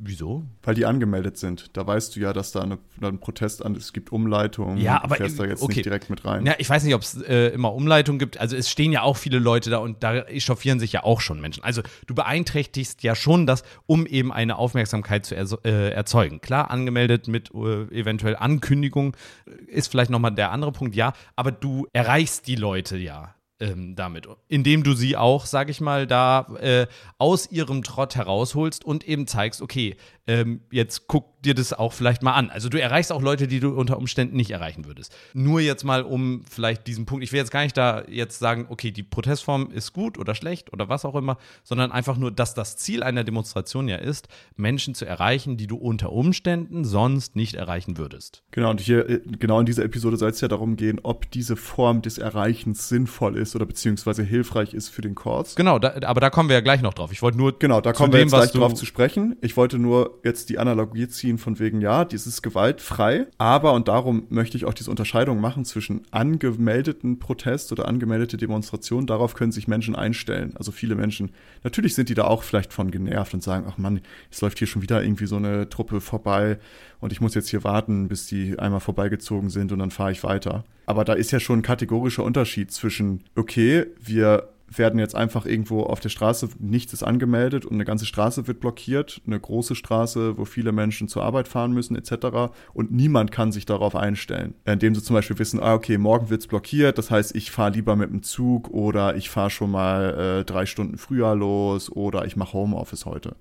Wieso? 0.00 0.44
Weil 0.62 0.76
die 0.76 0.86
angemeldet 0.86 1.38
sind. 1.38 1.76
Da 1.76 1.84
weißt 1.84 2.14
du 2.14 2.20
ja, 2.20 2.32
dass 2.32 2.52
da 2.52 2.60
eine, 2.60 2.78
ein 3.02 3.18
Protest 3.18 3.64
an 3.64 3.74
es 3.74 3.92
gibt 3.92 4.12
Umleitungen. 4.12 4.78
Ja, 4.78 5.02
aber 5.02 5.16
du 5.16 5.22
fährst 5.24 5.40
da 5.40 5.44
jetzt 5.44 5.60
okay. 5.60 5.74
nicht 5.74 5.86
direkt 5.86 6.08
mit 6.08 6.24
rein. 6.24 6.46
Ja, 6.46 6.54
ich 6.58 6.70
weiß 6.70 6.84
nicht, 6.84 6.94
ob 6.94 7.02
es 7.02 7.20
äh, 7.22 7.48
immer 7.48 7.74
Umleitungen 7.74 8.20
gibt. 8.20 8.38
Also 8.38 8.56
es 8.56 8.70
stehen 8.70 8.92
ja 8.92 9.02
auch 9.02 9.16
viele 9.16 9.40
Leute 9.40 9.70
da 9.70 9.78
und 9.78 10.04
da 10.04 10.20
echauffieren 10.20 10.78
sich 10.78 10.92
ja 10.92 11.02
auch 11.02 11.20
schon 11.20 11.40
Menschen. 11.40 11.64
Also 11.64 11.82
du 12.06 12.14
beeinträchtigst 12.14 13.02
ja 13.02 13.16
schon 13.16 13.44
das, 13.44 13.64
um 13.86 14.06
eben 14.06 14.32
eine 14.32 14.56
Aufmerksamkeit 14.56 15.26
zu 15.26 15.34
er, 15.34 15.46
äh, 15.64 15.90
erzeugen. 15.90 16.40
Klar, 16.40 16.70
angemeldet 16.70 17.26
mit 17.26 17.50
äh, 17.52 17.82
eventuell 17.92 18.36
Ankündigung 18.36 19.16
äh, 19.46 19.50
ist 19.66 19.90
vielleicht 19.90 20.12
nochmal 20.12 20.32
der 20.32 20.52
andere 20.52 20.70
Punkt, 20.70 20.94
ja, 20.94 21.12
aber 21.34 21.50
du 21.50 21.88
erreichst 21.92 22.46
die 22.46 22.56
Leute 22.56 22.96
ja 22.96 23.34
ähm, 23.60 23.96
damit, 23.96 24.28
indem 24.48 24.82
du 24.82 24.94
sie 24.94 25.16
auch, 25.16 25.46
sag 25.46 25.68
ich 25.68 25.80
mal, 25.80 26.06
da 26.06 26.46
äh, 26.60 26.86
aus 27.18 27.50
ihrem 27.50 27.82
Trott 27.82 28.14
herausholst 28.14 28.84
und 28.84 29.06
eben 29.06 29.26
zeigst, 29.26 29.60
okay, 29.62 29.96
ähm, 30.28 30.60
jetzt 30.70 31.06
guck 31.08 31.42
dir 31.42 31.54
das 31.54 31.72
auch 31.72 31.92
vielleicht 31.92 32.22
mal 32.22 32.34
an. 32.34 32.50
Also 32.50 32.68
du 32.68 32.80
erreichst 32.80 33.10
auch 33.12 33.22
Leute, 33.22 33.48
die 33.48 33.60
du 33.60 33.70
unter 33.70 33.96
Umständen 33.96 34.36
nicht 34.36 34.50
erreichen 34.50 34.84
würdest. 34.84 35.16
Nur 35.32 35.60
jetzt 35.60 35.84
mal 35.84 36.02
um 36.02 36.42
vielleicht 36.48 36.86
diesen 36.86 37.06
Punkt, 37.06 37.24
ich 37.24 37.32
will 37.32 37.38
jetzt 37.38 37.50
gar 37.50 37.62
nicht 37.62 37.76
da 37.76 38.04
jetzt 38.08 38.38
sagen, 38.38 38.66
okay, 38.68 38.90
die 38.90 39.02
Protestform 39.02 39.70
ist 39.70 39.92
gut 39.92 40.18
oder 40.18 40.34
schlecht 40.34 40.72
oder 40.72 40.88
was 40.88 41.04
auch 41.04 41.14
immer, 41.14 41.38
sondern 41.64 41.92
einfach 41.92 42.18
nur, 42.18 42.30
dass 42.30 42.54
das 42.54 42.76
Ziel 42.76 43.02
einer 43.02 43.24
Demonstration 43.24 43.88
ja 43.88 43.96
ist, 43.96 44.28
Menschen 44.56 44.94
zu 44.94 45.06
erreichen, 45.06 45.56
die 45.56 45.66
du 45.66 45.76
unter 45.76 46.12
Umständen 46.12 46.84
sonst 46.84 47.34
nicht 47.34 47.54
erreichen 47.54 47.96
würdest. 47.96 48.42
Genau, 48.50 48.70
und 48.70 48.80
hier, 48.80 49.08
äh, 49.08 49.20
genau 49.38 49.60
in 49.60 49.66
dieser 49.66 49.84
Episode 49.84 50.16
soll 50.16 50.30
es 50.30 50.40
ja 50.40 50.48
darum 50.48 50.76
gehen, 50.76 51.00
ob 51.02 51.30
diese 51.30 51.56
Form 51.56 52.02
des 52.02 52.18
Erreichens 52.18 52.88
sinnvoll 52.88 53.36
ist 53.36 53.47
oder 53.54 53.66
beziehungsweise 53.66 54.22
hilfreich 54.22 54.74
ist 54.74 54.88
für 54.88 55.02
den 55.02 55.14
Kurs. 55.14 55.54
Genau, 55.54 55.78
da, 55.78 55.94
aber 56.02 56.20
da 56.20 56.30
kommen 56.30 56.48
wir 56.48 56.56
ja 56.56 56.60
gleich 56.60 56.82
noch 56.82 56.94
drauf. 56.94 57.12
Ich 57.12 57.22
wollte 57.22 57.38
nur. 57.38 57.58
Genau, 57.58 57.80
da 57.80 57.92
kommen 57.92 58.12
wir 58.12 58.20
jetzt 58.20 58.32
gleich 58.32 58.52
drauf 58.52 58.74
zu 58.74 58.86
sprechen. 58.86 59.36
Ich 59.40 59.56
wollte 59.56 59.78
nur 59.78 60.18
jetzt 60.24 60.48
die 60.50 60.58
Analogie 60.58 61.08
ziehen 61.08 61.38
von 61.38 61.58
wegen, 61.58 61.80
ja, 61.80 62.04
dies 62.04 62.26
ist 62.26 62.42
gewaltfrei, 62.42 63.26
aber, 63.38 63.72
und 63.72 63.88
darum 63.88 64.24
möchte 64.28 64.56
ich 64.56 64.64
auch 64.64 64.74
diese 64.74 64.90
Unterscheidung 64.90 65.40
machen 65.40 65.64
zwischen 65.64 66.02
angemeldeten 66.10 67.18
Protest 67.18 67.72
oder 67.72 67.88
angemeldete 67.88 68.36
Demonstration, 68.36 69.06
darauf 69.06 69.34
können 69.34 69.52
sich 69.52 69.68
Menschen 69.68 69.94
einstellen. 69.94 70.54
Also 70.56 70.72
viele 70.72 70.94
Menschen, 70.94 71.30
natürlich 71.64 71.94
sind 71.94 72.08
die 72.08 72.14
da 72.14 72.24
auch 72.24 72.42
vielleicht 72.42 72.72
von 72.72 72.90
genervt 72.90 73.34
und 73.34 73.42
sagen, 73.42 73.66
ach 73.68 73.78
Mann, 73.78 74.00
es 74.30 74.40
läuft 74.40 74.58
hier 74.58 74.66
schon 74.66 74.82
wieder 74.82 75.02
irgendwie 75.02 75.26
so 75.26 75.36
eine 75.36 75.68
Truppe 75.68 76.00
vorbei 76.00 76.58
und 77.00 77.12
ich 77.12 77.20
muss 77.20 77.34
jetzt 77.34 77.48
hier 77.48 77.64
warten, 77.64 78.08
bis 78.08 78.26
die 78.26 78.58
einmal 78.58 78.80
vorbeigezogen 78.80 79.50
sind 79.50 79.72
und 79.72 79.78
dann 79.78 79.90
fahre 79.90 80.12
ich 80.12 80.24
weiter. 80.24 80.64
Aber 80.88 81.04
da 81.04 81.12
ist 81.12 81.32
ja 81.32 81.38
schon 81.38 81.58
ein 81.58 81.62
kategorischer 81.62 82.24
Unterschied 82.24 82.72
zwischen, 82.72 83.22
okay, 83.36 83.84
wir 84.00 84.48
werden 84.74 84.98
jetzt 84.98 85.14
einfach 85.14 85.44
irgendwo 85.44 85.82
auf 85.82 86.00
der 86.00 86.08
Straße, 86.08 86.48
nichts 86.60 86.94
ist 86.94 87.02
angemeldet 87.02 87.66
und 87.66 87.74
eine 87.74 87.84
ganze 87.84 88.06
Straße 88.06 88.46
wird 88.46 88.60
blockiert, 88.60 89.20
eine 89.26 89.38
große 89.38 89.74
Straße, 89.74 90.38
wo 90.38 90.46
viele 90.46 90.72
Menschen 90.72 91.06
zur 91.06 91.24
Arbeit 91.24 91.46
fahren 91.46 91.72
müssen 91.72 91.94
etc. 91.94 92.54
Und 92.72 92.90
niemand 92.90 93.32
kann 93.32 93.52
sich 93.52 93.66
darauf 93.66 93.94
einstellen, 93.96 94.54
indem 94.64 94.94
sie 94.94 95.02
zum 95.02 95.12
Beispiel 95.12 95.38
wissen, 95.38 95.60
ah, 95.62 95.74
okay, 95.74 95.98
morgen 95.98 96.30
wird 96.30 96.40
es 96.40 96.46
blockiert, 96.46 96.96
das 96.96 97.10
heißt, 97.10 97.36
ich 97.36 97.50
fahre 97.50 97.72
lieber 97.72 97.94
mit 97.94 98.08
dem 98.08 98.22
Zug 98.22 98.70
oder 98.70 99.14
ich 99.14 99.28
fahre 99.28 99.50
schon 99.50 99.70
mal 99.70 100.40
äh, 100.40 100.44
drei 100.46 100.64
Stunden 100.64 100.96
früher 100.96 101.34
los 101.34 101.92
oder 101.92 102.24
ich 102.24 102.34
mache 102.34 102.54
Homeoffice 102.54 103.04
heute 103.04 103.36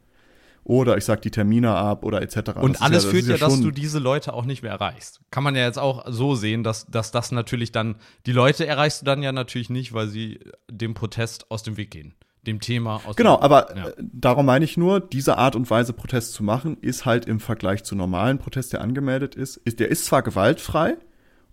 oder 0.68 0.98
ich 0.98 1.06
sag 1.06 1.22
die 1.22 1.32
Termine 1.32 1.74
ab 1.74 2.04
oder 2.04 2.22
etc. 2.22 2.52
Und 2.60 2.76
das 2.76 2.82
alles 2.82 3.06
ja, 3.06 3.10
führt 3.10 3.26
ja, 3.26 3.36
ja 3.36 3.38
dass 3.38 3.62
du 3.62 3.72
diese 3.72 4.00
Leute 4.00 4.34
auch 4.34 4.44
nicht 4.44 4.64
mehr 4.64 4.72
erreichst. 4.72 5.22
Kann 5.32 5.44
man 5.44 5.56
ja 5.56 5.66
jetzt 5.66 5.80
auch 5.80 6.06
so 6.10 6.36
sehen, 6.36 6.64
dass, 6.64 6.86
dass 6.88 7.12
das 7.12 7.32
natürlich 7.32 7.72
dann, 7.72 7.96
die 8.26 8.34
Leute 8.34 8.68
erreichst 8.68 9.02
du 9.02 9.06
dann 9.06 9.24
ja 9.24 9.32
natürlich 9.32 9.70
nicht, 9.70 9.94
weil 9.94 10.08
sie 10.08 10.40
dem 10.70 10.94
Protest 10.94 11.50
aus 11.50 11.64
dem 11.64 11.78
Weg 11.78 11.92
gehen. 11.92 12.16
Dem 12.46 12.60
Thema 12.60 13.02
aus 13.06 13.16
Genau, 13.16 13.40
aber 13.40 13.76
ja. 13.76 13.88
Äh, 13.88 13.94
darum 13.98 14.46
meine 14.46 14.66
ich 14.66 14.76
nur, 14.76 15.00
diese 15.00 15.38
Art 15.38 15.56
und 15.56 15.70
Weise 15.70 15.94
Protest 15.94 16.34
zu 16.34 16.44
machen, 16.44 16.78
ist 16.82 17.06
halt 17.06 17.26
im 17.26 17.40
Vergleich 17.40 17.84
zu 17.84 17.96
normalen 17.96 18.38
Protest, 18.38 18.74
der 18.74 18.82
angemeldet 18.82 19.36
ist, 19.36 19.58
ist 19.58 19.80
der 19.80 19.90
ist 19.90 20.06
zwar 20.06 20.22
gewaltfrei 20.22 20.98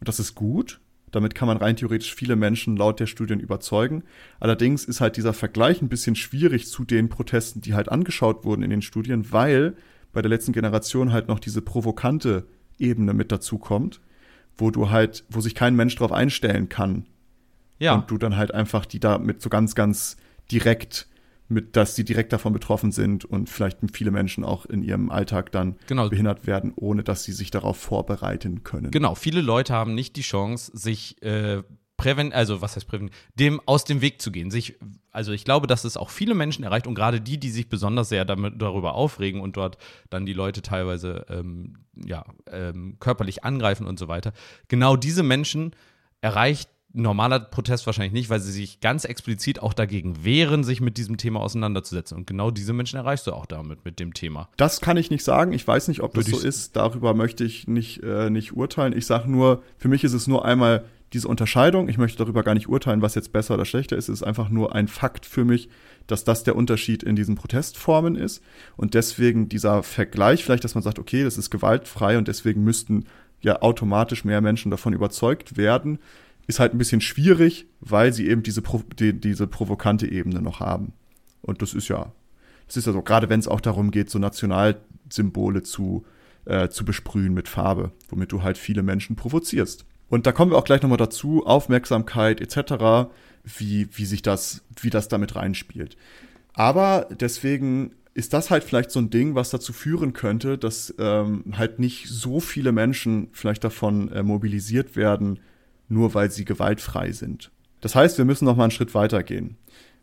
und 0.01 0.09
das 0.09 0.19
ist 0.19 0.35
gut, 0.35 0.81
damit 1.15 1.35
kann 1.35 1.47
man 1.47 1.57
rein 1.57 1.77
theoretisch 1.77 2.15
viele 2.15 2.37
Menschen 2.37 2.77
laut 2.77 2.99
der 2.99 3.07
Studien 3.07 3.41
überzeugen. 3.41 4.03
Allerdings 4.41 4.85
ist 4.85 5.01
halt 5.01 5.17
dieser 5.17 5.33
Vergleich 5.33 5.81
ein 5.81 5.89
bisschen 5.89 6.17
schwierig 6.17 6.67
zu 6.67 6.85
den 6.85 7.09
Protesten, 7.09 7.61
die 7.61 7.75
halt 7.75 7.91
angeschaut 7.91 8.45
wurden 8.45 8.63
in 8.63 8.71
den 8.71 8.83
Studien, 8.83 9.31
weil 9.33 9.77
bei 10.13 10.23
der 10.23 10.29
letzten 10.29 10.53
Generation 10.53 11.13
halt 11.13 11.29
noch 11.29 11.39
diese 11.39 11.63
provokante 11.63 12.47
Ebene 12.79 13.13
mit 13.13 13.31
dazu 13.31 13.59
kommt, 13.59 14.01
wo 14.57 14.71
du 14.71 14.91
halt, 14.91 15.25
wo 15.29 15.41
sich 15.41 15.55
kein 15.55 15.77
Mensch 15.77 15.95
drauf 15.97 16.13
einstellen 16.13 16.69
kann. 16.69 17.07
Ja. 17.79 17.95
Und 17.95 18.11
du 18.11 18.19
dann 18.19 18.37
halt 18.37 18.53
einfach 18.53 18.87
die 18.87 19.01
da 19.01 19.19
mit 19.19 19.43
so 19.43 19.51
ganz, 19.51 19.75
ganz 19.75 20.17
direkt 20.51 21.09
mit, 21.49 21.77
dass 21.77 21.95
sie 21.95 22.05
direkt 22.05 22.33
davon 22.33 22.53
betroffen 22.53 22.91
sind 22.91 23.25
und 23.25 23.49
vielleicht 23.49 23.79
viele 23.93 24.11
Menschen 24.11 24.45
auch 24.45 24.67
in 24.67 24.83
ihrem 24.83 25.11
Alltag 25.11 25.53
dann 25.53 25.77
genau. 25.87 26.09
behindert 26.09 26.47
werden, 26.47 26.73
ohne 26.75 27.03
dass 27.03 27.25
sie 27.25 27.33
sich 27.33 27.51
darauf 27.51 27.77
vorbereiten 27.77 28.63
können. 28.63 28.91
Genau, 28.91 29.15
viele 29.15 29.41
Leute 29.41 29.75
haben 29.75 29.95
nicht 29.95 30.17
die 30.17 30.23
Chance, 30.23 30.71
sich 30.75 31.21
äh, 31.23 31.63
präven, 31.97 32.33
also 32.33 32.61
was 32.61 32.77
heißt 32.77 32.89
präven, 32.89 33.11
dem 33.35 33.61
aus 33.67 33.85
dem 33.85 34.01
Weg 34.01 34.21
zu 34.21 34.33
gehen. 34.33 34.51
Sich, 34.51 34.77
also 35.11 35.33
ich 35.33 35.45
glaube, 35.45 35.67
dass 35.67 35.85
es 35.85 35.97
auch 35.97 36.11
viele 36.11 36.35
Menschen 36.35 36.65
erreicht 36.65 36.87
und 36.87 36.95
gerade 36.95 37.21
die, 37.21 37.39
die 37.39 37.51
sich 37.51 37.69
besonders 37.69 38.09
sehr 38.09 38.25
damit, 38.25 38.61
darüber 38.61 38.95
aufregen 38.95 39.41
und 39.41 39.57
dort 39.57 39.79
dann 40.11 40.27
die 40.27 40.33
Leute 40.33 40.63
teilweise 40.63 41.27
ähm, 41.29 41.79
ja, 41.95 42.25
ähm, 42.51 42.97
körperlich 43.01 43.45
angreifen 43.45 43.87
und 43.87 43.99
so 43.99 44.09
weiter. 44.09 44.33
Genau 44.69 44.97
diese 44.97 45.23
Menschen 45.23 45.75
erreicht 46.21 46.71
normaler 46.95 47.41
Protest 47.41 47.87
wahrscheinlich 47.87 48.13
nicht, 48.13 48.31
weil 48.31 48.41
sie 48.41 48.53
sich 48.53 48.81
ganz 48.81 49.05
explizit 49.05 49.61
auch 49.61 49.75
dagegen 49.75 50.25
wehren, 50.25 50.65
sich 50.65 50.81
mit 50.81 50.97
diesem 50.97 51.17
Thema 51.17 51.41
auseinanderzusetzen. 51.41 52.17
Und 52.17 52.27
genau 52.27 52.51
diese 52.51 52.73
Menschen 52.73 52.97
erreichst 52.97 53.27
du 53.27 53.33
auch 53.33 53.47
damit, 53.47 53.85
mit 53.85 54.01
dem 54.01 54.15
Thema. 54.15 54.49
Das 54.57 54.81
kann 54.81 54.97
ich 54.97 55.11
nicht 55.11 55.25
sagen. 55.25 55.53
Ich 55.53 55.67
weiß 55.67 55.89
nicht, 55.89 56.01
ob 56.01 56.15
das 56.15 56.27
so 56.27 56.39
ist. 56.39 56.77
Darüber 56.77 57.13
möchte 57.13 57.45
ich 57.45 57.67
nicht, 57.67 58.03
äh, 58.03 58.31
nicht 58.31 58.57
urteilen. 58.57 58.97
Ich 58.97 59.07
sage 59.07 59.31
nur, 59.31 59.63
für 59.77 59.89
mich 59.89 60.05
ist 60.05 60.13
es 60.13 60.27
nur 60.27 60.45
einmal 60.45 60.85
diese 61.13 61.29
Unterscheidung. 61.29 61.89
Ich 61.89 61.99
möchte 61.99 62.19
darüber 62.19 62.43
gar 62.43 62.55
nicht 62.55 62.69
urteilen, 62.69 63.03
was 63.03 63.15
jetzt 63.15 63.33
besser 63.33 63.55
oder 63.55 63.65
schlechter 63.65 63.97
ist. 63.97 64.09
Es 64.09 64.21
ist 64.21 64.23
einfach 64.23 64.49
nur 64.49 64.75
ein 64.75 64.89
Fakt 64.89 65.27
für 65.27 65.45
mich, 65.45 65.69
dass 66.07 66.25
das 66.25 66.45
der 66.45 66.57
Unterschied 66.57 67.03
in 67.03 67.17
diesen 67.17 67.35
Protestformen 67.35 68.15
ist. 68.15 68.43
Und 68.77 68.95
deswegen 68.95 69.49
dieser 69.49 69.83
Vergleich, 69.83 70.45
vielleicht, 70.45 70.65
dass 70.65 70.75
man 70.75 70.83
sagt, 70.83 70.99
okay, 70.99 71.25
das 71.25 71.39
ist 71.39 71.51
gewaltfrei 71.51 72.19
und 72.19 72.29
deswegen 72.29 72.63
müssten 72.63 73.07
ja 73.41 73.63
automatisch 73.63 74.25
mehr 74.25 74.41
Menschen 74.41 74.71
davon 74.71 74.93
überzeugt 74.93 75.57
werden, 75.57 75.99
ist 76.47 76.61
halt 76.61 76.75
ein 76.75 76.79
bisschen 76.79 77.01
schwierig, 77.01 77.67
weil 77.81 78.13
sie 78.13 78.29
eben 78.29 78.43
diese, 78.43 78.63
die, 78.99 79.13
diese 79.19 79.47
provokante 79.47 80.11
Ebene 80.11 80.43
noch 80.43 80.61
haben. 80.61 80.93
Und 81.43 81.63
das 81.63 81.75
ist 81.75 81.89
ja, 81.89 82.13
das 82.67 82.77
ist 82.77 82.87
ja 82.87 82.93
so, 82.93 83.03
gerade 83.03 83.29
wenn 83.29 83.41
es 83.41 83.49
auch 83.49 83.61
darum 83.61 83.91
geht, 83.91 84.11
so 84.11 84.19
Nationalsymbole 84.19 85.63
zu, 85.63 86.05
äh, 86.45 86.69
zu 86.69 86.85
besprühen 86.85 87.35
mit 87.35 87.49
Farbe, 87.49 87.93
womit 88.09 88.33
du 88.33 88.43
halt 88.43 88.59
viele 88.59 88.83
Menschen 88.83 89.17
provozierst. 89.17 89.85
Und 90.09 90.27
da 90.27 90.33
kommen 90.33 90.51
wir 90.53 90.59
auch 90.59 90.65
gleich 90.65 90.83
nochmal 90.83 90.99
dazu, 90.99 91.45
Aufmerksamkeit 91.47 92.41
etc., 92.41 93.11
wie, 93.43 93.89
wie 93.93 94.05
sich 94.05 94.23
das, 94.23 94.63
wie 94.81 94.91
das 94.91 95.09
damit 95.09 95.37
reinspielt. 95.37 95.97
Aber 96.55 97.09
deswegen 97.11 97.93
ist 98.15 98.33
das 98.33 98.51
halt 98.51 98.65
vielleicht 98.65 98.91
so 98.91 99.01
ein 99.01 99.11
Ding, 99.11 99.35
was 99.35 99.51
dazu 99.51 99.73
führen 99.73 100.13
könnte, 100.13 100.57
dass 100.57 100.95
ähm, 100.99 101.45
halt 101.57 101.81
nicht 101.81 102.09
so 102.09 102.39
viele 102.41 102.71
Menschen 102.71 103.29
vielleicht 103.33 103.65
davon 103.65 104.11
äh, 104.13 104.23
mobilisiert 104.23 104.95
werden, 104.95 105.41
nur 105.89 106.15
weil 106.15 106.31
sie 106.31 106.45
gewaltfrei 106.45 107.13
sind. 107.13 107.51
Das 107.81 107.95
heißt, 107.95 108.19
wir 108.19 108.25
müssen 108.25 108.47
noch 108.47 108.57
mal 108.57 108.65
einen 108.65 108.71
Schritt 108.71 108.95
weitergehen. 108.95 109.57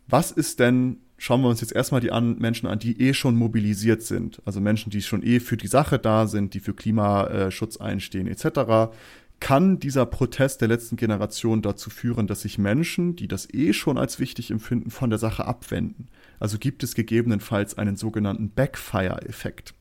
Was 0.06 0.30
ist 0.30 0.60
denn, 0.60 0.98
schauen 1.16 1.42
wir 1.42 1.48
uns 1.48 1.60
jetzt 1.60 1.74
erstmal 1.74 2.00
die 2.00 2.12
an, 2.12 2.38
Menschen 2.38 2.66
an, 2.66 2.78
die 2.78 3.00
eh 3.00 3.14
schon 3.14 3.36
mobilisiert 3.36 4.02
sind, 4.02 4.40
also 4.44 4.60
Menschen, 4.60 4.90
die 4.90 5.02
schon 5.02 5.22
eh 5.22 5.40
für 5.40 5.56
die 5.56 5.68
Sache 5.68 5.98
da 5.98 6.26
sind, 6.26 6.54
die 6.54 6.60
für 6.60 6.74
Klimaschutz 6.74 7.76
einstehen 7.78 8.26
etc. 8.26 8.92
Kann 9.40 9.80
dieser 9.80 10.06
Protest 10.06 10.60
der 10.60 10.68
letzten 10.68 10.94
Generation 10.94 11.62
dazu 11.62 11.90
führen, 11.90 12.28
dass 12.28 12.42
sich 12.42 12.58
Menschen, 12.58 13.16
die 13.16 13.26
das 13.26 13.52
eh 13.52 13.72
schon 13.72 13.98
als 13.98 14.20
wichtig 14.20 14.52
empfinden, 14.52 14.90
von 14.90 15.10
der 15.10 15.18
Sache 15.18 15.44
abwenden? 15.44 16.06
Also 16.38 16.58
gibt 16.58 16.84
es 16.84 16.94
gegebenenfalls 16.94 17.76
einen 17.76 17.96
sogenannten 17.96 18.50
Backfire-Effekt. 18.50 19.74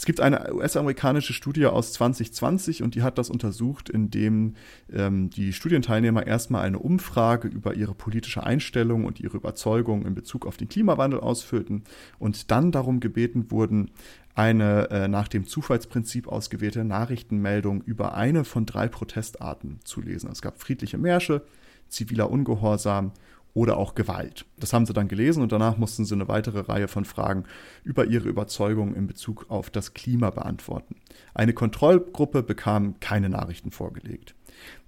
Es 0.00 0.06
gibt 0.06 0.20
eine 0.20 0.54
US-amerikanische 0.54 1.34
Studie 1.34 1.66
aus 1.66 1.92
2020 1.92 2.82
und 2.82 2.94
die 2.94 3.02
hat 3.02 3.18
das 3.18 3.28
untersucht, 3.28 3.90
indem 3.90 4.54
ähm, 4.90 5.28
die 5.28 5.52
Studienteilnehmer 5.52 6.26
erstmal 6.26 6.64
eine 6.64 6.78
Umfrage 6.78 7.48
über 7.48 7.74
ihre 7.74 7.92
politische 7.92 8.42
Einstellung 8.42 9.04
und 9.04 9.20
ihre 9.20 9.36
Überzeugung 9.36 10.06
in 10.06 10.14
Bezug 10.14 10.46
auf 10.46 10.56
den 10.56 10.70
Klimawandel 10.70 11.20
ausfüllten 11.20 11.82
und 12.18 12.50
dann 12.50 12.72
darum 12.72 13.00
gebeten 13.00 13.50
wurden, 13.50 13.90
eine 14.34 14.88
äh, 14.88 15.06
nach 15.06 15.28
dem 15.28 15.46
Zufallsprinzip 15.46 16.28
ausgewählte 16.28 16.82
Nachrichtenmeldung 16.82 17.82
über 17.82 18.14
eine 18.14 18.44
von 18.44 18.64
drei 18.64 18.88
Protestarten 18.88 19.80
zu 19.84 20.00
lesen. 20.00 20.30
Es 20.32 20.40
gab 20.40 20.62
friedliche 20.62 20.96
Märsche, 20.96 21.42
ziviler 21.90 22.30
Ungehorsam 22.30 23.12
oder 23.54 23.76
auch 23.76 23.94
Gewalt. 23.94 24.46
Das 24.58 24.72
haben 24.72 24.86
sie 24.86 24.92
dann 24.92 25.08
gelesen 25.08 25.42
und 25.42 25.52
danach 25.52 25.76
mussten 25.76 26.04
sie 26.04 26.14
eine 26.14 26.28
weitere 26.28 26.60
Reihe 26.60 26.88
von 26.88 27.04
Fragen 27.04 27.44
über 27.84 28.04
ihre 28.04 28.28
Überzeugung 28.28 28.94
in 28.94 29.06
Bezug 29.06 29.46
auf 29.48 29.70
das 29.70 29.94
Klima 29.94 30.30
beantworten. 30.30 30.96
Eine 31.34 31.52
Kontrollgruppe 31.52 32.42
bekam 32.42 33.00
keine 33.00 33.28
Nachrichten 33.28 33.70
vorgelegt. 33.70 34.34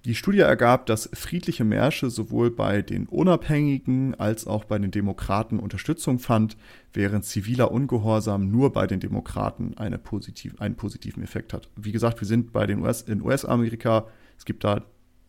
Die 0.05 0.15
Studie 0.15 0.39
ergab, 0.39 0.85
dass 0.85 1.09
friedliche 1.13 1.63
Märsche 1.63 2.09
sowohl 2.09 2.51
bei 2.51 2.81
den 2.81 3.07
Unabhängigen 3.07 4.15
als 4.15 4.45
auch 4.45 4.65
bei 4.65 4.77
den 4.77 4.91
Demokraten 4.91 5.59
Unterstützung 5.59 6.19
fand, 6.19 6.57
während 6.93 7.25
ziviler 7.25 7.71
Ungehorsam 7.71 8.51
nur 8.51 8.73
bei 8.73 8.85
den 8.85 8.99
Demokraten 8.99 9.77
eine 9.77 9.97
positiv, 9.97 10.59
einen 10.59 10.75
positiven 10.75 11.23
Effekt 11.23 11.53
hat. 11.53 11.69
Wie 11.75 11.91
gesagt, 11.91 12.21
wir 12.21 12.27
sind 12.27 12.51
bei 12.51 12.67
den 12.67 12.81
US, 12.81 13.01
in 13.01 13.21
US-Amerika, 13.21 14.07
es 14.37 14.45
gibt 14.45 14.63
da 14.63 14.83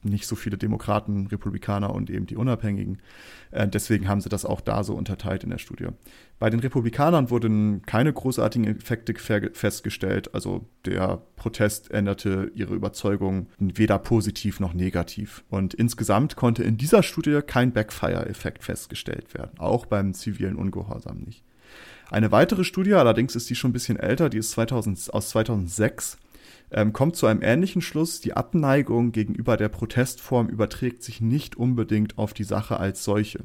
nicht 0.05 0.27
so 0.27 0.37
viele 0.37 0.59
Demokraten, 0.59 1.27
Republikaner 1.27 1.93
und 1.95 2.11
eben 2.11 2.27
die 2.27 2.37
Unabhängigen. 2.37 2.99
Äh, 3.51 3.69
deswegen 3.69 4.09
haben 4.09 4.21
sie 4.21 4.29
das 4.29 4.45
auch 4.45 4.61
da 4.61 4.85
so 4.85 4.95
unterteilt 4.95 5.45
in 5.45 5.51
der 5.51 5.59
Studie. 5.59 5.87
Bei 6.39 6.51
den 6.51 6.61
Republikanern 6.61 7.31
wurden 7.31 7.83
keine 7.83 8.13
großartigen 8.13 8.67
Effekte 8.67 9.15
festgestellt. 9.53 10.35
Also 10.35 10.67
der 10.85 11.23
Protest 11.37 11.91
änderte 11.91 12.51
ihre 12.55 12.75
Überzeugung 12.75 13.49
weder 13.59 13.99
positiv 13.99 14.61
noch 14.61 14.75
negativ. 14.75 15.45
Und 15.49 15.75
insgesamt 15.75 16.37
konnte 16.37 16.65
in 16.65 16.77
dieser 16.77 17.03
Studie 17.03 17.41
kein 17.47 17.73
Backfire-Effekt 17.73 18.65
festgestellt 18.65 19.35
werden, 19.35 19.59
auch 19.59 19.87
beim 19.87 20.13
zivilen 20.15 20.57
Ungehorsam 20.57 21.19
nicht. 21.19 21.45
Eine 22.11 22.31
weitere 22.31 22.65
Studie, 22.65 22.95
allerdings 22.95 23.35
ist 23.35 23.49
die 23.49 23.55
schon 23.55 23.71
ein 23.71 23.73
bisschen 23.73 23.99
älter, 23.99 24.29
die 24.29 24.39
ist 24.39 24.51
2000, 24.53 25.13
aus 25.13 25.31
2006 25.31 26.19
ähm, 26.75 26.93
kommt 26.93 27.17
zu 27.17 27.27
einem 27.27 27.41
ähnlichen 27.43 27.81
Schluss. 27.81 28.21
Die 28.21 28.35
Abneigung 28.35 29.13
gegenüber 29.13 29.57
der 29.57 29.69
Protestform 29.69 30.49
überträgt 30.49 31.03
sich 31.03 31.21
nicht 31.21 31.57
unbedingt 31.57 32.19
auf 32.19 32.35
die 32.35 32.45
Sache 32.45 32.79
als 32.79 33.05
solche. 33.05 33.45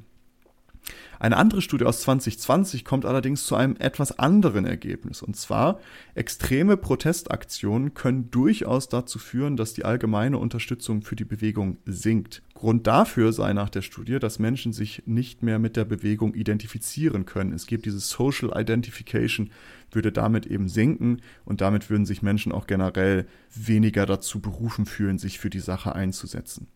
Eine 1.19 1.35
andere 1.35 1.61
Studie 1.61 1.83
aus 1.83 1.99
2020 2.01 2.85
kommt 2.85 3.05
allerdings 3.05 3.45
zu 3.45 3.55
einem 3.55 3.75
etwas 3.77 4.17
anderen 4.19 4.65
Ergebnis. 4.65 5.21
Und 5.21 5.35
zwar, 5.35 5.79
extreme 6.15 6.77
Protestaktionen 6.77 7.93
können 7.93 8.31
durchaus 8.31 8.87
dazu 8.87 9.19
führen, 9.19 9.57
dass 9.57 9.73
die 9.73 9.83
allgemeine 9.83 10.37
Unterstützung 10.37 11.01
für 11.01 11.17
die 11.17 11.25
Bewegung 11.25 11.77
sinkt. 11.85 12.41
Grund 12.53 12.87
dafür 12.87 13.33
sei 13.33 13.51
nach 13.51 13.69
der 13.69 13.81
Studie, 13.81 14.19
dass 14.19 14.39
Menschen 14.39 14.71
sich 14.71 15.03
nicht 15.05 15.43
mehr 15.43 15.59
mit 15.59 15.75
der 15.75 15.85
Bewegung 15.85 16.33
identifizieren 16.33 17.25
können. 17.25 17.51
Es 17.51 17.67
gibt 17.67 17.85
diese 17.85 17.99
Social 17.99 18.51
Identification, 18.55 19.51
würde 19.91 20.13
damit 20.13 20.45
eben 20.45 20.69
sinken 20.69 21.21
und 21.43 21.59
damit 21.59 21.89
würden 21.89 22.05
sich 22.05 22.21
Menschen 22.21 22.53
auch 22.53 22.65
generell 22.65 23.27
weniger 23.53 24.05
dazu 24.05 24.39
berufen 24.39 24.85
fühlen, 24.85 25.17
sich 25.17 25.37
für 25.39 25.49
die 25.49 25.59
Sache 25.59 25.95
einzusetzen. 25.95 26.67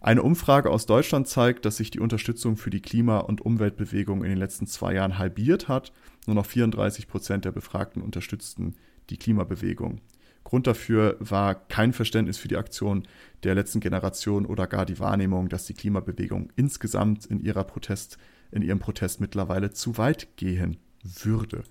Eine 0.00 0.22
Umfrage 0.22 0.70
aus 0.70 0.86
Deutschland 0.86 1.26
zeigt, 1.28 1.64
dass 1.64 1.78
sich 1.78 1.90
die 1.90 2.00
Unterstützung 2.00 2.56
für 2.56 2.70
die 2.70 2.82
Klima- 2.82 3.18
und 3.18 3.40
Umweltbewegung 3.40 4.22
in 4.22 4.30
den 4.30 4.38
letzten 4.38 4.66
zwei 4.66 4.94
Jahren 4.94 5.18
halbiert 5.18 5.68
hat. 5.68 5.92
Nur 6.26 6.36
noch 6.36 6.46
34 6.46 7.08
Prozent 7.08 7.44
der 7.44 7.52
Befragten 7.52 8.02
unterstützten 8.02 8.74
die 9.10 9.16
Klimabewegung. 9.16 10.00
Grund 10.44 10.68
dafür 10.68 11.16
war 11.18 11.54
kein 11.54 11.92
Verständnis 11.92 12.38
für 12.38 12.46
die 12.46 12.56
Aktion 12.56 13.02
der 13.42 13.56
letzten 13.56 13.80
Generation 13.80 14.46
oder 14.46 14.68
gar 14.68 14.86
die 14.86 15.00
Wahrnehmung, 15.00 15.48
dass 15.48 15.66
die 15.66 15.74
Klimabewegung 15.74 16.52
insgesamt 16.54 17.26
in 17.26 17.40
ihrer 17.40 17.64
Protest, 17.64 18.16
in 18.52 18.62
ihrem 18.62 18.78
Protest 18.78 19.20
mittlerweile 19.20 19.72
zu 19.72 19.98
weit 19.98 20.36
gehen 20.36 20.76
würde. 21.02 21.64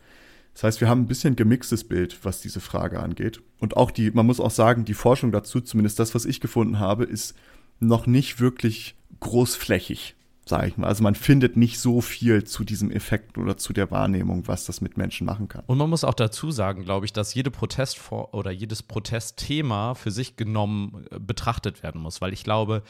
Das 0.54 0.64
heißt, 0.64 0.82
wir 0.82 0.90
haben 0.90 1.02
ein 1.02 1.08
bisschen 1.08 1.36
gemixtes 1.36 1.86
Bild, 1.86 2.20
was 2.24 2.42
diese 2.42 2.62
Frage 2.62 3.02
angeht. 3.02 3.42
Und 3.60 3.78
auch 3.78 3.92
die, 3.92 4.12
man 4.12 4.26
muss 4.26 4.40
auch 4.40 4.52
sagen, 4.52 4.86
die 4.86 4.94
Forschung 4.94 5.32
dazu, 5.32 5.62
zumindest 5.62 6.00
das, 6.00 6.16
was 6.16 6.26
ich 6.26 6.42
gefunden 6.42 6.80
habe, 6.80 7.04
ist 7.04 7.36
noch 7.80 8.08
nicht 8.08 8.40
wirklich 8.40 8.96
großflächig, 9.20 10.16
sage 10.46 10.68
ich 10.68 10.78
mal. 10.78 10.88
Also 10.88 11.04
man 11.04 11.16
findet 11.16 11.58
nicht 11.58 11.80
so 11.80 12.02
viel 12.02 12.44
zu 12.44 12.64
diesem 12.64 12.92
Effekt 12.92 13.38
oder 13.38 13.58
zu 13.58 13.74
der 13.74 13.92
Wahrnehmung, 13.92 14.48
was 14.48 14.66
das 14.66 14.82
mit 14.82 14.98
Menschen 14.98 15.26
machen 15.26 15.48
kann. 15.48 15.64
Und 15.68 15.78
man 15.78 15.90
muss 15.90 16.04
auch 16.04 16.14
dazu 16.14 16.52
sagen, 16.52 16.84
glaube 16.84 17.06
ich, 17.06 17.14
dass 17.14 17.34
jede 17.34 17.52
Protest 17.52 18.00
oder 18.12 18.52
jedes 18.52 18.84
Protestthema 18.84 19.96
für 19.96 20.12
sich 20.12 20.36
genommen 20.36 21.06
äh, 21.12 21.20
betrachtet 21.20 21.84
werden 21.84 22.02
muss, 22.02 22.22
weil 22.22 22.34
ich 22.34 22.44
glaube, 22.44 22.84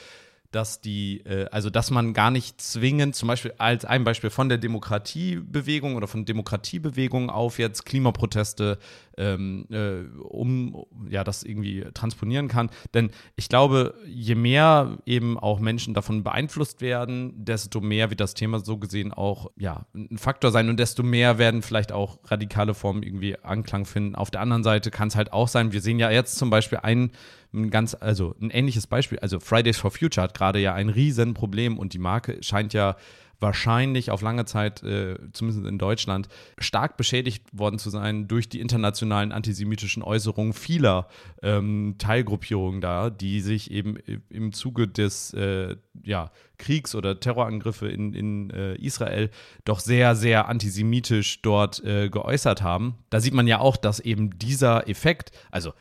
dass 0.56 0.80
die, 0.80 1.20
äh, 1.26 1.48
also 1.52 1.70
dass 1.70 1.92
man 1.92 2.14
gar 2.14 2.32
nicht 2.32 2.62
zwingend, 2.62 3.16
zum 3.16 3.28
Beispiel 3.28 3.54
als 3.58 3.84
ein 3.84 4.06
Beispiel 4.06 4.30
von 4.30 4.48
der 4.48 4.58
Demokratiebewegung 4.58 5.96
oder 5.98 6.08
von 6.08 6.24
Demokratiebewegungen 6.24 7.30
auf 7.30 7.60
jetzt 7.60 7.86
Klimaproteste 7.86 8.78
ähm, 9.18 9.68
äh, 9.70 10.04
um 10.24 10.86
ja 11.10 11.24
das 11.24 11.44
irgendwie 11.44 11.86
transponieren 11.94 12.48
kann. 12.48 12.70
Denn 12.94 13.12
ich 13.36 13.50
glaube, 13.50 13.96
je 14.06 14.36
mehr 14.36 14.98
eben 15.06 15.38
auch 15.38 15.60
Menschen 15.60 15.94
davon 15.94 16.24
beeinflusst 16.24 16.82
werden, 16.82 17.34
desto 17.44 17.82
mehr 17.82 18.10
wird 18.10 18.22
das 18.22 18.34
Thema 18.34 18.60
so 18.60 18.78
gesehen 18.78 19.12
auch 19.12 19.52
ja 19.58 19.86
ein 19.94 20.18
Faktor 20.18 20.52
sein 20.52 20.70
und 20.70 20.80
desto 20.80 21.04
mehr 21.04 21.38
werden 21.38 21.64
vielleicht 21.64 21.92
auch 21.92 22.20
radikale 22.26 22.74
Formen 22.74 23.04
irgendwie 23.04 23.38
Anklang 23.40 23.86
finden. 23.86 24.16
Auf 24.16 24.32
der 24.32 24.42
anderen 24.42 24.64
Seite 24.64 24.90
kann 24.90 25.10
es 25.10 25.18
halt 25.18 25.34
auch 25.34 25.50
sein, 25.50 25.74
wir 25.74 25.82
sehen 25.82 26.00
ja 26.00 26.12
jetzt 26.12 26.38
zum 26.38 26.50
Beispiel 26.50 26.80
ein 26.82 27.12
ein 27.56 27.70
ganz, 27.70 27.96
also 28.00 28.36
ein 28.42 28.50
ähnliches 28.50 28.88
Beispiel. 28.88 29.20
Also 29.20 29.40
Fridays 29.40 29.78
for 29.78 29.92
Future 29.92 30.24
hat 30.24 30.38
gerade 30.38 30.60
ja 30.60 30.74
ein 30.74 30.90
Riesenproblem 30.90 31.78
und 31.78 31.94
die 31.94 32.00
Marke 32.00 32.42
scheint 32.44 32.74
ja 32.74 32.96
wahrscheinlich 33.40 34.12
auf 34.12 34.22
lange 34.22 34.46
Zeit, 34.46 34.84
äh, 34.84 35.18
zumindest 35.34 35.66
in 35.66 35.78
Deutschland, 35.78 36.28
stark 36.58 36.98
beschädigt 36.98 37.44
worden 37.52 37.80
zu 37.80 37.90
sein 37.90 38.28
durch 38.28 38.50
die 38.50 38.60
internationalen 38.60 39.32
antisemitischen 39.32 40.04
Äußerungen 40.04 40.54
vieler 40.54 41.08
ähm, 41.42 41.96
Teilgruppierungen 41.98 42.82
da, 42.82 43.10
die 43.10 43.42
sich 43.42 43.72
eben 43.72 43.98
im 44.30 44.54
Zuge 44.54 44.88
des 44.88 45.34
äh, 45.34 45.76
ja, 46.04 46.32
Kriegs- 46.58 46.96
oder 46.96 47.20
Terrorangriffe 47.20 47.88
in, 47.88 48.14
in 48.14 48.50
äh, 48.52 48.76
Israel 48.76 49.30
doch 49.66 49.80
sehr, 49.80 50.16
sehr 50.16 50.48
antisemitisch 50.48 51.42
dort 51.42 51.84
äh, 51.84 52.10
geäußert 52.10 52.62
haben. 52.62 52.96
Da 53.10 53.20
sieht 53.20 53.34
man 53.34 53.48
ja 53.48 53.60
auch, 53.60 53.78
dass 53.78 54.00
eben 54.00 54.38
dieser 54.40 54.88
Effekt, 54.88 55.32
also 55.52 55.74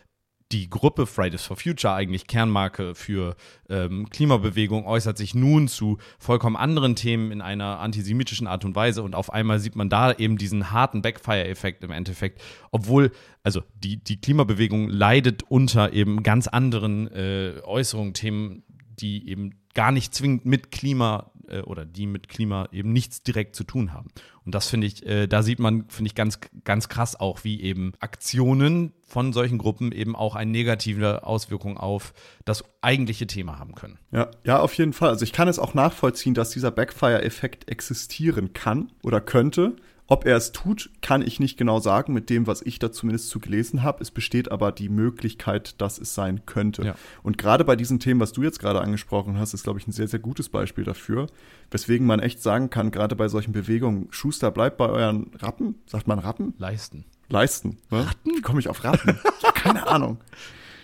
die 0.55 0.71
Gruppe 0.71 1.07
Fridays 1.07 1.43
for 1.43 1.57
Future, 1.57 1.93
eigentlich 1.93 2.29
Kernmarke 2.29 2.95
für 2.95 3.35
ähm, 3.69 4.09
Klimabewegung, 4.09 4.87
äußert 4.87 5.19
sich 5.19 5.35
nun 5.35 5.67
zu 5.67 5.99
vollkommen 6.21 6.55
anderen 6.55 6.95
Themen 6.95 7.33
in 7.33 7.41
einer 7.41 7.81
antisemitischen 7.81 8.47
Art 8.47 8.65
und 8.65 8.77
Weise. 8.77 9.03
Und 9.03 9.17
auf 9.17 9.33
einmal 9.33 9.59
sieht 9.59 9.75
man 9.75 9.89
da 9.89 10.13
eben 10.13 10.39
diesen 10.39 10.71
harten 10.71 11.03
Backfire-Effekt 11.03 11.83
im 11.83 11.91
Endeffekt, 11.91 12.41
obwohl, 12.71 13.11
also 13.43 13.63
die, 13.75 13.97
die 13.97 14.21
Klimabewegung 14.21 14.89
leidet 14.89 15.43
unter 15.43 15.93
eben 15.93 16.23
ganz 16.23 16.47
anderen 16.47 17.09
äh, 17.09 17.61
Äußerungen, 17.65 18.15
Themen, 18.15 18.63
die 19.01 19.29
eben 19.29 19.51
gar 19.75 19.93
nicht 19.93 20.15
zwingend 20.15 20.47
mit 20.47 20.71
Klima 20.71 21.31
äh, 21.49 21.61
oder 21.61 21.85
die 21.85 22.07
mit 22.07 22.29
Klima 22.29 22.69
eben 22.73 22.93
nichts 22.93 23.23
direkt 23.23 23.57
zu 23.57 23.65
tun 23.65 23.93
haben. 23.93 24.09
Und 24.45 24.55
das 24.55 24.69
finde 24.69 24.87
ich, 24.87 25.05
äh, 25.07 25.27
da 25.27 25.43
sieht 25.43 25.59
man, 25.59 25.89
finde 25.89 26.09
ich, 26.09 26.15
ganz, 26.15 26.39
ganz 26.65 26.89
krass 26.89 27.19
auch, 27.19 27.45
wie 27.45 27.61
eben 27.63 27.93
Aktionen 28.01 28.93
von 29.03 29.33
solchen 29.33 29.59
Gruppen 29.59 29.93
eben 29.93 30.17
auch 30.17 30.35
eine 30.35 30.51
negative 30.51 31.25
Auswirkung 31.25 31.77
auf 31.77 32.13
das 32.45 32.65
eigentliche 32.83 33.27
Thema 33.27 33.59
haben 33.59 33.75
können. 33.75 33.99
Ja, 34.13 34.31
ja, 34.45 34.61
auf 34.61 34.75
jeden 34.75 34.93
Fall. 34.93 35.11
Also 35.11 35.25
ich 35.25 35.33
kann 35.33 35.49
es 35.49 35.59
auch 35.59 35.75
nachvollziehen, 35.75 36.35
dass 36.35 36.51
dieser 36.51 36.71
Backfire-Effekt 36.71 37.71
existieren 37.71 38.53
kann 38.53 38.93
oder 39.03 39.21
könnte. 39.21 39.77
Ob 40.07 40.27
er 40.27 40.37
es 40.37 40.53
tut, 40.53 40.91
kann 41.01 41.23
ich 41.23 41.41
nicht 41.41 41.57
genau 41.57 41.81
sagen, 41.81 42.13
mit 42.13 42.29
dem, 42.29 42.47
was 42.47 42.61
ich 42.61 42.79
da 42.79 42.93
zumindest 42.93 43.31
zu 43.31 43.41
gelesen 43.41 43.83
habe. 43.83 44.03
Es 44.03 44.11
besteht 44.11 44.53
aber 44.53 44.71
die 44.71 44.91
Möglichkeit, 44.91 45.81
dass 45.81 45.99
es 45.99 46.15
sein 46.15 46.45
könnte. 46.45 46.85
Ja. 46.85 46.95
Und 47.23 47.39
gerade 47.39 47.65
bei 47.65 47.75
diesen 47.75 48.01
Themen, 48.01 48.21
was 48.21 48.33
du 48.33 48.43
jetzt 48.43 48.59
gerade 48.59 48.83
angesprochen 48.83 49.39
hast, 49.39 49.55
ist, 49.55 49.65
glaube 49.65 49.79
ich, 49.79 49.87
ein 49.87 49.93
sehr, 49.93 50.07
sehr 50.07 50.19
gutes 50.19 50.51
Beispiel 50.51 50.85
dafür. 50.85 51.29
Weswegen 51.71 52.07
man 52.07 52.21
echt 52.21 52.43
sagen 52.43 52.69
kann, 52.69 52.91
gerade 52.91 53.17
bei 53.17 53.29
solchen 53.29 53.53
Bewegungen, 53.53 54.09
Schuster, 54.11 54.51
bleibt 54.51 54.77
bei 54.77 54.91
euren 54.91 55.31
Rappen. 55.39 55.77
Sagt 55.87 56.07
man 56.07 56.19
Rappen? 56.19 56.53
Leisten. 56.59 57.07
Leisten. 57.31 57.79
Ne? 57.91 58.07
Ratten? 58.07 58.37
Wie 58.37 58.43
komme 58.43 58.61
ich 58.61 58.69
auf 58.69 58.85
Rappen? 58.85 59.19
keine 59.55 59.87
Ahnung. 59.87 60.19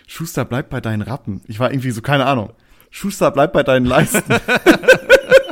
Schuster, 0.07 0.45
bleib 0.45 0.71
bei 0.71 0.81
deinen 0.81 1.03
Rappen. 1.03 1.41
Ich 1.47 1.59
war 1.59 1.71
irgendwie 1.71 1.91
so, 1.91 2.01
keine 2.01 2.25
Ahnung. 2.25 2.53
Schuster, 2.89 3.29
bleib 3.29 3.53
bei 3.53 3.61
deinen 3.61 3.85
Leisten. 3.85 4.23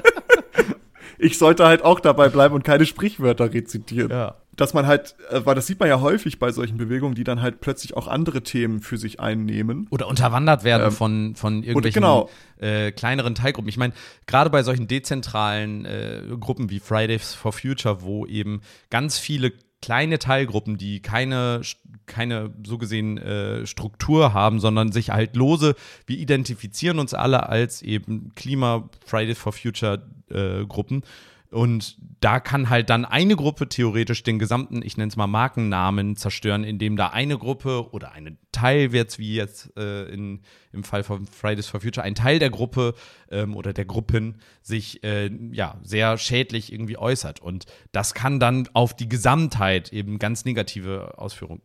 ich 1.20 1.38
sollte 1.38 1.66
halt 1.66 1.84
auch 1.84 2.00
dabei 2.00 2.30
bleiben 2.30 2.56
und 2.56 2.64
keine 2.64 2.86
Sprichwörter 2.86 3.54
rezitieren. 3.54 4.10
Ja. 4.10 4.36
Dass 4.56 4.74
man 4.74 4.88
halt, 4.88 5.16
äh, 5.30 5.42
weil 5.46 5.56
das 5.56 5.68
sieht 5.68 5.80
man 5.80 5.88
ja 5.88 6.02
häufig 6.02 6.40
bei 6.40 6.52
solchen 6.52 6.78
Bewegungen, 6.78 7.16
die 7.16 7.24
dann 7.24 7.42
halt 7.42 7.62
plötzlich 7.62 7.96
auch 7.96 8.08
andere 8.08 8.42
Themen 8.42 8.82
für 8.82 8.98
sich 8.98 9.20
einnehmen. 9.20 9.88
Oder 9.90 10.08
unterwandert 10.08 10.64
werden 10.64 10.88
ähm, 10.88 10.92
von, 10.92 11.36
von 11.36 11.64
irgendwelchen 11.64 12.02
genau. 12.02 12.30
äh, 12.60 12.92
kleineren 12.92 13.36
Teilgruppen. 13.36 13.70
Ich 13.70 13.78
meine, 13.78 13.94
gerade 14.28 14.50
bei 14.50 14.64
solchen 14.64 14.88
dezentralen 14.88 15.86
äh, 15.86 16.24
Gruppen 16.40 16.70
wie 16.70 16.80
Fridays 16.80 17.34
for 17.34 17.54
Future, 17.54 18.02
wo 18.02 18.26
eben 18.26 18.62
ganz 18.90 19.18
viele 19.18 19.54
kleine 19.82 20.20
Teilgruppen, 20.20 20.78
die 20.78 21.02
keine, 21.02 21.62
keine 22.06 22.54
so 22.65 22.78
gesehen 22.78 23.18
äh, 23.18 23.65
Struktur 23.65 24.34
haben, 24.34 24.60
sondern 24.60 24.92
sich 24.92 25.10
halt 25.10 25.36
lose, 25.36 25.76
wir 26.06 26.18
identifizieren 26.18 27.00
uns 27.00 27.13
alle 27.13 27.48
als 27.50 27.82
eben 27.82 28.34
Klima 28.36 28.89
Fridays 29.06 29.38
for 29.38 29.54
Future 29.54 30.06
äh, 30.30 30.65
Gruppen 30.65 31.04
und 31.52 31.98
da 32.20 32.40
kann 32.40 32.70
halt 32.70 32.90
dann 32.90 33.06
eine 33.06 33.36
Gruppe 33.36 33.68
theoretisch 33.68 34.22
den 34.24 34.38
gesamten, 34.38 34.82
ich 34.84 34.98
nenne 34.98 35.10
es 35.10 35.16
mal 35.16 35.28
Markennamen 35.28 36.16
zerstören, 36.16 36.64
indem 36.64 36.96
da 36.96 37.08
eine 37.08 37.38
Gruppe 37.38 37.92
oder 37.92 38.12
ein 38.12 38.38
Teil 38.52 38.94
jetzt 38.94 39.18
wie 39.18 39.34
jetzt 39.34 39.76
äh, 39.78 40.04
in, 40.06 40.42
im 40.72 40.84
Fall 40.84 41.04
von 41.04 41.26
Fridays 41.26 41.68
for 41.68 41.82
Future, 41.82 42.04
ein 42.04 42.16
Teil 42.16 42.38
der 42.38 42.52
Gruppe 42.52 42.94
ähm, 43.32 43.56
oder 43.56 43.74
der 43.74 43.86
Gruppen 43.86 44.42
sich 44.62 45.04
äh, 45.04 45.32
ja 45.52 45.80
sehr 45.82 46.18
schädlich 46.18 46.72
irgendwie 46.72 46.98
äußert. 46.98 47.40
Und 47.40 47.66
das 47.92 48.14
kann 48.14 48.40
dann 48.40 48.70
auf 48.74 48.96
die 48.96 49.10
Gesamtheit 49.10 49.92
eben 49.92 50.20
ganz 50.20 50.46
negative 50.46 51.18
Ausführungen 51.18 51.62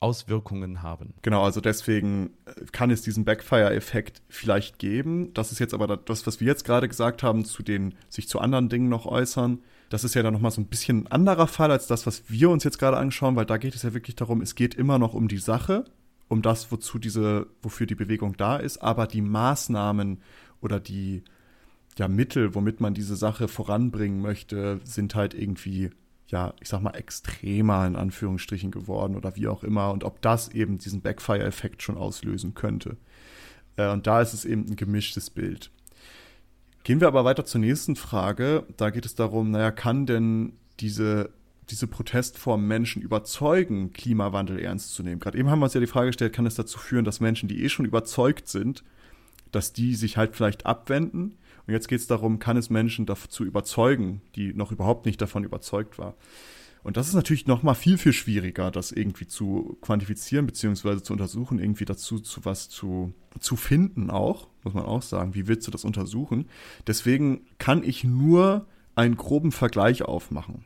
Auswirkungen 0.00 0.82
haben. 0.82 1.14
Genau, 1.22 1.42
also 1.42 1.60
deswegen 1.60 2.30
äh, 2.46 2.64
kann 2.70 2.90
es 2.90 3.02
diesen 3.02 3.24
Backfire-Effekt 3.24 4.22
vielleicht 4.28 4.78
geben. 4.78 5.34
Das 5.34 5.50
ist 5.50 5.58
jetzt 5.58 5.74
aber 5.74 5.96
das, 5.96 6.26
was 6.26 6.40
wir 6.40 6.46
jetzt 6.46 6.64
gerade 6.64 6.88
gesagt 6.88 7.22
haben, 7.22 7.44
zu 7.44 7.62
den 7.62 7.94
sich 8.08 8.28
zu 8.28 8.38
anderen 8.38 8.68
Dingen 8.68 8.88
noch 8.88 9.06
äußern. 9.06 9.60
Das 9.90 10.04
ist 10.04 10.14
ja 10.14 10.22
dann 10.22 10.34
nochmal 10.34 10.52
so 10.52 10.60
ein 10.60 10.66
bisschen 10.68 11.04
ein 11.04 11.06
anderer 11.08 11.48
Fall 11.48 11.70
als 11.70 11.86
das, 11.86 12.06
was 12.06 12.22
wir 12.28 12.50
uns 12.50 12.62
jetzt 12.62 12.78
gerade 12.78 12.96
anschauen, 12.96 13.34
weil 13.34 13.46
da 13.46 13.56
geht 13.56 13.74
es 13.74 13.82
ja 13.82 13.94
wirklich 13.94 14.14
darum, 14.14 14.40
es 14.40 14.54
geht 14.54 14.74
immer 14.74 14.98
noch 14.98 15.14
um 15.14 15.26
die 15.26 15.38
Sache, 15.38 15.84
um 16.28 16.42
das, 16.42 16.70
wozu 16.70 16.98
diese, 16.98 17.46
wofür 17.62 17.86
die 17.86 17.94
Bewegung 17.94 18.36
da 18.36 18.56
ist, 18.56 18.78
aber 18.78 19.06
die 19.06 19.22
Maßnahmen 19.22 20.20
oder 20.60 20.78
die 20.78 21.24
ja, 21.98 22.06
Mittel, 22.06 22.54
womit 22.54 22.80
man 22.80 22.94
diese 22.94 23.16
Sache 23.16 23.48
voranbringen 23.48 24.20
möchte, 24.20 24.80
sind 24.84 25.16
halt 25.16 25.34
irgendwie 25.34 25.90
ja, 26.28 26.54
ich 26.60 26.68
sag 26.68 26.82
mal, 26.82 26.94
extremer 26.94 27.86
in 27.86 27.96
Anführungsstrichen 27.96 28.70
geworden 28.70 29.16
oder 29.16 29.34
wie 29.36 29.48
auch 29.48 29.64
immer 29.64 29.92
und 29.92 30.04
ob 30.04 30.20
das 30.22 30.48
eben 30.48 30.78
diesen 30.78 31.00
Backfire-Effekt 31.00 31.82
schon 31.82 31.96
auslösen 31.96 32.54
könnte. 32.54 32.96
Äh, 33.76 33.90
und 33.90 34.06
da 34.06 34.20
ist 34.20 34.34
es 34.34 34.44
eben 34.44 34.66
ein 34.66 34.76
gemischtes 34.76 35.30
Bild. 35.30 35.70
Gehen 36.84 37.00
wir 37.00 37.08
aber 37.08 37.24
weiter 37.24 37.44
zur 37.44 37.60
nächsten 37.60 37.96
Frage. 37.96 38.64
Da 38.76 38.90
geht 38.90 39.06
es 39.06 39.14
darum, 39.14 39.50
naja, 39.50 39.70
kann 39.70 40.06
denn 40.06 40.52
diese, 40.80 41.30
diese 41.70 41.86
Protestform 41.86 42.66
Menschen 42.66 43.02
überzeugen, 43.02 43.92
Klimawandel 43.92 44.58
ernst 44.58 44.94
zu 44.94 45.02
nehmen? 45.02 45.20
Gerade 45.20 45.38
eben 45.38 45.50
haben 45.50 45.60
wir 45.60 45.64
uns 45.64 45.74
ja 45.74 45.80
die 45.80 45.86
Frage 45.86 46.08
gestellt, 46.08 46.34
kann 46.34 46.46
es 46.46 46.54
dazu 46.54 46.78
führen, 46.78 47.04
dass 47.04 47.20
Menschen, 47.20 47.48
die 47.48 47.62
eh 47.62 47.68
schon 47.68 47.86
überzeugt 47.86 48.48
sind, 48.48 48.84
dass 49.50 49.72
die 49.72 49.94
sich 49.94 50.18
halt 50.18 50.36
vielleicht 50.36 50.66
abwenden? 50.66 51.38
Und 51.68 51.74
jetzt 51.74 51.86
geht 51.86 52.00
es 52.00 52.06
darum, 52.06 52.38
kann 52.38 52.56
es 52.56 52.70
Menschen 52.70 53.04
dazu 53.04 53.44
überzeugen, 53.44 54.22
die 54.36 54.54
noch 54.54 54.72
überhaupt 54.72 55.04
nicht 55.04 55.20
davon 55.20 55.44
überzeugt 55.44 55.98
war. 55.98 56.14
Und 56.82 56.96
das 56.96 57.08
ist 57.08 57.14
natürlich 57.14 57.46
noch 57.46 57.62
mal 57.62 57.74
viel, 57.74 57.98
viel 57.98 58.14
schwieriger, 58.14 58.70
das 58.70 58.90
irgendwie 58.90 59.26
zu 59.26 59.76
quantifizieren 59.82 60.46
beziehungsweise 60.46 61.02
zu 61.02 61.12
untersuchen, 61.12 61.58
irgendwie 61.58 61.84
dazu 61.84 62.20
zu 62.20 62.46
was 62.46 62.70
zu, 62.70 63.12
zu 63.38 63.56
finden 63.56 64.08
auch, 64.08 64.48
muss 64.64 64.72
man 64.72 64.86
auch 64.86 65.02
sagen. 65.02 65.34
Wie 65.34 65.46
willst 65.46 65.66
du 65.66 65.70
das 65.70 65.84
untersuchen? 65.84 66.48
Deswegen 66.86 67.42
kann 67.58 67.84
ich 67.84 68.02
nur 68.02 68.66
einen 68.94 69.18
groben 69.18 69.52
Vergleich 69.52 70.02
aufmachen. 70.02 70.64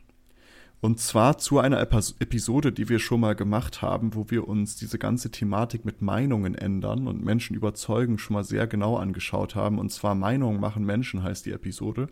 Und 0.83 0.99
zwar 0.99 1.37
zu 1.37 1.59
einer 1.59 1.79
Episode, 1.79 2.73
die 2.73 2.89
wir 2.89 2.99
schon 2.99 3.21
mal 3.21 3.35
gemacht 3.35 3.81
haben, 3.81 4.15
wo 4.15 4.29
wir 4.29 4.49
uns 4.49 4.75
diese 4.75 4.99
ganze 4.99 5.31
Thematik 5.31 5.85
mit 5.85 6.01
Meinungen 6.01 6.55
ändern 6.55 7.07
und 7.07 7.23
Menschen 7.23 7.55
überzeugen 7.55 8.17
schon 8.17 8.33
mal 8.33 8.43
sehr 8.43 8.67
genau 8.67 8.97
angeschaut 8.97 9.55
haben. 9.55 9.79
Und 9.79 9.93
zwar 9.93 10.13
Meinungen 10.13 10.59
machen 10.59 10.83
Menschen 10.83 11.23
heißt 11.23 11.45
die 11.45 11.53
Episode 11.53 12.09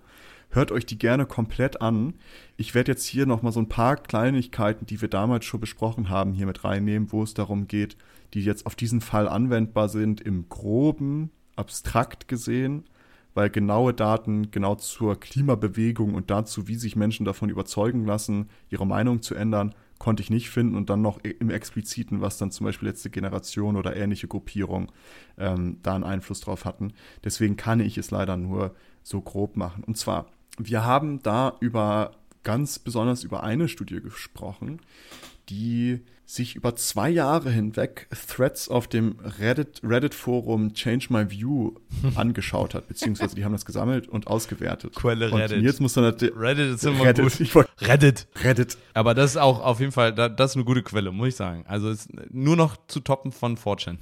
hört 0.52 0.72
euch 0.72 0.86
die 0.86 0.98
gerne 0.98 1.26
komplett 1.26 1.82
an. 1.82 2.14
Ich 2.58 2.76
werde 2.76 2.92
jetzt 2.92 3.06
hier 3.06 3.26
nochmal 3.26 3.52
so 3.52 3.60
ein 3.60 3.70
paar 3.70 3.98
Kleinigkeiten, 3.98 4.86
die 4.86 5.02
wir 5.02 5.10
damals 5.10 5.46
schon 5.46 5.60
besprochen 5.60 6.10
haben, 6.10 6.34
hier 6.34 6.46
mit 6.46 6.64
reinnehmen, 6.64 7.12
wo 7.12 7.24
es 7.24 7.34
darum 7.34 7.68
geht, 7.68 7.98
die 8.34 8.44
jetzt 8.44 8.66
auf 8.66 8.76
diesen 8.76 9.02
Fall 9.02 9.28
anwendbar 9.28 9.90
sind, 9.90 10.22
im 10.22 10.48
groben, 10.50 11.32
abstrakt 11.56 12.28
gesehen, 12.28 12.86
weil 13.34 13.50
genaue 13.50 13.94
Daten 13.94 14.52
genau 14.52 14.76
zur 14.76 15.20
Klimabewegung 15.20 16.15
und 16.15 16.30
dazu, 16.30 16.67
wie 16.67 16.76
sich 16.76 16.96
Menschen 16.96 17.26
davon 17.26 17.50
überzeugen 17.50 18.06
lassen, 18.06 18.50
ihre 18.70 18.86
Meinung 18.86 19.22
zu 19.22 19.36
ändern, 19.36 19.74
konnte 20.00 20.24
ich 20.24 20.32
nicht 20.32 20.50
finden 20.50 20.76
und 20.76 20.89
dann 20.89 21.04
noch 21.04 21.20
im 21.20 21.52
Expliziten, 21.52 22.22
was 22.22 22.38
dann 22.38 22.50
zum 22.50 22.65
Beispiel 22.65 22.88
letzte 22.88 23.12
Generation 23.12 23.76
oder 23.78 23.96
ähnliche 23.96 24.28
Gruppierungen 24.28 24.91
ähm, 25.38 25.78
da 25.84 25.94
einen 25.94 26.04
Einfluss 26.04 26.41
drauf 26.41 26.65
hatten. 26.65 26.94
Deswegen 27.24 27.56
kann 27.56 27.80
ich 27.80 28.00
es 28.00 28.10
leider 28.10 28.36
nur 28.36 28.74
so 29.04 29.22
grob 29.22 29.58
machen. 29.58 29.84
Und 29.84 29.98
zwar, 29.98 30.26
wir 30.58 30.84
haben 30.84 31.22
da 31.22 31.56
über 31.60 32.12
ganz 32.44 32.80
besonders 32.80 33.24
über 33.24 33.44
eine 33.44 33.67
Studie 33.67 34.02
gesprochen, 34.02 34.80
die 35.52 36.00
sich 36.26 36.56
über 36.56 36.78
zwei 36.78 37.10
Jahre 37.10 37.52
hinweg 37.52 38.08
Threads 38.28 38.70
auf 38.70 38.88
dem 38.88 39.18
Reddit, 39.38 39.82
Reddit-Forum 39.84 40.74
Change 40.74 41.08
My 41.10 41.30
View 41.30 41.74
angeschaut 42.16 42.74
hat, 42.74 42.88
beziehungsweise 42.88 43.36
die 43.36 43.44
haben 43.44 43.52
das 43.52 43.66
gesammelt 43.66 44.08
und 44.08 44.28
ausgewertet. 44.28 44.96
Quelle 44.96 45.34
Reddit. 45.34 45.58
Und 45.58 45.64
jetzt 45.66 45.82
muss 45.82 45.92
dann 45.92 46.06
Reddit 46.06 46.76
ist 46.76 46.86
immer 46.86 47.04
Reddit. 47.04 47.52
gut. 47.52 47.68
Reddit. 47.82 48.28
Reddit. 48.42 48.78
Aber 48.94 49.14
das 49.14 49.32
ist 49.32 49.38
auch 49.38 49.60
auf 49.60 49.82
jeden 49.82 49.92
Fall, 49.92 50.14
das 50.14 50.52
ist 50.52 50.56
eine 50.56 50.64
gute 50.64 50.84
Quelle, 50.84 51.12
muss 51.12 51.28
ich 51.28 51.36
sagen. 51.36 51.66
Also 51.68 51.90
ist 51.90 52.10
nur 52.32 52.56
noch 52.56 52.78
zu 52.88 53.02
toppen 53.02 53.34
von 53.34 53.58
4chan. 53.58 53.98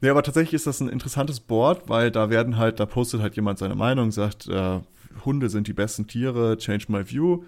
nee, 0.00 0.08
aber 0.10 0.22
tatsächlich 0.22 0.54
ist 0.54 0.68
das 0.68 0.80
ein 0.80 0.88
interessantes 0.88 1.40
Board, 1.40 1.88
weil 1.88 2.12
da 2.12 2.30
werden 2.30 2.56
halt, 2.56 2.78
da 2.78 2.86
postet 2.86 3.20
halt 3.20 3.34
jemand 3.34 3.58
seine 3.58 3.74
Meinung, 3.74 4.12
sagt, 4.12 4.46
äh, 4.46 4.78
Hunde 5.24 5.48
sind 5.48 5.66
die 5.66 5.72
besten 5.72 6.06
Tiere, 6.06 6.56
change 6.56 6.84
my 6.88 7.10
view. 7.10 7.42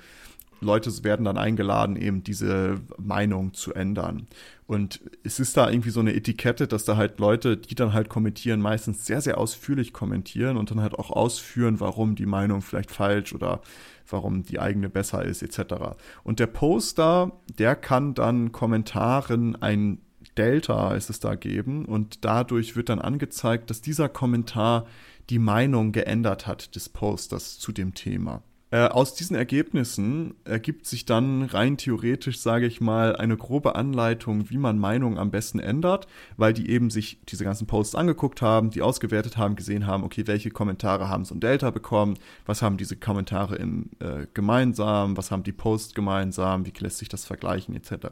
Leute 0.61 0.93
werden 1.05 1.25
dann 1.25 1.39
eingeladen, 1.39 1.97
eben 1.97 2.25
diese 2.25 2.81
Meinung 2.99 3.55
zu 3.55 3.75
ändern. 3.75 4.27
Und 4.67 5.01
es 5.25 5.41
ist 5.41 5.57
da 5.57 5.71
irgendwie 5.71 5.91
so 5.91 6.01
eine 6.01 6.15
Etikette, 6.15 6.67
dass 6.67 6.85
da 6.85 6.97
halt 6.97 7.19
Leute, 7.21 7.57
die 7.57 7.75
dann 7.75 7.93
halt 7.93 8.09
kommentieren, 8.09 8.61
meistens 8.61 9.07
sehr, 9.07 9.21
sehr 9.21 9.39
ausführlich 9.39 9.93
kommentieren 9.93 10.57
und 10.57 10.71
dann 10.71 10.81
halt 10.81 10.95
auch 10.95 11.11
ausführen, 11.11 11.81
warum 11.81 12.17
die 12.17 12.27
Meinung 12.27 12.61
vielleicht 12.61 12.91
falsch 12.91 13.33
oder 13.35 13.61
warum 14.09 14.43
die 14.43 14.59
eigene 14.59 14.89
besser 14.89 15.25
ist, 15.25 15.43
etc. 15.43 15.97
Und 16.25 16.41
der 16.41 16.47
Poster, 16.49 17.33
der 17.59 17.77
kann 17.77 18.15
dann 18.15 18.53
Kommentaren 18.53 19.61
ein 19.63 20.01
Delta 20.37 20.95
ist 20.95 21.11
es 21.11 21.19
da 21.19 21.35
geben 21.35 21.85
und 21.85 22.25
dadurch 22.25 22.77
wird 22.77 22.89
dann 22.89 23.01
angezeigt, 23.01 23.71
dass 23.71 23.81
dieser 23.81 24.09
Kommentar 24.09 24.87
die 25.31 25.41
Meinung 25.41 25.91
geändert 25.93 26.47
hat 26.47 26.77
des 26.77 26.89
Posters 26.89 27.59
zu 27.59 27.73
dem 27.73 27.93
Thema. 27.95 28.43
Äh, 28.71 28.89
aus 28.89 29.15
diesen 29.15 29.35
Ergebnissen 29.35 30.35
ergibt 30.45 30.85
sich 30.85 31.07
dann 31.07 31.43
rein 31.45 31.79
theoretisch, 31.79 32.39
sage 32.39 32.67
ich 32.67 32.83
mal, 32.83 33.17
eine 33.17 33.39
grobe 33.39 33.77
Anleitung, 33.77 34.51
wie 34.51 34.59
man 34.59 34.79
Meinungen 34.79 35.17
am 35.17 35.31
besten 35.31 35.59
ändert, 35.59 36.07
weil 36.37 36.53
die 36.53 36.69
eben 36.69 36.91
sich 36.91 37.19
diese 37.27 37.45
ganzen 37.45 37.67
Posts 37.67 37.95
angeguckt 37.95 38.43
haben, 38.43 38.69
die 38.69 38.83
ausgewertet 38.83 39.39
haben, 39.39 39.57
gesehen 39.57 39.87
haben, 39.87 40.05
okay, 40.05 40.27
welche 40.27 40.51
Kommentare 40.51 41.09
haben 41.09 41.25
so 41.25 41.35
ein 41.35 41.41
Delta 41.41 41.71
bekommen, 41.71 42.19
was 42.45 42.61
haben 42.61 42.77
diese 42.77 42.97
Kommentare 42.97 43.57
im, 43.57 43.89
äh, 44.01 44.27
gemeinsam, 44.35 45.17
was 45.17 45.31
haben 45.31 45.45
die 45.45 45.53
Posts 45.53 45.95
gemeinsam, 45.95 46.67
wie 46.67 46.73
lässt 46.79 46.99
sich 46.99 47.09
das 47.09 47.25
vergleichen, 47.25 47.75
etc. 47.75 48.09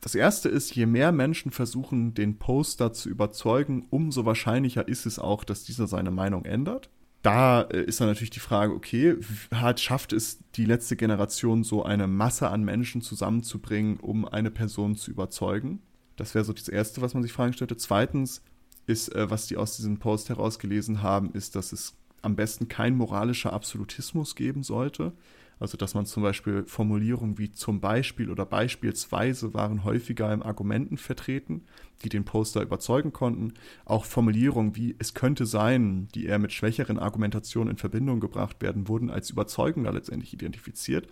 Das 0.00 0.14
erste 0.14 0.48
ist, 0.48 0.76
je 0.76 0.86
mehr 0.86 1.10
Menschen 1.10 1.50
versuchen, 1.50 2.14
den 2.14 2.38
Poster 2.38 2.92
zu 2.92 3.08
überzeugen, 3.08 3.88
umso 3.90 4.24
wahrscheinlicher 4.24 4.86
ist 4.86 5.06
es 5.06 5.18
auch, 5.18 5.42
dass 5.42 5.64
dieser 5.64 5.88
seine 5.88 6.12
Meinung 6.12 6.44
ändert 6.44 6.88
da 7.26 7.62
äh, 7.62 7.82
ist 7.82 8.00
dann 8.00 8.06
natürlich 8.06 8.30
die 8.30 8.40
Frage, 8.40 8.72
okay, 8.72 9.16
hat, 9.52 9.80
schafft 9.80 10.12
es 10.12 10.38
die 10.54 10.64
letzte 10.64 10.94
Generation 10.94 11.64
so 11.64 11.82
eine 11.82 12.06
Masse 12.06 12.48
an 12.48 12.62
Menschen 12.62 13.02
zusammenzubringen, 13.02 13.96
um 13.98 14.26
eine 14.26 14.52
Person 14.52 14.94
zu 14.94 15.10
überzeugen? 15.10 15.80
Das 16.14 16.36
wäre 16.36 16.44
so 16.44 16.52
das 16.52 16.68
Erste, 16.68 17.02
was 17.02 17.14
man 17.14 17.24
sich 17.24 17.32
fragen 17.32 17.52
stellte. 17.52 17.76
Zweitens 17.76 18.42
ist, 18.86 19.12
äh, 19.12 19.28
was 19.28 19.48
die 19.48 19.56
aus 19.56 19.76
diesem 19.76 19.98
Post 19.98 20.28
herausgelesen 20.28 21.02
haben, 21.02 21.32
ist, 21.32 21.56
dass 21.56 21.72
es 21.72 21.96
am 22.22 22.36
besten 22.36 22.68
kein 22.68 22.96
moralischer 22.96 23.52
Absolutismus 23.52 24.36
geben 24.36 24.62
sollte. 24.62 25.12
Also 25.58 25.76
dass 25.76 25.94
man 25.94 26.06
zum 26.06 26.22
Beispiel 26.22 26.64
Formulierungen 26.66 27.38
wie 27.38 27.50
zum 27.50 27.80
Beispiel 27.80 28.30
oder 28.30 28.44
beispielsweise 28.44 29.54
waren 29.54 29.84
häufiger 29.84 30.32
im 30.32 30.42
Argumenten 30.42 30.98
vertreten, 30.98 31.64
die 32.02 32.08
den 32.08 32.24
Poster 32.24 32.62
überzeugen 32.62 33.12
konnten. 33.12 33.54
Auch 33.84 34.04
Formulierungen 34.04 34.76
wie 34.76 34.94
es 34.98 35.14
könnte 35.14 35.46
sein, 35.46 36.08
die 36.14 36.26
eher 36.26 36.38
mit 36.38 36.52
schwächeren 36.52 36.98
Argumentationen 36.98 37.72
in 37.72 37.76
Verbindung 37.76 38.20
gebracht 38.20 38.60
werden, 38.60 38.88
wurden 38.88 39.10
als 39.10 39.30
überzeugender 39.30 39.92
letztendlich 39.92 40.32
identifiziert, 40.32 41.08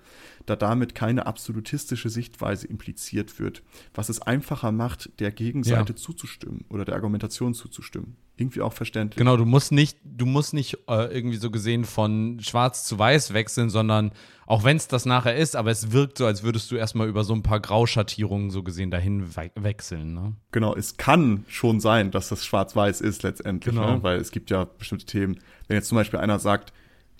da 0.46 0.56
damit 0.56 0.94
keine 0.94 1.26
absolutistische 1.26 2.10
Sichtweise 2.10 2.66
impliziert 2.66 3.38
wird, 3.38 3.62
was 3.94 4.08
es 4.08 4.20
einfacher 4.20 4.72
macht, 4.72 5.10
der 5.20 5.32
Gegenseite 5.32 5.92
ja. 5.92 5.96
zuzustimmen 5.96 6.64
oder 6.68 6.84
der 6.84 6.94
Argumentation 6.94 7.54
zuzustimmen 7.54 8.16
irgendwie 8.36 8.62
auch 8.62 8.72
verständlich. 8.72 9.16
Genau, 9.16 9.36
du 9.36 9.44
musst 9.44 9.70
nicht, 9.70 9.98
du 10.04 10.26
musst 10.26 10.54
nicht 10.54 10.78
äh, 10.88 11.14
irgendwie 11.14 11.36
so 11.36 11.50
gesehen 11.50 11.84
von 11.84 12.40
schwarz 12.40 12.84
zu 12.84 12.98
weiß 12.98 13.32
wechseln, 13.32 13.70
sondern 13.70 14.12
auch 14.46 14.64
wenn 14.64 14.76
es 14.76 14.88
das 14.88 15.06
nachher 15.06 15.36
ist, 15.36 15.56
aber 15.56 15.70
es 15.70 15.92
wirkt 15.92 16.18
so, 16.18 16.26
als 16.26 16.42
würdest 16.42 16.70
du 16.70 16.76
erstmal 16.76 17.08
über 17.08 17.24
so 17.24 17.34
ein 17.34 17.42
paar 17.42 17.60
Grauschattierungen 17.60 18.50
so 18.50 18.62
gesehen 18.62 18.90
dahin 18.90 19.36
we 19.36 19.50
wechseln. 19.54 20.14
Ne? 20.14 20.34
Genau, 20.52 20.74
es 20.74 20.96
kann 20.96 21.44
schon 21.48 21.80
sein, 21.80 22.10
dass 22.10 22.28
das 22.28 22.44
schwarz-weiß 22.44 23.00
ist 23.00 23.22
letztendlich, 23.22 23.74
genau. 23.74 23.96
ne? 23.96 24.02
weil 24.02 24.18
es 24.18 24.30
gibt 24.30 24.50
ja 24.50 24.64
bestimmte 24.64 25.06
Themen. 25.06 25.40
Wenn 25.66 25.76
jetzt 25.76 25.88
zum 25.88 25.96
Beispiel 25.96 26.20
einer 26.20 26.38
sagt, 26.38 26.72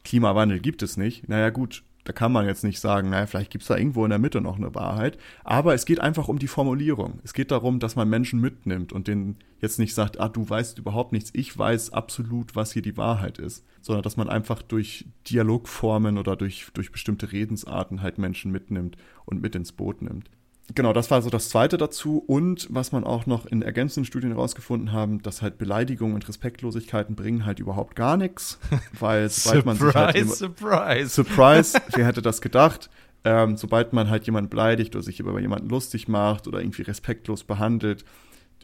Klimawandel 0.05 0.61
gibt 0.61 0.83
es 0.83 0.97
nicht, 0.97 1.29
naja 1.29 1.51
gut, 1.51 1.83
da 2.05 2.13
kann 2.13 2.33
man 2.33 2.47
jetzt 2.47 2.65
nicht 2.65 2.81
sagen, 2.81 3.11
naja, 3.11 3.27
vielleicht 3.27 3.51
gibt 3.51 3.63
es 3.63 3.69
da 3.69 3.77
irgendwo 3.77 4.05
in 4.05 4.11
der 4.11 4.19
Mitte 4.19 4.41
noch 4.41 4.57
eine 4.57 4.75
Wahrheit. 4.75 5.19
Aber 5.43 5.75
es 5.75 5.87
geht 5.87 6.01
einfach 6.01 6.29
um 6.29 6.39
die 6.39 6.49
Formulierung. 6.49 7.19
Es 7.25 7.33
geht 7.33 7.51
darum, 7.51 7.81
dass 7.81 7.97
man 7.97 8.09
Menschen 8.09 8.41
mitnimmt 8.41 8.93
und 8.93 9.09
denen 9.09 9.39
jetzt 9.61 9.79
nicht 9.79 9.95
sagt, 9.95 10.21
ah, 10.21 10.29
du 10.29 10.49
weißt 10.49 10.79
überhaupt 10.79 11.13
nichts, 11.13 11.31
ich 11.33 11.57
weiß 11.57 11.95
absolut, 11.95 12.55
was 12.55 12.73
hier 12.73 12.83
die 12.83 12.99
Wahrheit 12.99 13.39
ist. 13.39 13.65
Sondern 13.81 14.03
dass 14.03 14.19
man 14.19 14.29
einfach 14.29 14.61
durch 14.61 15.07
Dialogformen 15.29 16.19
oder 16.19 16.37
durch, 16.37 16.69
durch 16.75 16.93
bestimmte 16.93 17.33
Redensarten 17.33 18.03
halt 18.03 18.19
Menschen 18.19 18.53
mitnimmt 18.53 18.97
und 19.25 19.41
mit 19.41 19.55
ins 19.55 19.73
Boot 19.73 20.03
nimmt 20.03 20.31
genau, 20.75 20.93
das 20.93 21.11
war 21.11 21.21
so 21.23 21.31
das 21.31 21.49
Zweite 21.49 21.77
dazu. 21.77 22.19
Und 22.27 22.67
was 22.71 22.93
man 22.93 23.05
auch 23.05 23.27
noch 23.27 23.47
in 23.47 23.63
ergänzenden 23.63 24.07
Studien 24.07 24.31
herausgefunden 24.31 24.93
haben, 24.93 25.23
dass 25.23 25.43
halt 25.43 25.59
Beleidigungen 25.59 26.15
und 26.15 26.27
Respektlosigkeiten 26.29 27.17
bringen 27.17 27.45
halt 27.45 27.59
überhaupt 27.59 27.97
gar 27.97 28.17
nichts. 28.17 28.59
Weil 28.99 29.29
sobald 29.29 29.67
man 29.67 29.77
sich 29.77 29.95
halt 29.95 30.29
Surprise! 30.29 31.09
Surprise! 31.09 31.81
Wer 31.95 32.07
hätte 32.07 32.23
das 32.23 32.41
gedacht? 32.41 32.89
Ähm, 33.25 33.57
sobald 33.57 33.93
man 33.93 34.11
halt 34.11 34.27
jemanden 34.27 34.51
beleidigt 34.51 34.95
oder 34.95 35.03
sich 35.03 35.21
über 35.21 35.39
jemanden 35.41 35.69
lustig 35.69 36.09
macht 36.09 36.47
oder 36.47 36.61
irgendwie 36.61 36.83
respektlos 36.83 37.45
behandelt, 37.45 38.05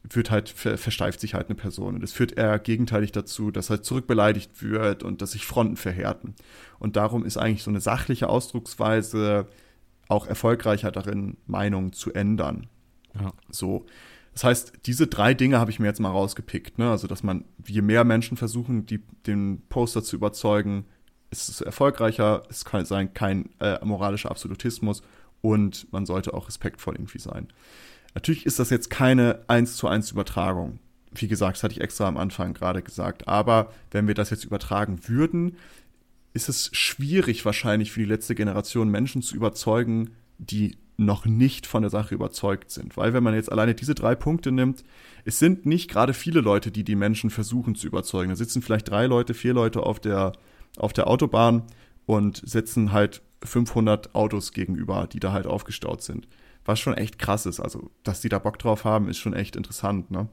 wird 0.08 0.30
halt, 0.30 0.48
ver 0.48 0.78
versteift 0.78 1.20
sich 1.20 1.34
halt 1.34 1.48
eine 1.48 1.56
Person. 1.56 1.94
Und 1.94 2.04
es 2.04 2.12
führt 2.12 2.36
eher 2.36 2.58
gegenteilig 2.58 3.12
dazu, 3.12 3.50
dass 3.50 3.70
halt 3.70 3.84
zurückbeleidigt 3.84 4.62
wird 4.62 5.02
und 5.02 5.22
dass 5.22 5.32
sich 5.32 5.46
Fronten 5.46 5.76
verhärten. 5.76 6.34
Und 6.78 6.96
darum 6.96 7.24
ist 7.24 7.36
eigentlich 7.36 7.62
so 7.62 7.70
eine 7.70 7.80
sachliche 7.80 8.28
Ausdrucksweise 8.28 9.46
auch 10.10 10.26
erfolgreicher 10.26 10.90
darin, 10.90 11.36
Meinungen 11.46 11.92
zu 11.92 12.12
ändern. 12.12 12.66
Ja. 13.14 13.32
So. 13.50 13.86
Das 14.32 14.44
heißt, 14.44 14.72
diese 14.86 15.06
drei 15.06 15.34
Dinge 15.34 15.58
habe 15.58 15.70
ich 15.70 15.80
mir 15.80 15.86
jetzt 15.86 16.00
mal 16.00 16.10
rausgepickt. 16.10 16.78
Ne? 16.78 16.90
Also, 16.90 17.06
dass 17.06 17.22
man, 17.22 17.44
je 17.66 17.82
mehr 17.82 18.04
Menschen 18.04 18.36
versuchen, 18.36 18.86
die, 18.86 18.98
den 19.26 19.62
Poster 19.68 20.02
zu 20.02 20.16
überzeugen, 20.16 20.86
ist 21.30 21.48
es 21.48 21.60
erfolgreicher, 21.60 22.42
es 22.48 22.64
kann 22.64 22.84
sein, 22.84 23.14
kein 23.14 23.50
äh, 23.60 23.84
moralischer 23.84 24.30
Absolutismus 24.30 25.02
und 25.40 25.90
man 25.92 26.06
sollte 26.06 26.34
auch 26.34 26.48
respektvoll 26.48 26.96
irgendwie 26.96 27.20
sein. 27.20 27.48
Natürlich 28.14 28.46
ist 28.46 28.58
das 28.58 28.70
jetzt 28.70 28.90
keine 28.90 29.44
eins 29.46 29.76
zu 29.76 29.86
eins 29.86 30.10
Übertragung. 30.10 30.80
Wie 31.12 31.28
gesagt, 31.28 31.56
das 31.56 31.62
hatte 31.62 31.74
ich 31.74 31.80
extra 31.80 32.06
am 32.06 32.16
Anfang 32.16 32.54
gerade 32.54 32.82
gesagt. 32.82 33.28
Aber 33.28 33.72
wenn 33.90 34.08
wir 34.08 34.14
das 34.14 34.30
jetzt 34.30 34.44
übertragen 34.44 35.08
würden, 35.08 35.56
ist 36.32 36.48
es 36.48 36.70
schwierig 36.72 37.44
wahrscheinlich 37.44 37.92
für 37.92 38.00
die 38.00 38.06
letzte 38.06 38.34
Generation 38.34 38.88
Menschen 38.88 39.22
zu 39.22 39.34
überzeugen, 39.34 40.10
die 40.38 40.76
noch 40.96 41.24
nicht 41.24 41.66
von 41.66 41.82
der 41.82 41.90
Sache 41.90 42.14
überzeugt 42.14 42.70
sind. 42.70 42.96
Weil 42.96 43.12
wenn 43.14 43.22
man 43.22 43.34
jetzt 43.34 43.50
alleine 43.50 43.74
diese 43.74 43.94
drei 43.94 44.14
Punkte 44.14 44.52
nimmt, 44.52 44.84
es 45.24 45.38
sind 45.38 45.66
nicht 45.66 45.90
gerade 45.90 46.14
viele 46.14 46.40
Leute, 46.40 46.70
die 46.70 46.84
die 46.84 46.94
Menschen 46.94 47.30
versuchen 47.30 47.74
zu 47.74 47.86
überzeugen. 47.86 48.28
Da 48.28 48.36
sitzen 48.36 48.62
vielleicht 48.62 48.90
drei 48.90 49.06
Leute, 49.06 49.34
vier 49.34 49.54
Leute 49.54 49.82
auf 49.82 49.98
der, 49.98 50.32
auf 50.76 50.92
der 50.92 51.08
Autobahn 51.08 51.64
und 52.06 52.42
setzen 52.44 52.92
halt 52.92 53.22
500 53.42 54.14
Autos 54.14 54.52
gegenüber, 54.52 55.08
die 55.10 55.20
da 55.20 55.32
halt 55.32 55.46
aufgestaut 55.46 56.02
sind. 56.02 56.28
Was 56.66 56.78
schon 56.78 56.94
echt 56.94 57.18
krass 57.18 57.46
ist. 57.46 57.60
Also, 57.60 57.90
dass 58.02 58.20
die 58.20 58.28
da 58.28 58.38
Bock 58.38 58.58
drauf 58.58 58.84
haben, 58.84 59.08
ist 59.08 59.18
schon 59.18 59.32
echt 59.32 59.56
interessant, 59.56 60.10
ne? 60.10 60.28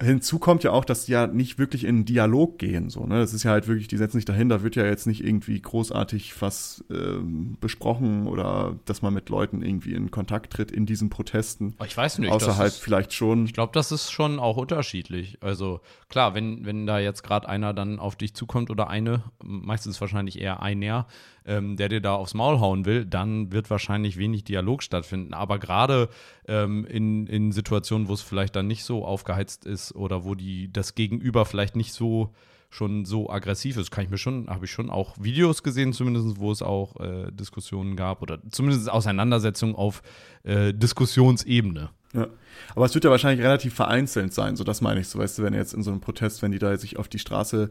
Hinzu 0.00 0.38
kommt 0.38 0.64
ja 0.64 0.72
auch, 0.72 0.84
dass 0.84 1.04
die 1.04 1.12
ja 1.12 1.26
nicht 1.26 1.58
wirklich 1.58 1.84
in 1.84 2.04
Dialog 2.04 2.58
gehen. 2.58 2.90
So, 2.90 3.06
ne? 3.06 3.20
Das 3.20 3.32
ist 3.32 3.44
ja 3.44 3.52
halt 3.52 3.68
wirklich, 3.68 3.88
die 3.88 3.96
setzen 3.96 4.18
sich 4.18 4.24
dahin, 4.24 4.48
da 4.48 4.62
wird 4.62 4.74
ja 4.74 4.84
jetzt 4.84 5.06
nicht 5.06 5.24
irgendwie 5.24 5.60
großartig 5.60 6.40
was 6.40 6.84
ähm, 6.90 7.56
besprochen 7.60 8.26
oder 8.26 8.76
dass 8.84 9.02
man 9.02 9.14
mit 9.14 9.28
Leuten 9.28 9.62
irgendwie 9.62 9.94
in 9.94 10.10
Kontakt 10.10 10.54
tritt 10.54 10.72
in 10.72 10.86
diesen 10.86 11.08
Protesten. 11.08 11.76
Ich 11.84 11.96
weiß 11.96 12.18
nicht. 12.18 12.32
Außer 12.32 12.56
halt 12.56 12.72
ist, 12.72 12.78
vielleicht 12.78 13.12
schon. 13.12 13.44
Ich 13.44 13.52
glaube, 13.52 13.72
das 13.74 13.92
ist 13.92 14.10
schon 14.10 14.40
auch 14.40 14.56
unterschiedlich. 14.56 15.38
Also 15.40 15.80
klar, 16.08 16.34
wenn, 16.34 16.64
wenn 16.64 16.86
da 16.86 16.98
jetzt 16.98 17.22
gerade 17.22 17.48
einer 17.48 17.72
dann 17.72 18.00
auf 18.00 18.16
dich 18.16 18.34
zukommt 18.34 18.70
oder 18.70 18.88
eine, 18.88 19.22
meistens 19.42 20.00
wahrscheinlich 20.00 20.40
eher 20.40 20.62
einer, 20.62 21.06
ähm, 21.46 21.76
der 21.76 21.88
dir 21.88 22.00
da 22.00 22.14
aufs 22.14 22.34
Maul 22.34 22.60
hauen 22.60 22.84
will, 22.84 23.04
dann 23.04 23.52
wird 23.52 23.70
wahrscheinlich 23.70 24.16
wenig 24.16 24.44
Dialog 24.44 24.82
stattfinden. 24.82 25.34
Aber 25.34 25.58
gerade 25.58 26.08
ähm, 26.46 26.84
in, 26.86 27.26
in 27.26 27.52
Situationen, 27.52 28.08
wo 28.08 28.14
es 28.14 28.22
vielleicht 28.22 28.56
dann 28.56 28.66
nicht 28.66 28.84
so 28.84 29.04
aufgeheizt 29.04 29.64
ist 29.64 29.94
oder 29.94 30.24
wo 30.24 30.34
die 30.34 30.72
das 30.72 30.94
Gegenüber 30.94 31.44
vielleicht 31.44 31.76
nicht 31.76 31.92
so 31.92 32.32
schon 32.72 33.04
so 33.04 33.28
aggressiv 33.28 33.76
ist, 33.76 33.90
kann 33.90 34.04
ich 34.04 34.10
mir 34.10 34.16
schon, 34.16 34.48
habe 34.48 34.64
ich 34.64 34.70
schon 34.70 34.88
auch 34.88 35.14
Videos 35.20 35.62
gesehen, 35.62 35.92
zumindest, 35.92 36.38
wo 36.38 36.50
es 36.50 36.62
auch 36.62 36.98
äh, 37.00 37.30
Diskussionen 37.30 37.96
gab 37.96 38.22
oder 38.22 38.38
zumindest 38.50 38.90
Auseinandersetzungen 38.90 39.74
auf 39.74 40.02
äh, 40.42 40.72
Diskussionsebene. 40.72 41.90
Ja. 42.14 42.28
Aber 42.74 42.86
es 42.86 42.94
wird 42.94 43.04
ja 43.04 43.10
wahrscheinlich 43.10 43.44
relativ 43.44 43.74
vereinzelt 43.74 44.32
sein, 44.32 44.56
so 44.56 44.64
das 44.64 44.80
meine 44.80 45.00
ich 45.00 45.08
so, 45.08 45.18
weißt 45.18 45.38
du, 45.38 45.42
wenn 45.42 45.52
jetzt 45.52 45.74
in 45.74 45.82
so 45.82 45.90
einem 45.90 46.00
Protest, 46.00 46.40
wenn 46.40 46.50
die 46.50 46.58
da 46.58 46.74
sich 46.78 46.96
auf 46.98 47.08
die 47.08 47.18
Straße 47.18 47.70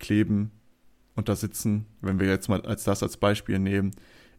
kleben, 0.00 0.50
und 1.20 1.28
da 1.28 1.36
sitzen, 1.36 1.86
wenn 2.00 2.18
wir 2.18 2.28
jetzt 2.28 2.48
mal 2.48 2.62
als 2.62 2.84
das 2.84 3.02
als 3.02 3.18
Beispiel 3.18 3.58
nehmen, 3.58 3.92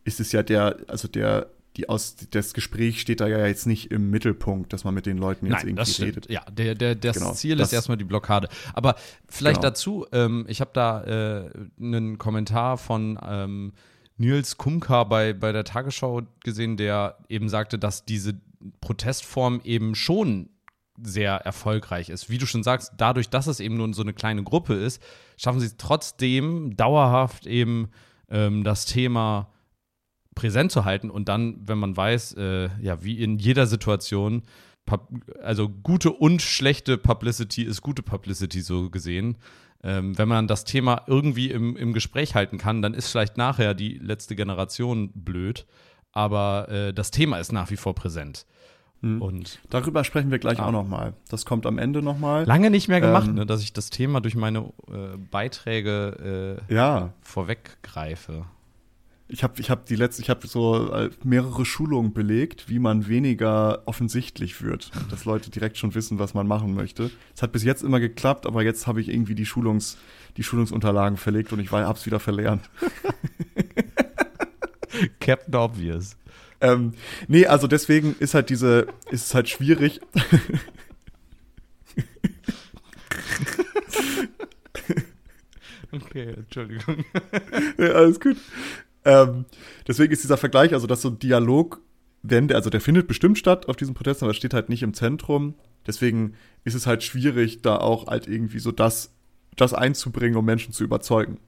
ist 0.03 0.19
es 0.19 0.31
ja 0.31 0.41
der, 0.41 0.77
also 0.87 1.07
der, 1.07 1.51
die 1.77 1.87
aus, 1.87 2.15
das 2.31 2.55
Gespräch 2.55 2.99
steht 2.99 3.21
da 3.21 3.27
ja 3.27 3.45
jetzt 3.45 3.67
nicht 3.67 3.91
im 3.91 4.09
Mittelpunkt, 4.09 4.73
dass 4.73 4.83
man 4.83 4.95
mit 4.95 5.05
den 5.05 5.19
Leuten 5.19 5.45
jetzt 5.45 5.57
Nein, 5.57 5.67
irgendwie 5.67 5.75
das 5.75 6.01
redet. 6.01 6.29
Ja, 6.29 6.43
der, 6.51 6.73
der, 6.73 6.95
das 6.95 7.17
genau, 7.17 7.33
Ziel 7.33 7.55
das, 7.55 7.67
ist 7.67 7.73
erstmal 7.73 7.97
die 7.97 8.03
Blockade. 8.03 8.49
Aber 8.73 8.95
vielleicht 9.29 9.61
genau. 9.61 9.69
dazu, 9.69 10.07
ähm, 10.11 10.45
ich 10.47 10.59
habe 10.59 10.71
da 10.73 11.03
äh, 11.03 11.49
einen 11.79 12.17
Kommentar 12.17 12.79
von 12.79 13.19
ähm, 13.23 13.73
Nils 14.17 14.57
Kumka 14.57 15.03
bei, 15.03 15.33
bei 15.33 15.51
der 15.51 15.63
Tagesschau 15.63 16.23
gesehen, 16.43 16.77
der 16.77 17.19
eben 17.29 17.47
sagte, 17.47 17.77
dass 17.77 18.05
diese 18.05 18.33
Protestform 18.81 19.61
eben 19.63 19.93
schon 19.93 20.49
sehr 21.01 21.35
erfolgreich 21.35 22.09
ist. 22.09 22.29
Wie 22.29 22.37
du 22.37 22.45
schon 22.45 22.63
sagst, 22.63 22.93
dadurch, 22.97 23.29
dass 23.29 23.47
es 23.47 23.59
eben 23.59 23.77
nur 23.77 23.93
so 23.93 24.01
eine 24.01 24.13
kleine 24.13 24.43
Gruppe 24.43 24.73
ist, 24.73 25.01
schaffen 25.37 25.59
sie 25.59 25.67
es 25.67 25.77
trotzdem 25.77 26.75
dauerhaft 26.75 27.47
eben 27.47 27.89
ähm, 28.29 28.63
das 28.63 28.85
Thema 28.85 29.51
präsent 30.35 30.71
zu 30.71 30.85
halten 30.85 31.09
und 31.09 31.27
dann, 31.27 31.67
wenn 31.67 31.77
man 31.77 31.95
weiß, 31.95 32.33
äh, 32.33 32.69
ja, 32.81 33.03
wie 33.03 33.21
in 33.21 33.37
jeder 33.37 33.67
Situation, 33.67 34.43
also 35.41 35.69
gute 35.69 36.11
und 36.11 36.41
schlechte 36.41 36.97
Publicity 36.97 37.63
ist 37.63 37.81
gute 37.81 38.01
Publicity 38.01 38.61
so 38.61 38.89
gesehen. 38.89 39.37
Ähm, 39.83 40.17
wenn 40.17 40.27
man 40.27 40.47
das 40.47 40.63
Thema 40.63 41.03
irgendwie 41.07 41.49
im, 41.49 41.75
im 41.75 41.93
Gespräch 41.93 42.35
halten 42.35 42.57
kann, 42.57 42.81
dann 42.81 42.93
ist 42.93 43.09
vielleicht 43.09 43.37
nachher 43.37 43.73
die 43.73 43.97
letzte 43.97 44.35
Generation 44.35 45.11
blöd, 45.13 45.65
aber 46.11 46.69
äh, 46.69 46.93
das 46.93 47.11
Thema 47.11 47.37
ist 47.39 47.51
nach 47.51 47.69
wie 47.69 47.77
vor 47.77 47.95
präsent. 47.95 48.45
Mhm. 49.01 49.21
Und 49.21 49.59
Darüber 49.69 50.03
sprechen 50.03 50.31
wir 50.31 50.39
gleich 50.39 50.59
ah. 50.59 50.67
auch 50.67 50.71
nochmal. 50.71 51.13
Das 51.29 51.45
kommt 51.45 51.65
am 51.65 51.77
Ende 51.77 52.01
nochmal. 52.01 52.45
Lange 52.45 52.69
nicht 52.69 52.87
mehr 52.87 53.01
gemacht, 53.01 53.27
ähm, 53.27 53.35
ne, 53.35 53.45
dass 53.45 53.61
ich 53.61 53.73
das 53.73 53.89
Thema 53.89 54.21
durch 54.21 54.35
meine 54.35 54.71
äh, 54.87 55.17
Beiträge 55.29 56.59
äh, 56.69 56.73
ja. 56.73 57.13
vorweggreife. 57.21 58.45
Ich 59.33 59.43
habe 59.43 59.61
ich 59.61 59.69
hab 59.69 59.85
die 59.85 59.95
letzte, 59.95 60.21
ich 60.21 60.29
habe 60.29 60.45
so 60.45 60.91
äh, 60.91 61.09
mehrere 61.23 61.63
Schulungen 61.63 62.11
belegt, 62.11 62.67
wie 62.67 62.79
man 62.79 63.07
weniger 63.07 63.81
offensichtlich 63.85 64.61
wird, 64.61 64.91
dass 65.09 65.23
Leute 65.23 65.49
direkt 65.49 65.77
schon 65.77 65.95
wissen, 65.95 66.19
was 66.19 66.33
man 66.33 66.47
machen 66.47 66.75
möchte. 66.75 67.11
Es 67.33 67.41
hat 67.41 67.53
bis 67.53 67.63
jetzt 67.63 67.81
immer 67.81 68.01
geklappt, 68.01 68.45
aber 68.45 68.61
jetzt 68.61 68.87
habe 68.87 68.99
ich 68.99 69.07
irgendwie 69.07 69.33
die 69.33 69.45
Schulungs, 69.45 69.97
die 70.35 70.43
Schulungsunterlagen 70.43 71.17
verlegt 71.17 71.53
und 71.53 71.61
ich 71.61 71.71
habe 71.71 71.97
es 71.97 72.05
wieder 72.05 72.19
verlernt. 72.19 72.69
Captain 75.21 75.55
Obvious. 75.55 76.17
Ähm, 76.61 76.93
nee, 77.27 77.45
also 77.47 77.67
deswegen 77.67 78.15
ist 78.19 78.33
halt 78.33 78.49
diese, 78.49 78.87
ist 79.09 79.25
es 79.25 79.33
halt 79.33 79.49
schwierig. 79.49 79.99
okay, 85.91 86.35
Entschuldigung. 86.37 87.03
ja, 87.77 87.87
alles 87.87 88.19
gut. 88.19 88.37
Ähm, 89.03 89.45
deswegen 89.87 90.13
ist 90.13 90.23
dieser 90.23 90.37
Vergleich, 90.37 90.73
also 90.73 90.87
dass 90.87 91.01
so 91.01 91.09
ein 91.09 91.19
Dialog, 91.19 91.81
wenn 92.21 92.51
also 92.53 92.69
der 92.69 92.81
findet 92.81 93.07
bestimmt 93.07 93.39
statt 93.39 93.67
auf 93.67 93.75
diesem 93.75 93.95
Protest, 93.95 94.21
aber 94.21 94.33
steht 94.35 94.53
halt 94.53 94.69
nicht 94.69 94.83
im 94.83 94.93
Zentrum. 94.93 95.55
Deswegen 95.87 96.35
ist 96.63 96.75
es 96.75 96.85
halt 96.85 97.01
schwierig, 97.01 97.63
da 97.63 97.77
auch 97.77 98.07
halt 98.07 98.27
irgendwie 98.27 98.59
so 98.59 98.71
das, 98.71 99.15
das 99.55 99.73
einzubringen, 99.73 100.37
um 100.37 100.45
Menschen 100.45 100.73
zu 100.73 100.83
überzeugen. 100.83 101.39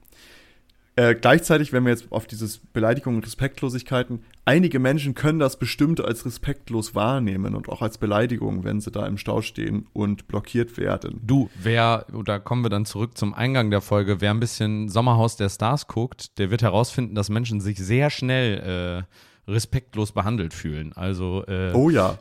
Äh, 0.96 1.16
gleichzeitig, 1.16 1.72
wenn 1.72 1.84
wir 1.84 1.90
jetzt 1.90 2.12
auf 2.12 2.26
dieses 2.26 2.58
Beleidigung 2.58 3.16
und 3.16 3.26
Respektlosigkeiten, 3.26 4.22
einige 4.44 4.78
Menschen 4.78 5.14
können 5.14 5.40
das 5.40 5.58
bestimmt 5.58 6.00
als 6.00 6.24
respektlos 6.24 6.94
wahrnehmen 6.94 7.56
und 7.56 7.68
auch 7.68 7.82
als 7.82 7.98
Beleidigung, 7.98 8.62
wenn 8.62 8.80
sie 8.80 8.92
da 8.92 9.04
im 9.06 9.18
Stau 9.18 9.42
stehen 9.42 9.88
und 9.92 10.28
blockiert 10.28 10.76
werden. 10.78 11.20
Du, 11.24 11.50
wer, 11.60 12.06
da 12.24 12.38
kommen 12.38 12.64
wir 12.64 12.70
dann 12.70 12.86
zurück 12.86 13.18
zum 13.18 13.34
Eingang 13.34 13.70
der 13.70 13.80
Folge, 13.80 14.20
wer 14.20 14.30
ein 14.30 14.38
bisschen 14.38 14.88
Sommerhaus 14.88 15.36
der 15.36 15.48
Stars 15.48 15.88
guckt, 15.88 16.38
der 16.38 16.52
wird 16.52 16.62
herausfinden, 16.62 17.16
dass 17.16 17.28
Menschen 17.28 17.60
sich 17.60 17.78
sehr 17.78 18.08
schnell 18.10 19.04
äh, 19.48 19.50
respektlos 19.50 20.12
behandelt 20.12 20.54
fühlen. 20.54 20.92
Also 20.94 21.44
äh, 21.46 21.72
oh 21.74 21.90
ja. 21.90 22.18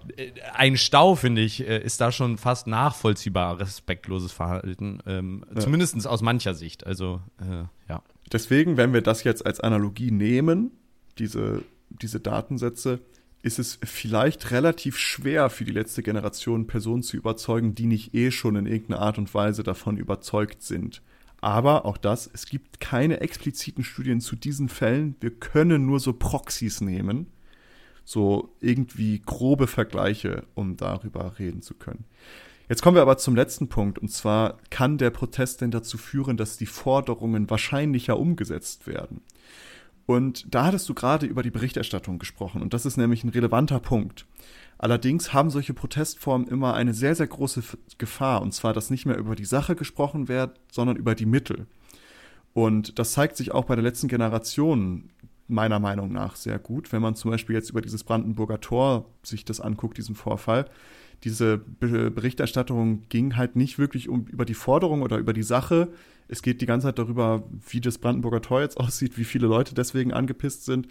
Ein 0.54 0.78
Stau, 0.78 1.16
finde 1.16 1.42
ich, 1.42 1.68
äh, 1.68 1.80
ist 1.80 2.02
da 2.02 2.12
schon 2.12 2.38
fast 2.38 2.68
nachvollziehbar 2.68 3.60
respektloses 3.60 4.32
Verhalten. 4.32 5.00
Ähm, 5.06 5.46
ja. 5.54 5.62
Zumindest 5.62 6.08
aus 6.08 6.22
mancher 6.22 6.54
Sicht. 6.54 6.86
Also 6.86 7.22
äh, 7.40 7.66
ja. 7.88 8.02
Deswegen, 8.34 8.78
wenn 8.78 8.94
wir 8.94 9.02
das 9.02 9.24
jetzt 9.24 9.46
als 9.46 9.60
Analogie 9.60 10.12
nehmen, 10.12 10.72
diese, 11.20 11.64
diese 11.90 12.20
Datensätze, 12.20 13.00
ist 13.44 13.60
es 13.60 13.78
vielleicht 13.84 14.52
relativ 14.52 14.98
schwer 14.98 15.50
für 15.50 15.66
die 15.66 15.72
letzte 15.72 16.02
Generation 16.02 16.66
Personen 16.66 17.04
zu 17.04 17.16
überzeugen, 17.18 17.76
die 17.76 17.86
nicht 17.86 18.16
eh 18.16 18.32
schon 18.32 18.56
in 18.56 18.66
irgendeiner 18.66 19.02
Art 19.02 19.18
und 19.18 19.34
Weise 19.34 19.64
davon 19.64 19.98
überzeugt 19.98 20.64
sind. 20.64 21.02
Aber 21.42 21.86
auch 21.86 21.98
das, 21.98 22.30
es 22.34 22.46
gibt 22.46 22.80
keine 22.80 23.20
expliziten 23.20 23.84
Studien 23.84 24.22
zu 24.22 24.38
diesen 24.38 24.70
Fällen. 24.70 25.16
Wir 25.20 25.32
können 25.32 25.86
nur 25.86 26.00
so 26.00 26.14
Proxys 26.14 26.80
nehmen, 26.80 27.28
so 28.06 28.56
irgendwie 28.62 29.22
grobe 29.24 29.68
Vergleiche, 29.68 30.44
um 30.56 30.78
darüber 30.78 31.38
reden 31.38 31.62
zu 31.62 31.74
können. 31.74 32.06
Jetzt 32.70 32.82
kommen 32.82 32.96
wir 32.96 33.02
aber 33.02 33.18
zum 33.18 33.36
letzten 33.36 33.68
Punkt, 33.68 34.00
und 34.00 34.10
zwar 34.10 34.58
kann 34.70 34.98
der 34.98 35.10
Protest 35.10 35.62
denn 35.62 35.72
dazu 35.72 35.98
führen, 35.98 36.38
dass 36.38 36.58
die 36.58 36.66
Forderungen 36.66 37.50
wahrscheinlicher 37.50 38.18
umgesetzt 38.18 38.88
werden? 38.88 39.22
Und 40.06 40.54
da 40.54 40.66
hattest 40.66 40.88
du 40.88 40.94
gerade 40.94 41.26
über 41.26 41.44
die 41.44 41.52
Berichterstattung 41.52 42.20
gesprochen, 42.20 42.62
und 42.62 42.74
das 42.74 42.86
ist 42.86 42.98
nämlich 42.98 43.24
ein 43.24 43.30
relevanter 43.30 43.80
Punkt. 43.80 44.26
Allerdings 44.78 45.34
haben 45.34 45.50
solche 45.50 45.74
Protestformen 45.74 46.48
immer 46.48 46.74
eine 46.74 46.94
sehr, 46.94 47.16
sehr 47.16 47.28
große 47.28 47.64
Gefahr, 47.98 48.42
und 48.42 48.54
zwar, 48.54 48.74
dass 48.74 48.90
nicht 48.90 49.06
mehr 49.06 49.18
über 49.18 49.36
die 49.36 49.46
Sache 49.46 49.76
gesprochen 49.76 50.28
wird, 50.28 50.60
sondern 50.72 50.96
über 50.96 51.16
die 51.16 51.26
Mittel. 51.26 51.68
Und 52.54 52.98
das 52.98 53.14
zeigt 53.14 53.36
sich 53.36 53.52
auch 53.52 53.66
bei 53.66 53.76
der 53.76 53.84
letzten 53.84 54.08
Generation 54.08 55.10
meiner 55.48 55.80
Meinung 55.80 56.12
nach 56.14 56.36
sehr 56.36 56.60
gut, 56.60 56.92
wenn 56.92 57.02
man 57.02 57.16
zum 57.16 57.32
Beispiel 57.32 57.56
jetzt 57.56 57.70
über 57.70 57.82
dieses 57.82 58.04
Brandenburger 58.04 58.62
Tor 58.62 59.06
sich 59.22 59.44
das 59.44 59.60
anguckt, 59.60 59.98
diesen 59.98 60.16
Vorfall 60.16 60.70
diese 61.24 61.58
Berichterstattung 61.58 63.04
ging 63.10 63.36
halt 63.38 63.56
nicht 63.56 63.80
wirklich 63.80 64.10
um 64.10 64.26
über 64.28 64.46
die 64.46 64.54
Forderung 64.54 65.02
oder 65.02 65.18
über 65.18 65.34
die 65.34 65.44
Sache. 65.44 65.90
Es 66.28 66.42
geht 66.42 66.62
die 66.62 66.66
ganze 66.66 66.88
Zeit 66.88 67.00
darüber, 67.00 67.44
wie 67.70 67.82
das 67.82 67.98
Brandenburger 67.98 68.42
Tor 68.42 68.62
jetzt 68.62 68.78
aussieht, 68.80 69.18
wie 69.18 69.24
viele 69.24 69.48
Leute 69.48 69.74
deswegen 69.74 70.14
angepisst 70.14 70.66
sind 70.66 70.88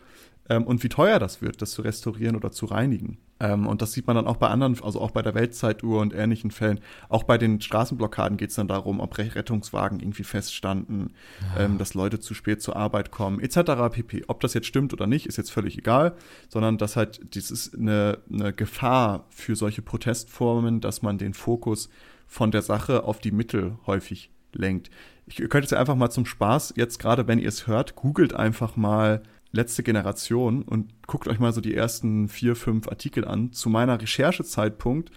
ähm, 0.48 0.64
und 0.64 0.82
wie 0.82 0.88
teuer 0.88 1.18
das 1.18 1.42
wird, 1.42 1.62
das 1.62 1.72
zu 1.72 1.82
restaurieren 1.82 2.36
oder 2.36 2.50
zu 2.50 2.66
reinigen. 2.66 3.18
Ähm, 3.38 3.66
und 3.66 3.82
das 3.82 3.92
sieht 3.92 4.06
man 4.06 4.16
dann 4.16 4.26
auch 4.26 4.36
bei 4.36 4.48
anderen, 4.48 4.80
also 4.82 5.00
auch 5.00 5.10
bei 5.10 5.22
der 5.22 5.34
Weltzeituhr 5.34 6.00
und 6.00 6.14
ähnlichen 6.14 6.50
Fällen. 6.50 6.80
Auch 7.08 7.24
bei 7.24 7.38
den 7.38 7.60
Straßenblockaden 7.60 8.36
geht 8.36 8.50
es 8.50 8.56
dann 8.56 8.68
darum, 8.68 9.00
ob 9.00 9.18
Rettungswagen 9.18 10.00
irgendwie 10.00 10.24
feststanden, 10.24 11.14
ja. 11.56 11.64
ähm, 11.64 11.78
dass 11.78 11.94
Leute 11.94 12.20
zu 12.20 12.34
spät 12.34 12.62
zur 12.62 12.76
Arbeit 12.76 13.10
kommen, 13.10 13.40
etc. 13.40 13.90
pp. 13.92 14.24
Ob 14.28 14.40
das 14.40 14.54
jetzt 14.54 14.66
stimmt 14.66 14.92
oder 14.92 15.06
nicht, 15.06 15.26
ist 15.26 15.36
jetzt 15.36 15.50
völlig 15.50 15.76
egal, 15.76 16.14
sondern 16.48 16.78
dass 16.78 16.96
halt, 16.96 17.20
das 17.36 17.50
ist 17.50 17.74
eine, 17.74 18.18
eine 18.32 18.52
Gefahr 18.52 19.26
für 19.30 19.56
solche 19.56 19.82
Protestformen, 19.82 20.80
dass 20.80 21.02
man 21.02 21.18
den 21.18 21.34
Fokus 21.34 21.88
von 22.26 22.50
der 22.50 22.62
Sache 22.62 23.04
auf 23.04 23.18
die 23.18 23.32
Mittel 23.32 23.76
häufig 23.86 24.30
lenkt. 24.52 24.90
Ich 25.26 25.36
könnte 25.36 25.60
jetzt 25.60 25.74
einfach 25.74 25.94
mal 25.94 26.10
zum 26.10 26.26
Spaß, 26.26 26.74
jetzt 26.76 26.98
gerade 26.98 27.26
wenn 27.26 27.38
ihr 27.38 27.48
es 27.48 27.66
hört, 27.66 27.94
googelt 27.94 28.34
einfach 28.34 28.76
mal 28.76 29.22
letzte 29.52 29.82
Generation 29.82 30.62
und 30.62 31.06
guckt 31.06 31.28
euch 31.28 31.38
mal 31.38 31.52
so 31.52 31.60
die 31.60 31.74
ersten 31.74 32.28
vier, 32.28 32.56
fünf 32.56 32.88
Artikel 32.88 33.26
an. 33.26 33.52
Zu 33.52 33.68
meiner 33.68 34.00
Recherchezeitpunkt 34.00 35.10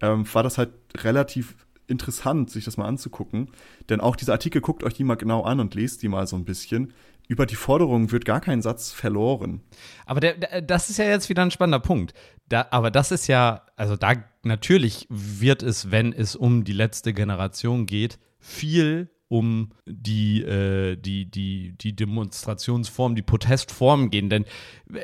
ähm, 0.00 0.26
war 0.32 0.42
das 0.42 0.58
halt 0.58 0.70
relativ 0.96 1.54
interessant, 1.86 2.50
sich 2.50 2.64
das 2.64 2.76
mal 2.76 2.86
anzugucken. 2.86 3.50
Denn 3.88 4.00
auch 4.00 4.16
diese 4.16 4.32
Artikel, 4.32 4.60
guckt 4.60 4.82
euch 4.82 4.94
die 4.94 5.04
mal 5.04 5.16
genau 5.16 5.42
an 5.42 5.60
und 5.60 5.74
lest 5.74 6.02
die 6.02 6.08
mal 6.08 6.26
so 6.26 6.36
ein 6.36 6.44
bisschen. 6.44 6.92
über 7.28 7.46
die 7.46 7.54
Forderung 7.54 8.10
wird 8.10 8.24
gar 8.24 8.40
kein 8.40 8.62
Satz 8.62 8.92
verloren. 8.92 9.62
Aber 10.06 10.20
der, 10.20 10.34
der, 10.34 10.62
das 10.62 10.90
ist 10.90 10.98
ja 10.98 11.04
jetzt 11.04 11.28
wieder 11.28 11.42
ein 11.42 11.50
spannender 11.50 11.80
Punkt. 11.80 12.14
Da, 12.48 12.66
aber 12.70 12.90
das 12.90 13.10
ist 13.10 13.26
ja, 13.26 13.62
also 13.76 13.96
da 13.96 14.14
natürlich 14.42 15.06
wird 15.08 15.62
es, 15.62 15.90
wenn 15.90 16.12
es 16.12 16.36
um 16.36 16.64
die 16.64 16.72
letzte 16.72 17.12
Generation 17.12 17.86
geht, 17.86 18.18
viel 18.38 19.08
um 19.32 19.70
die, 19.86 20.42
äh, 20.42 20.94
die, 20.96 21.24
die, 21.24 21.72
die 21.80 21.96
Demonstrationsform, 21.96 23.14
die 23.14 23.22
Protestform 23.22 24.10
gehen. 24.10 24.28
Denn 24.28 24.44
äh, 24.92 25.00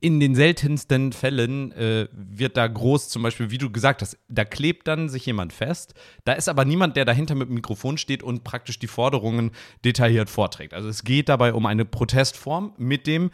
in 0.00 0.20
den 0.20 0.34
seltensten 0.34 1.12
Fällen 1.12 1.72
äh, 1.72 2.08
wird 2.12 2.56
da 2.56 2.66
groß, 2.66 3.10
zum 3.10 3.22
Beispiel, 3.22 3.50
wie 3.50 3.58
du 3.58 3.70
gesagt 3.70 4.00
hast, 4.00 4.16
da 4.28 4.46
klebt 4.46 4.88
dann 4.88 5.10
sich 5.10 5.26
jemand 5.26 5.52
fest. 5.52 5.92
Da 6.24 6.32
ist 6.32 6.48
aber 6.48 6.64
niemand, 6.64 6.96
der 6.96 7.04
dahinter 7.04 7.34
mit 7.34 7.48
dem 7.48 7.56
Mikrofon 7.56 7.98
steht 7.98 8.22
und 8.22 8.42
praktisch 8.42 8.78
die 8.78 8.86
Forderungen 8.86 9.50
detailliert 9.84 10.30
vorträgt. 10.30 10.72
Also 10.72 10.88
es 10.88 11.04
geht 11.04 11.28
dabei 11.28 11.52
um 11.52 11.66
eine 11.66 11.84
Protestform 11.84 12.72
mit 12.78 13.06
dem, 13.06 13.30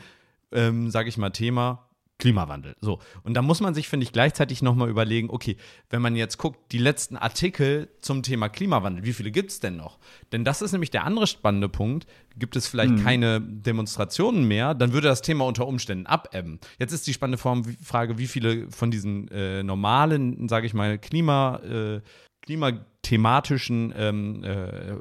ähm, 0.50 0.90
sage 0.90 1.08
ich 1.08 1.16
mal, 1.16 1.30
Thema 1.30 1.86
Klimawandel. 2.24 2.74
So. 2.80 3.00
Und 3.22 3.34
da 3.34 3.42
muss 3.42 3.60
man 3.60 3.74
sich, 3.74 3.86
finde 3.86 4.04
ich, 4.04 4.12
gleichzeitig 4.12 4.62
nochmal 4.62 4.88
überlegen, 4.88 5.28
okay, 5.28 5.58
wenn 5.90 6.00
man 6.00 6.16
jetzt 6.16 6.38
guckt, 6.38 6.72
die 6.72 6.78
letzten 6.78 7.18
Artikel 7.18 7.90
zum 8.00 8.22
Thema 8.22 8.48
Klimawandel, 8.48 9.04
wie 9.04 9.12
viele 9.12 9.30
gibt 9.30 9.50
es 9.50 9.60
denn 9.60 9.76
noch? 9.76 9.98
Denn 10.32 10.42
das 10.42 10.62
ist 10.62 10.72
nämlich 10.72 10.90
der 10.90 11.04
andere 11.04 11.26
spannende 11.26 11.68
Punkt. 11.68 12.06
Gibt 12.38 12.56
es 12.56 12.66
vielleicht 12.66 12.94
hm. 12.94 13.04
keine 13.04 13.42
Demonstrationen 13.42 14.48
mehr, 14.48 14.72
dann 14.72 14.94
würde 14.94 15.08
das 15.08 15.20
Thema 15.20 15.44
unter 15.44 15.66
Umständen 15.68 16.06
abebben. 16.06 16.60
Jetzt 16.78 16.94
ist 16.94 17.06
die 17.06 17.12
spannende 17.12 17.36
Frage, 17.36 18.16
wie 18.16 18.26
viele 18.26 18.70
von 18.70 18.90
diesen 18.90 19.28
äh, 19.28 19.62
normalen, 19.62 20.48
sage 20.48 20.66
ich 20.66 20.72
mal, 20.72 20.98
Klima, 20.98 21.56
äh, 21.58 22.00
klimathematischen 22.40 23.92
ähm, 23.94 24.44
äh, 24.44 24.96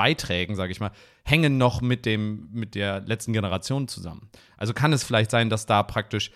Beiträgen, 0.00 0.56
sage 0.56 0.72
ich 0.72 0.80
mal, 0.80 0.92
hängen 1.26 1.58
noch 1.58 1.82
mit, 1.82 2.06
dem, 2.06 2.48
mit 2.52 2.74
der 2.74 3.02
letzten 3.02 3.34
Generation 3.34 3.86
zusammen. 3.86 4.30
Also 4.56 4.72
kann 4.72 4.94
es 4.94 5.04
vielleicht 5.04 5.30
sein, 5.30 5.50
dass 5.50 5.66
da 5.66 5.82
praktisch 5.82 6.30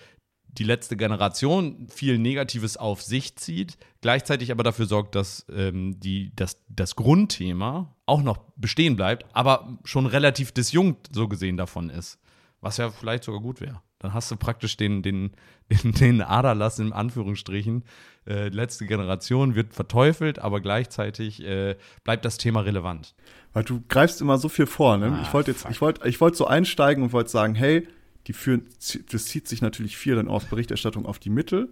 die 0.49 0.65
letzte 0.65 0.99
Generation 0.99 1.89
viel 1.89 2.19
Negatives 2.19 2.77
auf 2.77 3.01
sich 3.01 3.37
zieht, 3.37 3.79
gleichzeitig 4.03 4.53
aber 4.53 4.65
dafür 4.65 4.85
sorgt, 4.85 5.15
dass 5.15 5.47
ähm, 5.51 5.99
die, 5.99 6.31
das, 6.37 6.63
das 6.69 6.95
Grundthema 6.95 7.97
auch 8.05 8.23
noch 8.23 8.37
bestehen 8.55 8.97
bleibt, 8.97 9.25
aber 9.33 9.79
schon 9.85 10.05
relativ 10.05 10.53
disjunkt 10.53 11.09
so 11.15 11.27
gesehen 11.27 11.57
davon 11.57 11.89
ist. 11.89 12.19
Was 12.61 12.77
ja 12.77 12.91
vielleicht 12.91 13.25
sogar 13.25 13.41
gut 13.41 13.63
wäre. 13.63 13.81
Dann 13.99 14.13
hast 14.13 14.31
du 14.31 14.37
praktisch 14.37 14.77
den, 14.77 15.03
den, 15.03 15.33
den, 15.71 15.93
den 15.93 16.23
Aderlass 16.23 16.79
in 16.79 16.93
Anführungsstrichen. 16.93 17.85
Äh, 18.27 18.49
letzte 18.49 18.87
Generation 18.87 19.55
wird 19.55 19.75
verteufelt, 19.75 20.39
aber 20.39 20.61
gleichzeitig 20.61 21.43
äh, 21.43 21.77
bleibt 22.05 22.25
das 22.25 22.39
Thema 22.39 22.61
relevant. 22.61 23.15
Weil 23.53 23.65
du 23.65 23.83
greifst 23.89 24.21
immer 24.21 24.39
so 24.39 24.49
viel 24.49 24.67
vor. 24.67 24.97
Ne? 24.97 25.13
Ah, 25.13 25.23
ich 25.23 25.33
wollte 25.33 25.51
jetzt, 25.51 25.67
ich 25.71 25.81
wollte, 25.81 26.09
ich 26.09 26.21
wollte 26.21 26.37
so 26.37 26.47
einsteigen 26.47 27.05
und 27.05 27.13
wollte 27.13 27.31
sagen, 27.31 27.55
hey, 27.55 27.87
die 28.27 28.33
führen, 28.33 28.67
das 29.11 29.27
zieht 29.27 29.49
sich 29.49 29.63
natürlich 29.63 29.97
viel 29.97 30.17
dann 30.17 30.29
aus 30.29 30.47
Berichterstattung 30.47 31.07
auf 31.07 31.19
die 31.19 31.31
Mittel. 31.31 31.69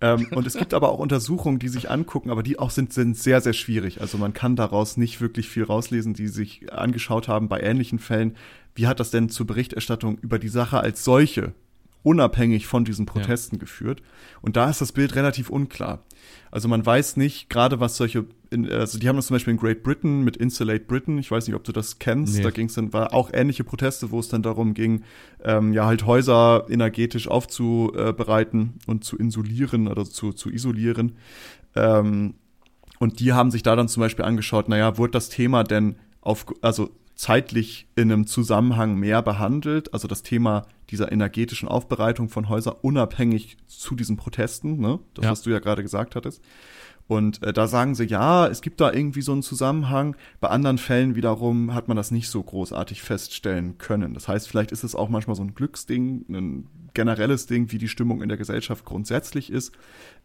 ähm, 0.00 0.26
und 0.32 0.46
es 0.46 0.54
gibt 0.54 0.74
aber 0.74 0.90
auch 0.90 0.98
Untersuchungen, 0.98 1.58
die 1.58 1.68
sich 1.68 1.90
angucken, 1.90 2.30
aber 2.30 2.42
die 2.42 2.58
auch 2.58 2.70
sind, 2.70 2.92
sind 2.92 3.16
sehr, 3.16 3.40
sehr 3.40 3.52
schwierig. 3.52 4.00
Also 4.00 4.18
man 4.18 4.32
kann 4.32 4.56
daraus 4.56 4.96
nicht 4.96 5.20
wirklich 5.20 5.48
viel 5.48 5.64
rauslesen, 5.64 6.14
die 6.14 6.28
sich 6.28 6.72
angeschaut 6.72 7.28
haben 7.28 7.48
bei 7.48 7.60
ähnlichen 7.60 7.98
Fällen, 7.98 8.36
wie 8.74 8.86
hat 8.86 9.00
das 9.00 9.10
denn 9.10 9.28
zur 9.28 9.46
Berichterstattung 9.46 10.18
über 10.18 10.38
die 10.38 10.48
Sache 10.48 10.80
als 10.80 11.04
solche, 11.04 11.54
unabhängig 12.02 12.66
von 12.66 12.84
diesen 12.84 13.06
Protesten 13.06 13.56
ja. 13.56 13.60
geführt? 13.60 14.02
Und 14.42 14.56
da 14.56 14.68
ist 14.68 14.80
das 14.80 14.92
Bild 14.92 15.14
relativ 15.14 15.48
unklar. 15.48 16.04
Also 16.50 16.68
man 16.68 16.84
weiß 16.84 17.16
nicht, 17.16 17.50
gerade 17.50 17.80
was 17.80 17.96
solche, 17.96 18.26
also 18.70 18.98
die 18.98 19.08
haben 19.08 19.16
das 19.16 19.26
zum 19.26 19.34
Beispiel 19.34 19.54
in 19.54 19.58
Great 19.58 19.82
Britain 19.82 20.22
mit 20.22 20.36
Insulate 20.36 20.84
Britain, 20.84 21.18
ich 21.18 21.30
weiß 21.30 21.46
nicht, 21.46 21.56
ob 21.56 21.64
du 21.64 21.72
das 21.72 21.98
kennst, 21.98 22.36
nee. 22.36 22.42
da 22.42 22.50
ging 22.50 22.66
es 22.66 22.74
dann, 22.74 22.92
war 22.92 23.12
auch 23.12 23.30
ähnliche 23.32 23.64
Proteste, 23.64 24.10
wo 24.10 24.20
es 24.20 24.28
dann 24.28 24.42
darum 24.42 24.74
ging, 24.74 25.02
ähm, 25.42 25.72
ja 25.72 25.86
halt 25.86 26.06
Häuser 26.06 26.66
energetisch 26.68 27.28
aufzubereiten 27.28 28.74
und 28.86 29.04
zu 29.04 29.16
insulieren 29.16 29.88
oder 29.88 30.04
zu, 30.04 30.32
zu 30.32 30.50
isolieren. 30.50 31.16
Ähm, 31.74 32.34
und 33.00 33.20
die 33.20 33.32
haben 33.32 33.50
sich 33.50 33.62
da 33.62 33.74
dann 33.76 33.88
zum 33.88 34.02
Beispiel 34.02 34.24
angeschaut, 34.24 34.68
naja, 34.68 34.96
wurde 34.96 35.12
das 35.12 35.28
Thema 35.28 35.64
denn 35.64 35.96
auf, 36.20 36.46
also 36.62 36.90
zeitlich 37.14 37.86
in 37.94 38.10
einem 38.10 38.26
Zusammenhang 38.26 38.96
mehr 38.96 39.22
behandelt. 39.22 39.92
Also 39.94 40.08
das 40.08 40.22
Thema 40.22 40.66
dieser 40.90 41.12
energetischen 41.12 41.68
Aufbereitung 41.68 42.28
von 42.28 42.48
Häusern 42.48 42.76
unabhängig 42.82 43.56
zu 43.66 43.94
diesen 43.94 44.16
Protesten, 44.16 44.78
ne? 44.78 44.98
das, 45.14 45.24
ja. 45.24 45.30
was 45.30 45.42
du 45.42 45.50
ja 45.50 45.58
gerade 45.58 45.82
gesagt 45.82 46.16
hattest. 46.16 46.42
Und 47.06 47.42
äh, 47.42 47.52
da 47.52 47.66
sagen 47.66 47.94
sie, 47.94 48.04
ja, 48.04 48.46
es 48.46 48.62
gibt 48.62 48.80
da 48.80 48.92
irgendwie 48.92 49.20
so 49.20 49.32
einen 49.32 49.42
Zusammenhang. 49.42 50.16
Bei 50.40 50.48
anderen 50.48 50.78
Fällen 50.78 51.16
wiederum 51.16 51.74
hat 51.74 51.86
man 51.86 51.96
das 51.96 52.10
nicht 52.10 52.28
so 52.28 52.42
großartig 52.42 53.02
feststellen 53.02 53.76
können. 53.76 54.14
Das 54.14 54.26
heißt, 54.26 54.48
vielleicht 54.48 54.72
ist 54.72 54.84
es 54.84 54.94
auch 54.94 55.10
manchmal 55.10 55.36
so 55.36 55.42
ein 55.42 55.54
Glücksding, 55.54 56.24
ein 56.28 56.68
generelles 56.94 57.46
Ding, 57.46 57.72
wie 57.72 57.78
die 57.78 57.88
Stimmung 57.88 58.22
in 58.22 58.28
der 58.28 58.38
Gesellschaft 58.38 58.84
grundsätzlich 58.84 59.50
ist. 59.50 59.72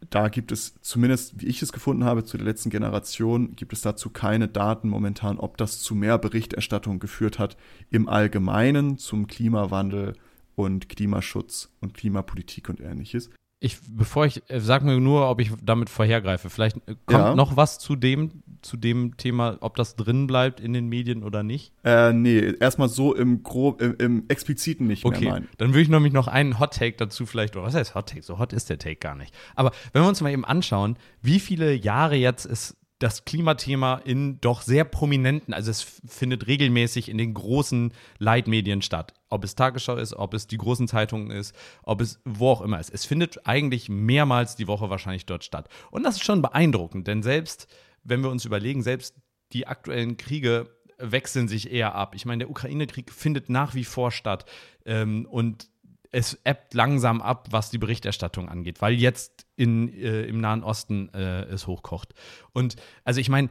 Da 0.09 0.30
gibt 0.30 0.51
es 0.53 0.75
zumindest, 0.82 1.41
wie 1.41 1.47
ich 1.47 1.61
es 1.61 1.73
gefunden 1.73 2.05
habe, 2.05 2.23
zu 2.23 2.38
der 2.38 2.45
letzten 2.45 2.69
Generation, 2.69 3.55
gibt 3.55 3.73
es 3.73 3.82
dazu 3.82 4.09
keine 4.09 4.47
Daten 4.47 4.88
momentan, 4.88 5.38
ob 5.38 5.57
das 5.57 5.80
zu 5.80 5.95
mehr 5.95 6.17
Berichterstattung 6.17 6.99
geführt 6.99 7.39
hat 7.39 7.57
im 7.89 8.07
Allgemeinen 8.07 8.97
zum 8.97 9.27
Klimawandel 9.27 10.13
und 10.55 10.88
Klimaschutz 10.88 11.69
und 11.82 11.93
Klimapolitik 11.93 12.69
und 12.69 12.80
ähnliches 12.80 13.30
ich, 13.62 13.78
bevor 13.89 14.26
ich, 14.26 14.41
äh, 14.49 14.60
sag 14.60 14.84
mir 14.84 14.99
nur, 14.99 15.30
ob 15.30 15.41
ich 15.41 15.51
damit 15.62 15.89
vorhergreife. 15.89 16.49
Vielleicht 16.49 16.78
äh, 16.78 16.95
kommt 17.05 17.20
ja. 17.20 17.36
noch 17.36 17.57
was 17.57 17.78
zu 17.78 17.95
dem, 17.95 18.43
zu 18.62 18.78
dem 18.78 19.18
Thema, 19.18 19.57
ob 19.60 19.76
das 19.76 19.95
drin 19.95 20.28
bleibt 20.28 20.62
in 20.62 20.72
den 20.72 20.88
Medien 20.88 21.24
oder 21.24 21.43
nicht? 21.43 21.74
Äh, 21.84 22.14
nee, 22.14 22.53
erstmal 22.60 22.88
so 22.88 23.14
im 23.14 23.43
grob, 23.43 23.82
im, 23.82 23.95
im 23.97 24.24
expliziten 24.30 24.88
nicht 24.88 25.03
okay. 25.03 25.26
mehr. 25.26 25.34
Okay, 25.36 25.45
dann 25.57 25.70
würde 25.70 25.82
ich 25.82 25.89
nämlich 25.89 26.14
noch 26.14 26.28
einen 26.28 26.60
Hot 26.60 26.74
Take 26.74 26.95
dazu 26.97 27.26
vielleicht, 27.26 27.55
oder 27.57 27.66
was 27.66 27.76
heißt 27.76 27.95
Hot 27.95 28.10
Take? 28.10 28.24
So 28.24 28.39
hot 28.39 28.53
ist 28.53 28.70
der 28.70 28.80
Take 28.80 28.97
gar 28.97 29.16
nicht. 29.16 29.34
Aber 29.55 29.72
wenn 29.91 30.03
wir 30.03 30.07
uns 30.07 30.22
mal 30.22 30.32
eben 30.32 30.45
anschauen, 30.45 30.95
wie 31.22 31.39
viele 31.39 31.74
Jahre 31.74 32.16
jetzt 32.16 32.45
es 32.45 32.78
das 33.00 33.24
Klimathema 33.24 33.95
in 34.04 34.41
doch 34.41 34.62
sehr 34.62 34.84
prominenten, 34.84 35.54
also 35.54 35.72
es 35.72 35.82
findet 35.82 36.47
regelmäßig 36.47 37.08
in 37.08 37.18
den 37.18 37.34
großen 37.34 37.93
Leitmedien 38.18 38.82
statt. 38.82 39.14
Ob 39.30 39.45
es 39.45 39.56
Tagesschau 39.56 39.95
ist, 39.95 40.14
ob 40.14 40.34
es 40.34 40.47
die 40.47 40.58
großen 40.58 40.88
Zeitungen 40.88 41.32
ist, 41.32 41.56
ob 41.84 42.02
es 42.02 42.20
wo 42.26 42.50
auch 42.50 42.62
immer 42.62 42.80
ist. 42.80 42.93
Es 42.93 43.06
findet 43.06 43.47
eigentlich 43.47 43.88
mehrmals 43.88 44.58
die 44.58 44.68
Woche 44.68 44.89
wahrscheinlich 44.89 45.26
dort 45.26 45.45
statt. 45.45 45.70
Und 45.91 46.04
das 46.04 46.18
ist 46.18 46.26
schon 46.26 46.41
beeindruckend, 46.41 47.08
denn 47.08 47.24
selbst, 47.24 47.68
wenn 48.04 48.22
wir 48.22 48.30
uns 48.30 48.43
überlegen, 48.43 48.84
selbst 48.84 49.16
die 49.54 49.66
aktuellen 49.66 50.18
Kriege 50.18 50.70
wechseln 50.97 51.47
sich 51.47 51.72
eher 51.72 51.95
ab. 51.95 52.14
Ich 52.16 52.26
meine, 52.26 52.39
der 52.39 52.50
Ukraine-Krieg 52.50 53.12
findet 53.12 53.50
nach 53.50 53.74
wie 53.76 53.86
vor 53.86 54.12
statt. 54.12 54.45
Ähm, 54.86 55.26
und 55.26 55.70
es 56.12 56.39
ebbt 56.43 56.74
langsam 56.74 57.22
ab, 57.22 57.47
was 57.51 57.70
die 57.70 57.78
Berichterstattung 57.78 58.49
angeht, 58.49 58.82
weil 58.82 58.93
jetzt 58.93 59.45
in, 59.55 59.93
äh, 59.93 60.24
im 60.24 60.41
Nahen 60.41 60.64
Osten 60.64 61.10
äh, 61.14 61.43
es 61.43 61.68
hochkocht. 61.68 62.14
Und 62.51 62.76
also 63.03 63.20
ich 63.20 63.30
meine, 63.30 63.49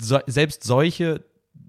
so, 0.00 0.18
selbst 0.26 0.64
solche 0.64 1.24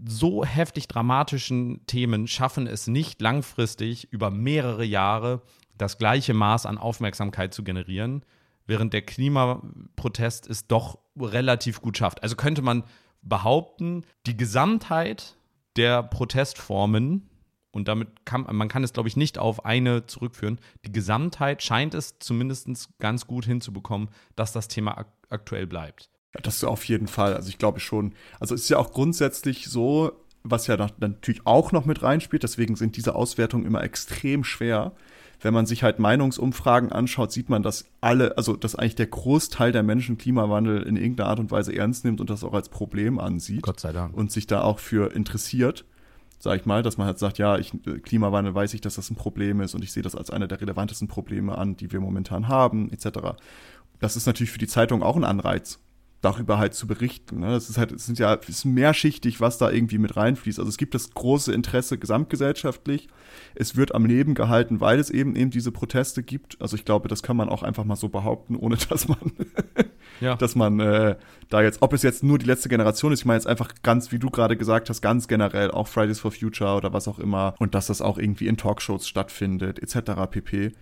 so 0.08 0.46
heftig 0.46 0.88
dramatischen 0.88 1.86
Themen 1.86 2.28
schaffen 2.28 2.68
es 2.68 2.88
nicht 2.88 3.22
langfristig 3.22 4.12
über 4.12 4.32
mehrere 4.32 4.84
Jahre 4.84 5.42
das 5.78 5.98
gleiche 5.98 6.34
Maß 6.34 6.66
an 6.66 6.78
Aufmerksamkeit 6.78 7.54
zu 7.54 7.64
generieren, 7.64 8.24
während 8.68 8.94
der 8.94 9.02
Klimaprotest 9.02 10.48
es 10.48 10.68
doch 10.68 11.00
relativ 11.20 11.82
gut 11.82 11.98
schafft. 11.98 12.24
Also 12.24 12.36
könnte 12.36 12.62
man 12.62 12.84
behaupten, 13.22 14.04
die 14.26 14.38
Gesamtheit 14.38 15.36
der 15.76 16.04
Protestformen 16.04 17.30
und 17.72 17.88
damit 17.88 18.26
kann 18.26 18.46
man 18.52 18.68
kann 18.68 18.84
es, 18.84 18.94
glaube 18.94 19.08
ich, 19.10 19.18
nicht 19.18 19.38
auf 19.38 19.66
eine 19.66 20.06
zurückführen. 20.06 20.60
Die 20.86 20.92
Gesamtheit 20.92 21.64
scheint 21.64 21.94
es 21.94 22.20
zumindest 22.20 22.68
ganz 23.00 23.28
gut 23.28 23.46
hinzubekommen, 23.46 24.10
dass 24.36 24.52
das 24.52 24.68
Thema 24.68 24.98
ak 24.98 25.08
aktuell 25.30 25.66
bleibt. 25.66 26.10
Das 26.44 26.64
auf 26.64 26.84
jeden 26.84 27.08
Fall. 27.08 27.36
Also 27.36 27.50
ich 27.50 27.58
glaube 27.58 27.80
schon. 27.80 28.14
Also 28.40 28.54
es 28.54 28.64
ist 28.64 28.70
ja 28.70 28.78
auch 28.78 28.92
grundsätzlich 28.92 29.68
so, 29.68 30.12
was 30.44 30.68
ja 30.68 30.76
natürlich 30.98 31.46
auch 31.46 31.72
noch 31.72 31.86
mit 31.86 32.04
reinspielt, 32.04 32.44
deswegen 32.44 32.76
sind 32.76 32.98
diese 32.98 33.16
Auswertungen 33.16 33.66
immer 33.66 33.84
extrem 33.84 34.44
schwer. 34.44 34.94
Wenn 35.40 35.54
man 35.54 35.66
sich 35.66 35.84
halt 35.84 36.00
Meinungsumfragen 36.00 36.92
anschaut, 36.92 37.32
sieht 37.32 37.50
man, 37.50 37.64
dass 37.64 37.86
alle, 38.00 38.38
also 38.38 38.56
dass 38.56 38.76
eigentlich 38.76 38.96
der 38.96 39.08
Großteil 39.08 39.72
der 39.72 39.84
Menschen 39.84 40.18
Klimawandel 40.18 40.84
in 40.84 40.98
irgendeiner 40.98 41.30
Art 41.30 41.40
und 41.40 41.50
Weise 41.50 41.76
ernst 41.76 42.06
nimmt 42.06 42.22
und 42.22 42.30
das 42.30 42.44
auch 42.44 42.54
als 42.54 42.70
Problem 42.70 43.20
ansieht. 43.20 43.64
Gott 43.64 43.80
sei 43.80 43.92
Dank. 43.92 44.16
Und 44.16 44.32
sich 44.32 44.46
da 44.46 44.62
auch 44.62 44.80
für 44.80 45.14
interessiert 45.14 45.86
sag 46.42 46.60
ich 46.60 46.66
mal, 46.66 46.82
dass 46.82 46.98
man 46.98 47.08
halt 47.08 47.20
sagt, 47.20 47.38
ja, 47.38 47.58
ich, 47.58 47.74
äh, 47.86 48.00
Klimawandel 48.00 48.56
weiß 48.56 48.74
ich, 48.74 48.82
dass 48.82 48.96
das 48.96 49.12
ein 49.12 49.16
Problem 49.16 49.62
ist 49.62 49.76
und 49.76 49.84
ich 49.84 49.92
sehe 49.92 50.04
das 50.04 50.16
als 50.16 50.32
einer 50.32 50.48
der 50.48 50.60
relevantesten 50.60 51.08
Probleme 51.08 51.58
an, 51.58 51.78
die 51.78 51.92
wir 51.92 52.00
momentan 52.00 52.48
haben, 52.48 52.92
etc. 52.92 53.38
Das 54.00 54.16
ist 54.16 54.26
natürlich 54.26 54.52
für 54.52 54.58
die 54.58 54.68
Zeitung 54.68 55.04
auch 55.04 55.16
ein 55.16 55.24
Anreiz. 55.24 55.80
Darüber 56.22 56.60
halt 56.60 56.76
zu 56.76 56.86
berichten. 56.86 57.40
Ne? 57.40 57.48
Das 57.48 57.70
ist 57.70 57.78
halt, 57.78 57.92
es 57.92 58.06
sind 58.06 58.20
ja, 58.20 58.36
es 58.36 58.50
ist 58.50 58.66
mehrschichtig, 58.66 59.42
was 59.42 59.58
da 59.58 59.72
irgendwie 59.72 59.98
mit 59.98 60.16
reinfließt. 60.16 60.60
Also 60.60 60.70
es 60.70 60.78
gibt 60.78 60.94
das 60.94 61.12
große 61.12 61.52
Interesse 61.52 61.98
gesamtgesellschaftlich. 61.98 63.08
Es 63.56 63.76
wird 63.76 63.96
am 63.96 64.06
Leben 64.06 64.36
gehalten, 64.36 64.80
weil 64.80 65.00
es 65.00 65.10
eben 65.10 65.36
eben 65.36 65.50
diese 65.50 65.72
Proteste 65.72 66.22
gibt. 66.22 66.62
Also 66.62 66.76
ich 66.76 66.86
glaube, 66.86 67.08
das 67.08 67.24
kann 67.24 67.38
man 67.38 67.50
auch 67.50 67.64
einfach 67.64 67.86
mal 67.86 67.96
so 67.96 68.10
behaupten, 68.10 68.56
ohne 68.56 68.78
dass 68.90 69.08
man, 69.08 69.32
ja. 70.20 70.36
dass 70.36 70.56
man 70.56 70.80
äh, 70.80 71.16
da 71.50 71.64
jetzt, 71.64 71.82
ob 71.82 71.94
es 71.94 72.04
jetzt 72.04 72.24
nur 72.24 72.38
die 72.38 72.46
letzte 72.46 72.70
Generation 72.70 73.12
ist, 73.12 73.22
ich 73.22 73.26
meine 73.26 73.38
jetzt 73.38 73.48
einfach 73.48 73.74
ganz, 73.82 74.12
wie 74.12 74.20
du 74.20 74.30
gerade 74.30 74.56
gesagt 74.56 74.90
hast, 74.90 75.02
ganz 75.02 75.28
generell 75.28 75.72
auch 75.72 75.88
Fridays 75.88 76.20
for 76.20 76.32
Future 76.32 76.76
oder 76.76 76.94
was 76.94 77.08
auch 77.08 77.18
immer 77.18 77.56
und 77.58 77.74
dass 77.74 77.88
das 77.88 78.02
auch 78.02 78.20
irgendwie 78.20 78.48
in 78.48 78.58
Talkshows 78.58 79.08
stattfindet, 79.08 79.80
etc. 79.80 80.12
pp 80.30 80.74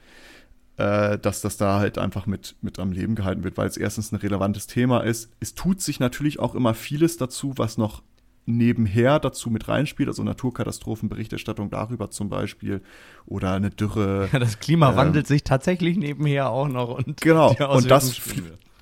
dass 0.79 1.41
das 1.41 1.57
da 1.57 1.79
halt 1.79 1.97
einfach 1.97 2.25
mit, 2.25 2.55
mit 2.61 2.79
am 2.79 2.91
Leben 2.91 3.15
gehalten 3.15 3.43
wird, 3.43 3.57
weil 3.57 3.67
es 3.67 3.75
erstens 3.75 4.11
ein 4.11 4.15
relevantes 4.15 4.65
Thema 4.67 5.01
ist. 5.01 5.29
Es 5.39 5.53
tut 5.53 5.81
sich 5.81 5.99
natürlich 5.99 6.39
auch 6.39 6.55
immer 6.55 6.73
vieles 6.73 7.17
dazu, 7.17 7.53
was 7.57 7.77
noch 7.77 8.01
nebenher 8.45 9.19
dazu 9.19 9.49
mit 9.49 9.67
reinspielt, 9.67 10.09
also 10.09 10.23
Naturkatastrophenberichterstattung 10.23 11.69
darüber 11.69 12.09
zum 12.09 12.29
Beispiel 12.29 12.81
oder 13.25 13.53
eine 13.53 13.69
Dürre. 13.69 14.29
Ja, 14.31 14.39
das 14.39 14.59
Klima 14.59 14.91
ähm, 14.91 14.95
wandelt 14.97 15.27
sich 15.27 15.43
tatsächlich 15.43 15.97
nebenher 15.97 16.49
auch 16.49 16.67
noch 16.67 16.89
und 16.89 17.21
genau 17.21 17.49
und 17.49 17.91
das 17.91 18.19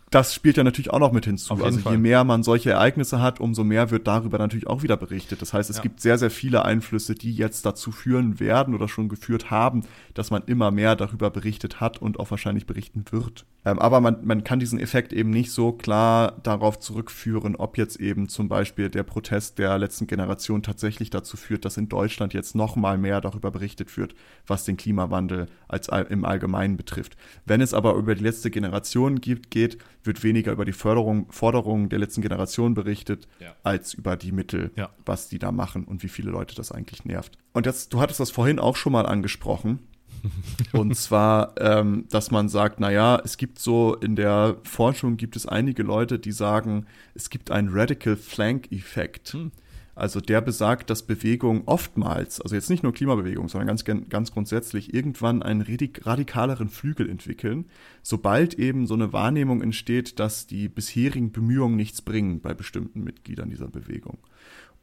das 0.09 0.33
spielt 0.33 0.55
ja 0.55 0.63
natürlich 0.63 0.91
auch 0.91 0.99
noch 0.99 1.11
mit 1.11 1.25
hinzu. 1.25 1.53
Also 1.55 1.79
Fall. 1.79 1.93
je 1.93 1.97
mehr 1.97 2.23
man 2.23 2.41
solche 2.41 2.71
Ereignisse 2.71 3.21
hat, 3.21 3.41
umso 3.41 3.65
mehr 3.65 3.91
wird 3.91 4.07
darüber 4.07 4.37
natürlich 4.37 4.67
auch 4.67 4.81
wieder 4.81 4.95
berichtet. 4.95 5.41
Das 5.41 5.53
heißt, 5.53 5.69
es 5.69 5.77
ja. 5.77 5.83
gibt 5.83 5.99
sehr, 5.99 6.17
sehr 6.17 6.31
viele 6.31 6.63
Einflüsse, 6.63 7.13
die 7.13 7.33
jetzt 7.33 7.65
dazu 7.65 7.91
führen 7.91 8.39
werden 8.39 8.73
oder 8.73 8.87
schon 8.87 9.09
geführt 9.09 9.51
haben, 9.51 9.83
dass 10.13 10.31
man 10.31 10.43
immer 10.45 10.71
mehr 10.71 10.95
darüber 10.95 11.29
berichtet 11.29 11.81
hat 11.81 12.01
und 12.01 12.19
auch 12.19 12.31
wahrscheinlich 12.31 12.65
berichten 12.65 13.03
wird. 13.11 13.45
Ähm, 13.65 13.79
aber 13.79 13.99
man, 13.99 14.25
man 14.25 14.45
kann 14.45 14.61
diesen 14.61 14.79
Effekt 14.79 15.11
eben 15.11 15.29
nicht 15.29 15.51
so 15.51 15.73
klar 15.73 16.37
darauf 16.41 16.79
zurückführen, 16.79 17.57
ob 17.57 17.77
jetzt 17.77 17.99
eben 17.99 18.29
zum 18.29 18.47
Beispiel 18.47 18.89
der 18.89 19.03
Protest 19.03 19.59
der 19.59 19.77
letzten 19.77 20.07
Generation 20.07 20.63
tatsächlich 20.63 21.09
dazu 21.09 21.35
führt, 21.35 21.65
dass 21.65 21.75
in 21.75 21.89
Deutschland 21.89 22.33
jetzt 22.33 22.55
noch 22.55 22.77
mal 22.77 22.97
mehr 22.97 23.19
darüber 23.19 23.51
berichtet 23.51 23.97
wird, 23.97 24.15
was 24.45 24.63
den 24.63 24.77
Klimawandel 24.77 25.47
als 25.67 25.89
im 25.89 26.23
Allgemeinen 26.23 26.77
betrifft. 26.77 27.17
Wenn 27.45 27.59
es 27.59 27.73
aber 27.73 27.95
über 27.95 28.15
die 28.15 28.23
letzte 28.23 28.49
Generation 28.49 29.19
gibt, 29.19 29.51
geht, 29.51 29.77
wird 30.07 30.23
weniger 30.23 30.51
über 30.51 30.65
die 30.65 30.73
Förderung, 30.73 31.31
Forderungen 31.31 31.89
der 31.89 31.99
letzten 31.99 32.21
Generation 32.21 32.73
berichtet, 32.73 33.27
ja. 33.39 33.55
als 33.63 33.93
über 33.93 34.15
die 34.15 34.31
Mittel, 34.31 34.71
ja. 34.75 34.89
was 35.05 35.29
die 35.29 35.39
da 35.39 35.51
machen 35.51 35.83
und 35.83 36.03
wie 36.03 36.09
viele 36.09 36.31
Leute 36.31 36.55
das 36.55 36.71
eigentlich 36.71 37.05
nervt. 37.05 37.37
Und 37.53 37.65
jetzt, 37.65 37.93
du 37.93 37.99
hattest 37.99 38.19
das 38.19 38.31
vorhin 38.31 38.59
auch 38.59 38.75
schon 38.75 38.93
mal 38.93 39.05
angesprochen. 39.05 39.79
und 40.73 40.95
zwar, 40.95 41.53
ähm, 41.59 42.05
dass 42.09 42.31
man 42.31 42.49
sagt, 42.49 42.79
naja, 42.79 43.21
es 43.23 43.37
gibt 43.37 43.59
so 43.59 43.95
in 43.95 44.15
der 44.15 44.57
Forschung 44.63 45.17
gibt 45.17 45.35
es 45.35 45.45
einige 45.45 45.83
Leute, 45.83 46.17
die 46.17 46.31
sagen, 46.31 46.85
es 47.13 47.29
gibt 47.29 47.51
einen 47.51 47.69
Radical 47.71 48.15
Flank-Effekt. 48.15 49.33
Hm. 49.33 49.51
Also 49.97 50.21
der 50.21 50.41
besagt, 50.41 50.91
dass 50.91 51.01
Bewegungen 51.01 51.63
oftmals, 51.65 52.39
also 52.39 52.53
jetzt 52.53 52.69
nicht 52.69 52.83
nur 52.83 52.93
Klimabewegung, 52.93 53.49
sondern 53.49 53.65
ganz, 53.65 53.83
ganz 53.83 54.31
grundsätzlich 54.31 54.93
irgendwann 54.93 55.41
einen 55.41 55.65
radikaleren 56.03 56.69
Flügel 56.69 57.09
entwickeln, 57.09 57.65
sobald 58.03 58.53
eben 58.53 58.85
so 58.85 58.93
eine 58.93 59.11
Wahrnehmung 59.11 59.63
entsteht, 59.63 60.19
dass 60.19 60.45
die 60.45 60.69
bisherigen 60.69 61.31
Bemühungen 61.31 61.75
nichts 61.75 62.03
bringen 62.03 62.41
bei 62.41 62.53
bestimmten 62.53 63.03
Mitgliedern 63.03 63.49
dieser 63.49 63.69
Bewegung. 63.69 64.19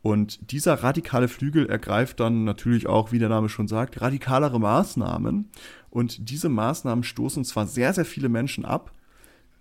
Und 0.03 0.51
dieser 0.51 0.83
radikale 0.83 1.29
Flügel 1.29 1.67
ergreift 1.67 2.19
dann 2.19 2.43
natürlich 2.43 2.89
auch, 2.89 3.12
wie 3.12 3.21
der 3.21 3.29
Name 3.29 3.49
schon 3.49 3.69
sagt, 3.69 4.01
radikalere 4.01 4.59
Maßnahmen. 4.59 5.49
Und 5.91 6.29
diese 6.29 6.49
Maßnahmen 6.49 7.05
stoßen 7.05 7.45
zwar 7.45 7.69
sehr, 7.69 7.93
sehr 7.95 8.05
viele 8.05 8.29
Menschen 8.29 8.65
ab, 8.65 8.93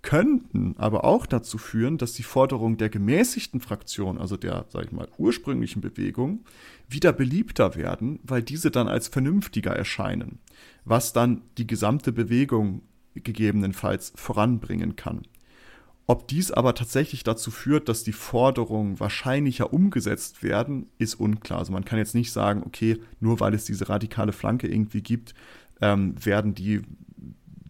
könnten 0.04 0.76
aber 0.78 1.06
auch 1.06 1.26
dazu 1.26 1.58
führen, 1.58 1.98
dass 1.98 2.14
die 2.14 2.24
Forderungen 2.24 2.78
der 2.78 2.90
gemäßigten 2.90 3.62
Fraktion, 3.62 4.20
also 4.20 4.38
der, 4.38 4.66
sag 4.70 4.86
ich 4.86 4.92
mal, 4.92 5.08
ursprünglichen 5.18 5.82
Bewegung, 5.82 6.46
wieder 6.90 7.14
beliebter 7.14 7.76
werden, 7.76 8.20
weil 8.24 8.44
diese 8.44 8.70
dann 8.70 8.88
als 8.88 9.08
vernünftiger 9.08 9.72
erscheinen, 9.72 10.40
was 10.84 11.14
dann 11.14 11.42
die 11.58 11.66
gesamte 11.66 12.12
Bewegung 12.12 12.84
gegebenenfalls 13.16 14.12
voranbringen 14.16 14.96
kann. 14.96 15.22
Ob 16.06 16.28
dies 16.28 16.52
aber 16.52 16.76
tatsächlich 16.76 17.24
dazu 17.24 17.50
führt, 17.50 17.88
dass 17.88 18.04
die 18.04 18.12
Forderungen 18.12 19.00
wahrscheinlicher 19.00 19.72
umgesetzt 19.72 20.44
werden, 20.44 20.88
ist 20.98 21.16
unklar. 21.16 21.60
Also 21.60 21.72
man 21.72 21.86
kann 21.86 21.98
jetzt 21.98 22.14
nicht 22.14 22.34
sagen, 22.34 22.64
okay, 22.66 23.00
nur 23.22 23.40
weil 23.40 23.54
es 23.54 23.64
diese 23.64 23.88
radikale 23.88 24.34
Flanke 24.34 24.68
irgendwie 24.68 25.02
gibt, 25.02 25.34
ähm, 25.80 26.14
werden 26.24 26.56
die 26.56 26.82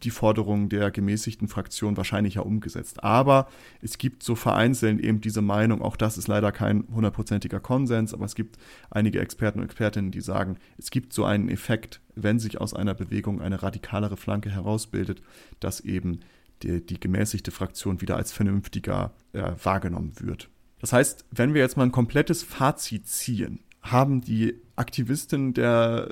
die 0.04 0.10
Forderungen 0.10 0.70
der 0.70 0.91
gemäßigten 0.91 1.47
Fraktion 1.47 1.97
wahrscheinlicher 1.97 2.45
umgesetzt. 2.45 3.04
Aber 3.04 3.47
es 3.82 3.97
gibt 3.97 4.24
so 4.24 4.36
vereinzelt 4.36 4.99
eben 4.99 5.22
diese 5.22 5.41
Meinung, 5.41 5.82
auch 5.82 5.95
das 5.95 6.18
ist 6.18 6.28
leider 6.28 6.51
kein 6.51 6.86
hundertprozentiger 6.93 7.60
Konsens, 7.60 8.14
aber 8.14 8.26
es 8.26 8.36
gibt 8.36 8.58
einige 8.89 9.20
Experten 9.20 9.60
und 9.60 9.66
Expertinnen, 9.66 10.12
die 10.12 10.22
sagen, 10.22 10.58
es 10.78 10.91
gibt 10.91 11.14
so 11.14 11.26
einen 11.26 11.49
Effekt, 11.49 12.01
wenn 12.16 12.39
sich 12.39 12.60
aus 12.60 12.74
einer 12.74 12.93
Bewegung 12.93 13.41
eine 13.41 13.64
radikalere 13.64 14.18
Flanke 14.18 14.49
herausbildet, 14.49 15.22
dass 15.60 15.80
eben 15.80 16.20
die, 16.62 16.86
die 16.86 16.99
gemäßigte 16.99 17.51
Fraktion 17.51 18.01
wieder 18.01 18.16
als 18.16 18.32
vernünftiger 18.32 19.14
äh, 19.34 19.51
wahrgenommen 19.64 20.14
wird. 20.20 20.49
Das 20.80 20.93
heißt, 20.93 21.26
wenn 21.32 21.54
wir 21.54 21.62
jetzt 21.62 21.78
mal 21.78 21.84
ein 21.84 21.91
komplettes 21.91 22.43
Fazit 22.43 23.08
ziehen, 23.08 23.60
haben 23.82 24.22
die 24.22 24.56
Aktivisten 24.76 25.54
der, 25.54 26.10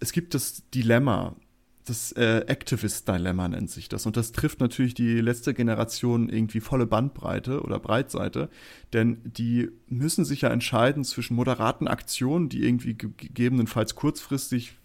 es 0.00 0.12
gibt 0.12 0.34
das 0.34 0.62
Dilemma, 0.70 1.36
das 1.84 2.12
äh, 2.12 2.44
Activist-Dilemma 2.46 3.48
nennt 3.48 3.70
sich 3.70 3.88
das. 3.88 4.06
Und 4.06 4.16
das 4.16 4.32
trifft 4.32 4.60
natürlich 4.60 4.94
die 4.94 5.20
letzte 5.20 5.52
Generation 5.52 6.28
irgendwie 6.28 6.60
volle 6.60 6.86
Bandbreite 6.86 7.60
oder 7.62 7.78
Breitseite. 7.78 8.48
Denn 8.92 9.18
die 9.24 9.70
müssen 9.88 10.24
sich 10.24 10.42
ja 10.42 10.50
entscheiden 10.50 11.04
zwischen 11.04 11.36
moderaten 11.36 11.86
Aktionen, 11.86 12.48
die 12.48 12.64
irgendwie 12.64 12.94
gegebenenfalls 12.96 13.94
kurzfristig 13.94 14.78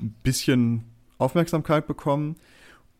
ein 0.00 0.14
bisschen 0.22 0.84
Aufmerksamkeit 1.18 1.86
bekommen, 1.86 2.36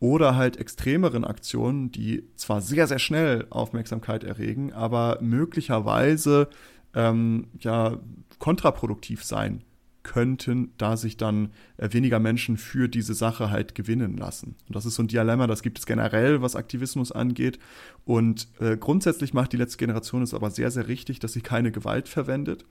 oder 0.01 0.35
halt 0.35 0.57
extremeren 0.57 1.23
Aktionen, 1.23 1.91
die 1.91 2.27
zwar 2.35 2.59
sehr, 2.59 2.87
sehr 2.87 2.97
schnell 2.97 3.45
Aufmerksamkeit 3.51 4.23
erregen, 4.23 4.73
aber 4.73 5.19
möglicherweise 5.21 6.49
ähm, 6.95 7.49
ja 7.59 7.99
kontraproduktiv 8.39 9.23
sein 9.23 9.61
könnten, 10.03 10.73
da 10.77 10.97
sich 10.97 11.17
dann 11.17 11.51
äh, 11.77 11.89
weniger 11.91 12.19
Menschen 12.19 12.57
für 12.57 12.87
diese 12.87 13.13
Sache 13.13 13.51
halt 13.51 13.75
gewinnen 13.75 14.17
lassen. 14.17 14.55
Und 14.67 14.75
das 14.75 14.85
ist 14.85 14.95
so 14.95 15.03
ein 15.03 15.07
Dilemma, 15.07 15.47
das 15.47 15.61
gibt 15.61 15.79
es 15.79 15.85
generell, 15.85 16.41
was 16.41 16.55
Aktivismus 16.55 17.11
angeht. 17.11 17.59
Und 18.05 18.47
äh, 18.59 18.77
grundsätzlich 18.77 19.33
macht 19.33 19.53
die 19.53 19.57
letzte 19.57 19.77
Generation 19.77 20.21
es 20.21 20.33
aber 20.33 20.51
sehr, 20.51 20.71
sehr 20.71 20.87
richtig, 20.87 21.19
dass 21.19 21.33
sie 21.33 21.41
keine 21.41 21.71
Gewalt 21.71 22.07
verwendet. 22.07 22.65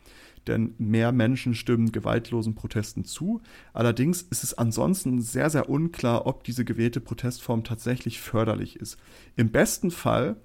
Denn 0.47 0.75
mehr 0.79 1.13
Menschen 1.13 1.55
stimmen 1.55 1.93
gewaltlosen 1.93 2.55
Protesten 2.55 3.05
zu. 3.05 3.43
Allerdings 3.73 4.23
ist 4.23 4.43
es 4.43 4.57
ansonsten 4.57 5.21
sehr, 5.21 5.51
sehr 5.51 5.69
unklar, 5.69 6.27
ob 6.27 6.45
diese 6.45 6.65
gewählte 6.65 7.01
Protestform 7.01 7.63
tatsächlich 7.63 8.21
förderlich 8.21 8.77
ist. 8.77 8.97
Im 9.37 9.51
besten 9.51 9.91
Fall 9.91 10.37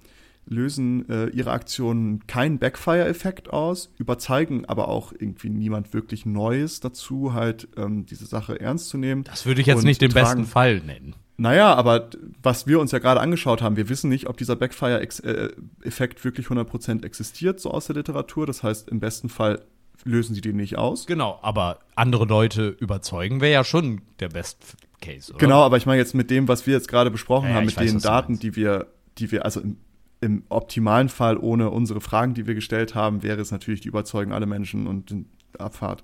lösen 0.48 1.08
äh, 1.08 1.26
ihre 1.28 1.50
Aktionen 1.50 2.26
keinen 2.26 2.58
Backfire-Effekt 2.58 3.50
aus, 3.52 3.92
überzeugen 3.98 4.64
aber 4.64 4.88
auch 4.88 5.12
irgendwie 5.12 5.50
niemand 5.50 5.92
wirklich 5.92 6.24
Neues 6.24 6.80
dazu, 6.80 7.32
halt 7.32 7.68
ähm, 7.76 8.06
diese 8.06 8.26
Sache 8.26 8.60
ernst 8.60 8.88
zu 8.88 8.98
nehmen. 8.98 9.24
Das 9.24 9.46
würde 9.46 9.60
ich 9.60 9.66
jetzt 9.66 9.84
nicht 9.84 10.00
den 10.00 10.10
tragen, 10.10 10.24
besten 10.24 10.44
Fall 10.44 10.80
nennen. 10.80 11.14
Naja, 11.38 11.74
aber 11.74 12.08
was 12.42 12.66
wir 12.66 12.80
uns 12.80 12.92
ja 12.92 12.98
gerade 12.98 13.20
angeschaut 13.20 13.60
haben, 13.60 13.76
wir 13.76 13.88
wissen 13.88 14.08
nicht, 14.08 14.26
ob 14.26 14.36
dieser 14.38 14.56
Backfire-Effekt 14.56 16.24
wirklich 16.24 16.46
100% 16.46 17.04
existiert, 17.04 17.60
so 17.60 17.70
aus 17.70 17.86
der 17.86 17.96
Literatur. 17.96 18.46
Das 18.46 18.62
heißt, 18.62 18.88
im 18.88 19.00
besten 19.00 19.28
Fall 19.28 19.62
lösen 20.04 20.34
sie 20.34 20.40
den 20.40 20.56
nicht 20.56 20.78
aus. 20.78 21.06
Genau, 21.06 21.38
aber 21.42 21.80
andere 21.94 22.24
Leute 22.24 22.68
überzeugen 22.68 23.40
wäre 23.40 23.52
ja 23.52 23.64
schon 23.64 24.02
der 24.20 24.28
Best 24.28 24.76
Case, 25.00 25.32
oder? 25.32 25.38
Genau, 25.38 25.62
aber 25.62 25.76
ich 25.76 25.84
meine 25.84 25.98
jetzt 25.98 26.14
mit 26.14 26.30
dem, 26.30 26.48
was 26.48 26.66
wir 26.66 26.74
jetzt 26.74 26.88
gerade 26.88 27.10
besprochen 27.10 27.50
ja, 27.50 27.56
haben, 27.56 27.66
mit 27.66 27.76
weiß, 27.76 27.90
den 27.90 28.00
Daten, 28.00 28.38
die 28.38 28.56
wir, 28.56 28.86
die 29.18 29.30
wir, 29.30 29.44
also 29.44 29.60
im 29.60 29.76
im 30.20 30.44
optimalen 30.48 31.08
Fall 31.08 31.36
ohne 31.36 31.70
unsere 31.70 32.00
Fragen, 32.00 32.34
die 32.34 32.46
wir 32.46 32.54
gestellt 32.54 32.94
haben, 32.94 33.22
wäre 33.22 33.40
es 33.40 33.50
natürlich 33.50 33.80
die 33.80 33.88
Überzeugung 33.88 34.32
alle 34.32 34.46
Menschen 34.46 34.86
und 34.86 35.10
die 35.10 35.24
Abfahrt. 35.58 36.02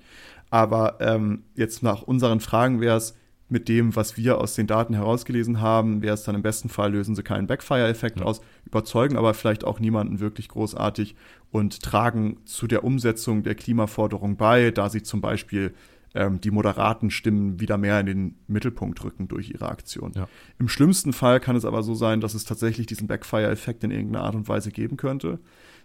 Aber 0.50 0.98
ähm, 1.00 1.44
jetzt 1.54 1.82
nach 1.82 2.02
unseren 2.02 2.40
Fragen 2.40 2.80
wäre 2.80 2.96
es 2.96 3.16
mit 3.52 3.68
dem, 3.68 3.94
was 3.94 4.16
wir 4.16 4.38
aus 4.38 4.54
den 4.54 4.66
Daten 4.66 4.94
herausgelesen 4.94 5.60
haben, 5.60 6.02
wäre 6.02 6.14
es 6.14 6.24
dann 6.24 6.34
im 6.34 6.42
besten 6.42 6.70
Fall, 6.70 6.92
lösen 6.92 7.14
sie 7.14 7.22
keinen 7.22 7.46
Backfire-Effekt 7.46 8.20
ja. 8.20 8.26
aus, 8.26 8.40
überzeugen 8.64 9.16
aber 9.16 9.34
vielleicht 9.34 9.64
auch 9.64 9.78
niemanden 9.78 10.20
wirklich 10.20 10.48
großartig 10.48 11.14
und 11.50 11.82
tragen 11.82 12.38
zu 12.46 12.66
der 12.66 12.82
Umsetzung 12.82 13.42
der 13.42 13.54
Klimaforderung 13.54 14.36
bei, 14.36 14.70
da 14.70 14.88
sie 14.88 15.02
zum 15.02 15.20
Beispiel 15.20 15.74
ähm, 16.14 16.40
die 16.40 16.50
moderaten 16.50 17.10
Stimmen 17.10 17.60
wieder 17.60 17.78
mehr 17.78 18.00
in 18.00 18.06
den 18.06 18.34
Mittelpunkt 18.46 19.02
rücken 19.04 19.28
durch 19.28 19.50
ihre 19.50 19.68
Aktion. 19.68 20.12
Ja. 20.14 20.28
Im 20.58 20.68
schlimmsten 20.68 21.12
Fall 21.12 21.40
kann 21.40 21.56
es 21.56 21.64
aber 21.64 21.82
so 21.82 21.94
sein, 21.94 22.20
dass 22.20 22.34
es 22.34 22.44
tatsächlich 22.44 22.86
diesen 22.86 23.06
Backfire-Effekt 23.06 23.84
in 23.84 23.90
irgendeiner 23.90 24.24
Art 24.24 24.34
und 24.34 24.48
Weise 24.48 24.70
geben 24.70 24.96
könnte, 24.96 25.38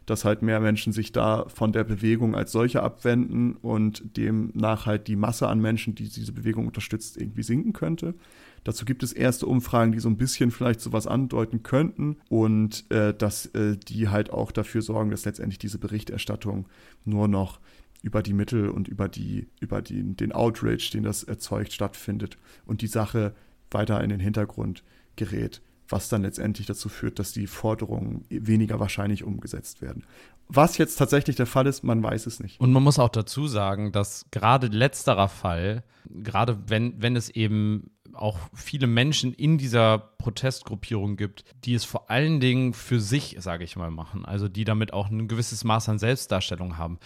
dass 0.06 0.24
halt 0.24 0.42
mehr 0.42 0.60
Menschen 0.60 0.94
sich 0.94 1.12
da 1.12 1.46
von 1.50 1.74
der 1.74 1.84
Bewegung 1.84 2.34
als 2.34 2.52
solche 2.52 2.82
abwenden 2.82 3.58
und 3.58 4.18
demnach 4.18 4.86
halt 4.86 5.08
die 5.08 5.18
Masse 5.18 5.48
an 5.48 5.60
Menschen, 5.60 5.96
die 5.96 6.08
diese 6.08 6.32
Bewegung 6.32 6.66
unterstützt, 6.66 7.18
irgendwie 7.18 7.44
sinken 7.44 7.74
könnte. 7.74 8.16
Dazu 8.64 8.86
gibt 8.86 9.04
es 9.04 9.14
erste 9.14 9.46
Umfragen, 9.46 9.92
die 9.92 10.00
so 10.00 10.10
ein 10.10 10.18
bisschen 10.18 10.52
vielleicht 10.52 10.82
sowas 10.82 11.08
andeuten 11.08 11.64
könnten 11.64 12.18
und 12.30 12.90
äh, 12.90 13.14
dass 13.14 13.48
äh, 13.48 13.78
die 13.78 14.10
halt 14.10 14.30
auch 14.30 14.52
dafür 14.52 14.82
sorgen, 14.82 15.12
dass 15.12 15.26
letztendlich 15.26 15.60
diese 15.60 15.78
Berichterstattung 15.78 16.68
nur 17.06 17.28
noch 17.28 17.60
über 18.08 18.24
die 18.24 18.32
Mittel 18.32 18.70
und 18.70 18.88
über 18.88 19.10
die 19.10 19.50
über 19.60 19.82
die, 19.82 20.02
den 20.16 20.32
Outrage, 20.32 20.90
den 20.94 21.04
das 21.04 21.24
erzeugt, 21.24 21.74
stattfindet 21.74 22.38
und 22.66 22.82
die 22.82 22.88
Sache 22.88 23.36
weiter 23.70 24.02
in 24.02 24.10
den 24.10 24.22
Hintergrund 24.22 24.82
gerät, 25.18 25.62
was 25.90 26.08
dann 26.08 26.22
letztendlich 26.22 26.68
dazu 26.68 26.88
führt, 26.88 27.20
dass 27.20 27.34
die 27.34 27.48
Forderungen 27.48 28.24
weniger 28.30 28.80
wahrscheinlich 28.80 29.26
umgesetzt 29.26 29.82
werden. 29.82 30.06
Was 30.48 30.78
jetzt 30.78 30.96
tatsächlich 30.96 31.36
der 31.36 31.48
Fall 31.48 31.68
ist, 31.68 31.84
man 31.84 32.02
weiß 32.02 32.28
es 32.28 32.40
nicht. 32.40 32.62
Und 32.62 32.72
man 32.72 32.82
muss 32.82 32.98
auch 32.98 33.10
dazu 33.10 33.48
sagen, 33.48 33.92
dass 33.92 34.26
gerade 34.32 34.68
letzterer 34.68 35.28
Fall, 35.28 35.84
gerade 36.10 36.58
wenn, 36.68 37.02
wenn 37.02 37.18
es 37.18 37.30
eben 37.30 37.92
auch 38.14 38.40
viele 38.54 38.88
Menschen 38.88 39.34
in 39.34 39.58
dieser 39.58 39.98
Protestgruppierung 39.98 41.18
gibt, 41.18 41.44
die 41.66 41.74
es 41.74 41.84
vor 41.84 42.10
allen 42.10 42.40
Dingen 42.40 42.74
für 42.74 43.02
sich, 43.02 43.36
sage 43.40 43.66
ich 43.66 43.76
mal, 43.76 43.92
machen, 43.92 44.24
also 44.24 44.48
die 44.48 44.64
damit 44.64 44.94
auch 44.94 45.10
ein 45.10 45.28
gewisses 45.28 45.66
Maß 45.66 45.90
an 45.90 46.00
Selbstdarstellung 46.00 46.78
haben. 46.78 47.00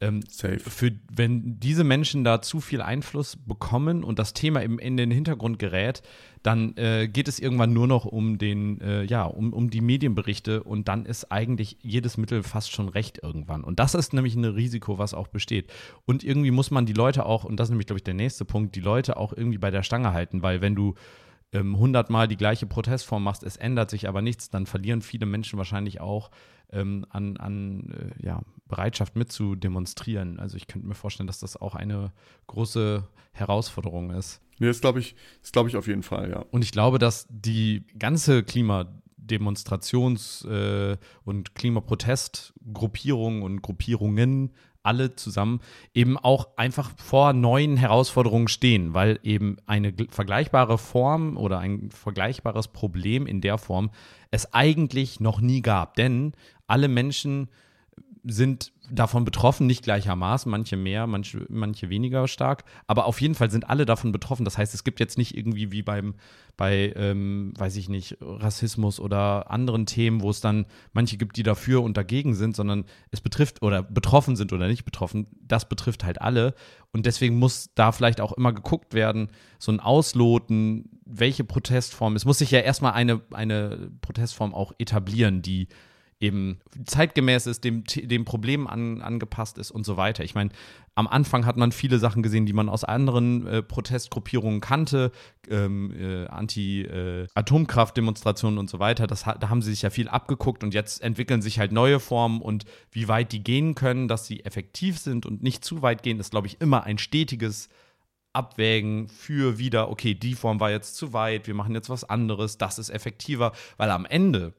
Ähm, 0.00 0.22
Safe. 0.28 0.60
Für, 0.60 0.92
wenn 1.12 1.58
diese 1.58 1.82
Menschen 1.82 2.22
da 2.22 2.40
zu 2.40 2.60
viel 2.60 2.82
Einfluss 2.82 3.34
bekommen 3.34 4.04
und 4.04 4.20
das 4.20 4.32
Thema 4.32 4.62
eben 4.62 4.78
in 4.78 4.96
den 4.96 5.10
Hintergrund 5.10 5.58
gerät, 5.58 6.02
dann 6.44 6.76
äh, 6.76 7.08
geht 7.08 7.26
es 7.26 7.40
irgendwann 7.40 7.72
nur 7.72 7.88
noch 7.88 8.04
um 8.04 8.38
den, 8.38 8.80
äh, 8.80 9.02
ja, 9.02 9.24
um, 9.24 9.52
um 9.52 9.70
die 9.70 9.80
Medienberichte 9.80 10.62
und 10.62 10.86
dann 10.86 11.04
ist 11.04 11.32
eigentlich 11.32 11.78
jedes 11.82 12.16
Mittel 12.16 12.44
fast 12.44 12.70
schon 12.70 12.88
recht 12.88 13.18
irgendwann. 13.20 13.64
Und 13.64 13.80
das 13.80 13.96
ist 13.96 14.12
nämlich 14.12 14.36
ein 14.36 14.44
Risiko, 14.44 14.98
was 14.98 15.14
auch 15.14 15.26
besteht. 15.26 15.72
Und 16.04 16.22
irgendwie 16.22 16.52
muss 16.52 16.70
man 16.70 16.86
die 16.86 16.92
Leute 16.92 17.26
auch, 17.26 17.42
und 17.42 17.58
das 17.58 17.66
ist 17.66 17.70
nämlich, 17.70 17.88
glaube 17.88 17.98
ich, 17.98 18.04
der 18.04 18.14
nächste 18.14 18.44
Punkt, 18.44 18.76
die 18.76 18.80
Leute 18.80 19.16
auch 19.16 19.32
irgendwie 19.32 19.58
bei 19.58 19.72
der 19.72 19.82
Stange 19.82 20.12
halten, 20.12 20.42
weil 20.42 20.60
wenn 20.60 20.76
du 20.76 20.94
ähm, 21.52 21.76
hundertmal 21.76 22.28
die 22.28 22.36
gleiche 22.36 22.66
Protestform 22.66 23.24
machst, 23.24 23.42
es 23.42 23.56
ändert 23.56 23.90
sich 23.90 24.08
aber 24.08 24.22
nichts, 24.22 24.48
dann 24.48 24.66
verlieren 24.66 25.02
viele 25.02 25.26
Menschen 25.26 25.56
wahrscheinlich 25.56 26.00
auch 26.00 26.30
ähm, 26.70 27.04
an, 27.10 27.36
an 27.38 28.14
äh, 28.20 28.26
ja, 28.26 28.42
Bereitschaft 28.68 29.16
mitzudemonstrieren. 29.16 30.38
Also 30.38 30.56
ich 30.56 30.66
könnte 30.66 30.86
mir 30.86 30.94
vorstellen, 30.94 31.26
dass 31.26 31.40
das 31.40 31.56
auch 31.56 31.74
eine 31.74 32.12
große 32.46 33.06
Herausforderung 33.32 34.10
ist. 34.10 34.40
Nee, 34.58 34.66
das 34.66 34.80
glaube 34.80 35.00
ich, 35.00 35.14
das 35.40 35.52
glaube 35.52 35.68
ich 35.68 35.76
auf 35.76 35.86
jeden 35.86 36.02
Fall, 36.02 36.30
ja. 36.30 36.44
Und 36.50 36.62
ich 36.62 36.72
glaube, 36.72 36.98
dass 36.98 37.26
die 37.30 37.84
ganze 37.98 38.40
Klimademonstrations- 38.40 40.48
äh, 40.48 40.96
und 41.24 41.54
Klimaprotestgruppierung 41.54 43.42
und 43.42 43.62
Gruppierungen 43.62 44.52
alle 44.82 45.14
zusammen 45.14 45.60
eben 45.92 46.16
auch 46.16 46.56
einfach 46.56 46.92
vor 46.96 47.34
neuen 47.34 47.76
Herausforderungen 47.76 48.48
stehen, 48.48 48.94
weil 48.94 49.18
eben 49.22 49.58
eine 49.66 49.92
vergleichbare 50.08 50.78
Form 50.78 51.36
oder 51.36 51.58
ein 51.58 51.90
vergleichbares 51.90 52.68
Problem 52.68 53.26
in 53.26 53.40
der 53.40 53.58
Form 53.58 53.90
es 54.30 54.54
eigentlich 54.54 55.20
noch 55.20 55.40
nie 55.40 55.60
gab. 55.60 55.96
Denn 55.96 56.32
alle 56.66 56.88
Menschen 56.88 57.48
sind 58.28 58.72
davon 58.90 59.24
betroffen, 59.24 59.66
nicht 59.66 59.84
gleichermaßen, 59.84 60.50
manche 60.50 60.76
mehr, 60.76 61.06
manche, 61.06 61.44
manche 61.48 61.90
weniger 61.90 62.26
stark, 62.26 62.64
aber 62.86 63.06
auf 63.06 63.20
jeden 63.20 63.34
Fall 63.34 63.50
sind 63.50 63.68
alle 63.68 63.84
davon 63.84 64.12
betroffen. 64.12 64.44
Das 64.44 64.56
heißt, 64.56 64.74
es 64.74 64.84
gibt 64.84 65.00
jetzt 65.00 65.18
nicht 65.18 65.36
irgendwie 65.36 65.72
wie 65.72 65.82
beim, 65.82 66.14
bei, 66.56 66.92
ähm, 66.96 67.52
weiß 67.56 67.76
ich 67.76 67.88
nicht, 67.88 68.16
Rassismus 68.20 68.98
oder 69.00 69.50
anderen 69.50 69.86
Themen, 69.86 70.22
wo 70.22 70.30
es 70.30 70.40
dann 70.40 70.66
manche 70.92 71.16
gibt, 71.16 71.36
die 71.36 71.42
dafür 71.42 71.82
und 71.82 71.96
dagegen 71.96 72.34
sind, 72.34 72.56
sondern 72.56 72.84
es 73.10 73.20
betrifft 73.20 73.62
oder 73.62 73.82
betroffen 73.82 74.36
sind 74.36 74.52
oder 74.52 74.68
nicht 74.68 74.84
betroffen, 74.84 75.26
das 75.42 75.68
betrifft 75.68 76.04
halt 76.04 76.20
alle. 76.20 76.54
Und 76.92 77.04
deswegen 77.04 77.38
muss 77.38 77.70
da 77.74 77.92
vielleicht 77.92 78.20
auch 78.20 78.32
immer 78.32 78.52
geguckt 78.52 78.94
werden, 78.94 79.28
so 79.58 79.70
ein 79.70 79.80
Ausloten, 79.80 80.98
welche 81.04 81.44
Protestform, 81.44 82.16
es 82.16 82.24
muss 82.24 82.38
sich 82.38 82.50
ja 82.50 82.60
erstmal 82.60 82.92
eine, 82.92 83.20
eine 83.32 83.90
Protestform 84.00 84.54
auch 84.54 84.72
etablieren, 84.78 85.42
die 85.42 85.68
eben 86.20 86.58
zeitgemäß 86.84 87.46
ist, 87.46 87.64
dem, 87.64 87.84
dem 87.84 88.24
Problem 88.24 88.66
an, 88.66 89.02
angepasst 89.02 89.56
ist 89.58 89.70
und 89.70 89.84
so 89.84 89.96
weiter. 89.96 90.24
Ich 90.24 90.34
meine, 90.34 90.50
am 90.96 91.06
Anfang 91.06 91.46
hat 91.46 91.56
man 91.56 91.70
viele 91.70 92.00
Sachen 92.00 92.24
gesehen, 92.24 92.44
die 92.44 92.52
man 92.52 92.68
aus 92.68 92.82
anderen 92.82 93.46
äh, 93.46 93.62
Protestgruppierungen 93.62 94.60
kannte, 94.60 95.12
ähm, 95.48 95.94
äh, 95.96 96.26
Anti-Atomkraftdemonstrationen 96.26 98.56
äh, 98.56 98.60
und 98.60 98.68
so 98.68 98.80
weiter. 98.80 99.06
Das, 99.06 99.22
da 99.22 99.48
haben 99.48 99.62
sie 99.62 99.70
sich 99.70 99.82
ja 99.82 99.90
viel 99.90 100.08
abgeguckt 100.08 100.64
und 100.64 100.74
jetzt 100.74 101.00
entwickeln 101.02 101.40
sich 101.40 101.60
halt 101.60 101.70
neue 101.70 102.00
Formen 102.00 102.42
und 102.42 102.64
wie 102.90 103.06
weit 103.06 103.30
die 103.30 103.44
gehen 103.44 103.76
können, 103.76 104.08
dass 104.08 104.26
sie 104.26 104.44
effektiv 104.44 104.98
sind 104.98 105.24
und 105.24 105.40
nicht 105.42 105.64
zu 105.64 105.82
weit 105.82 106.02
gehen, 106.02 106.18
ist, 106.18 106.32
glaube 106.32 106.48
ich, 106.48 106.60
immer 106.60 106.82
ein 106.82 106.98
stetiges 106.98 107.68
Abwägen 108.32 109.08
für 109.08 109.58
wieder, 109.58 109.90
okay, 109.90 110.14
die 110.14 110.34
Form 110.34 110.60
war 110.60 110.70
jetzt 110.70 110.96
zu 110.96 111.12
weit, 111.12 111.46
wir 111.46 111.54
machen 111.54 111.74
jetzt 111.74 111.90
was 111.90 112.04
anderes, 112.04 112.58
das 112.58 112.78
ist 112.78 112.90
effektiver, 112.90 113.52
weil 113.76 113.90
am 113.90 114.04
Ende 114.04 114.54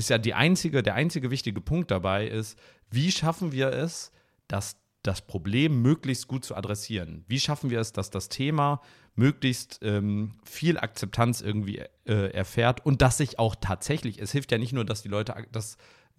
ist 0.00 0.08
ja 0.08 0.18
die 0.18 0.34
einzige, 0.34 0.82
der 0.82 0.94
einzige 0.94 1.30
wichtige 1.30 1.60
Punkt 1.60 1.90
dabei 1.90 2.26
ist, 2.26 2.58
wie 2.90 3.12
schaffen 3.12 3.52
wir 3.52 3.68
es, 3.68 4.12
dass 4.48 4.76
das 5.02 5.20
Problem 5.20 5.82
möglichst 5.82 6.26
gut 6.26 6.42
zu 6.42 6.56
adressieren? 6.56 7.24
Wie 7.28 7.38
schaffen 7.38 7.68
wir 7.68 7.80
es, 7.80 7.92
dass 7.92 8.08
das 8.08 8.30
Thema 8.30 8.80
möglichst 9.14 9.78
ähm, 9.82 10.36
viel 10.42 10.78
Akzeptanz 10.78 11.42
irgendwie 11.42 11.82
äh, 12.06 12.32
erfährt 12.32 12.84
und 12.86 13.02
dass 13.02 13.18
sich 13.18 13.38
auch 13.38 13.54
tatsächlich, 13.54 14.18
es 14.20 14.32
hilft 14.32 14.52
ja 14.52 14.58
nicht 14.58 14.72
nur, 14.72 14.86
dass 14.86 15.02
die 15.02 15.08
Leute 15.08 15.34
das 15.52 15.76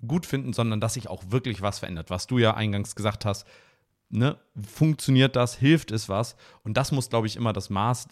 gut 0.07 0.27
finden, 0.27 0.53
sondern 0.53 0.79
dass 0.79 0.93
sich 0.93 1.07
auch 1.07 1.23
wirklich 1.29 1.63
was 1.63 1.79
verändert, 1.79 2.11
was 2.11 2.27
du 2.27 2.37
ja 2.37 2.53
eingangs 2.53 2.95
gesagt 2.95 3.25
hast. 3.25 3.47
Ne, 4.09 4.37
funktioniert 4.55 5.35
das, 5.35 5.55
hilft 5.55 5.89
es 5.89 6.07
was? 6.07 6.35
Und 6.63 6.77
das 6.77 6.91
muss, 6.91 7.09
glaube 7.09 7.25
ich, 7.25 7.35
immer 7.35 7.53
das 7.53 7.71
Maß 7.71 8.09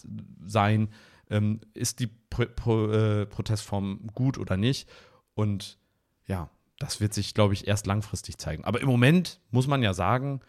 sein, 0.47 0.89
ähm, 1.29 1.59
ist 1.73 1.99
die 1.99 2.07
Pro 2.07 2.45
Pro 2.55 2.87
äh, 2.91 3.25
Protestform 3.27 4.09
gut 4.15 4.37
oder 4.37 4.57
nicht? 4.57 4.89
Und 5.33 5.77
ja, 6.25 6.49
das 6.79 7.01
wird 7.01 7.13
sich, 7.13 7.33
glaube 7.33 7.53
ich, 7.53 7.67
erst 7.67 7.87
langfristig 7.87 8.37
zeigen. 8.37 8.63
Aber 8.63 8.81
im 8.81 8.87
Moment 8.87 9.39
muss 9.51 9.67
man 9.67 9.83
ja 9.83 9.93
sagen, 9.93 10.41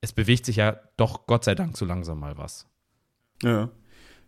es 0.00 0.12
bewegt 0.12 0.46
sich 0.46 0.56
ja 0.56 0.78
doch 0.96 1.26
Gott 1.26 1.44
sei 1.44 1.54
Dank 1.54 1.76
so 1.76 1.84
langsam 1.84 2.20
mal 2.20 2.36
was. 2.36 2.66
Ja. 3.42 3.70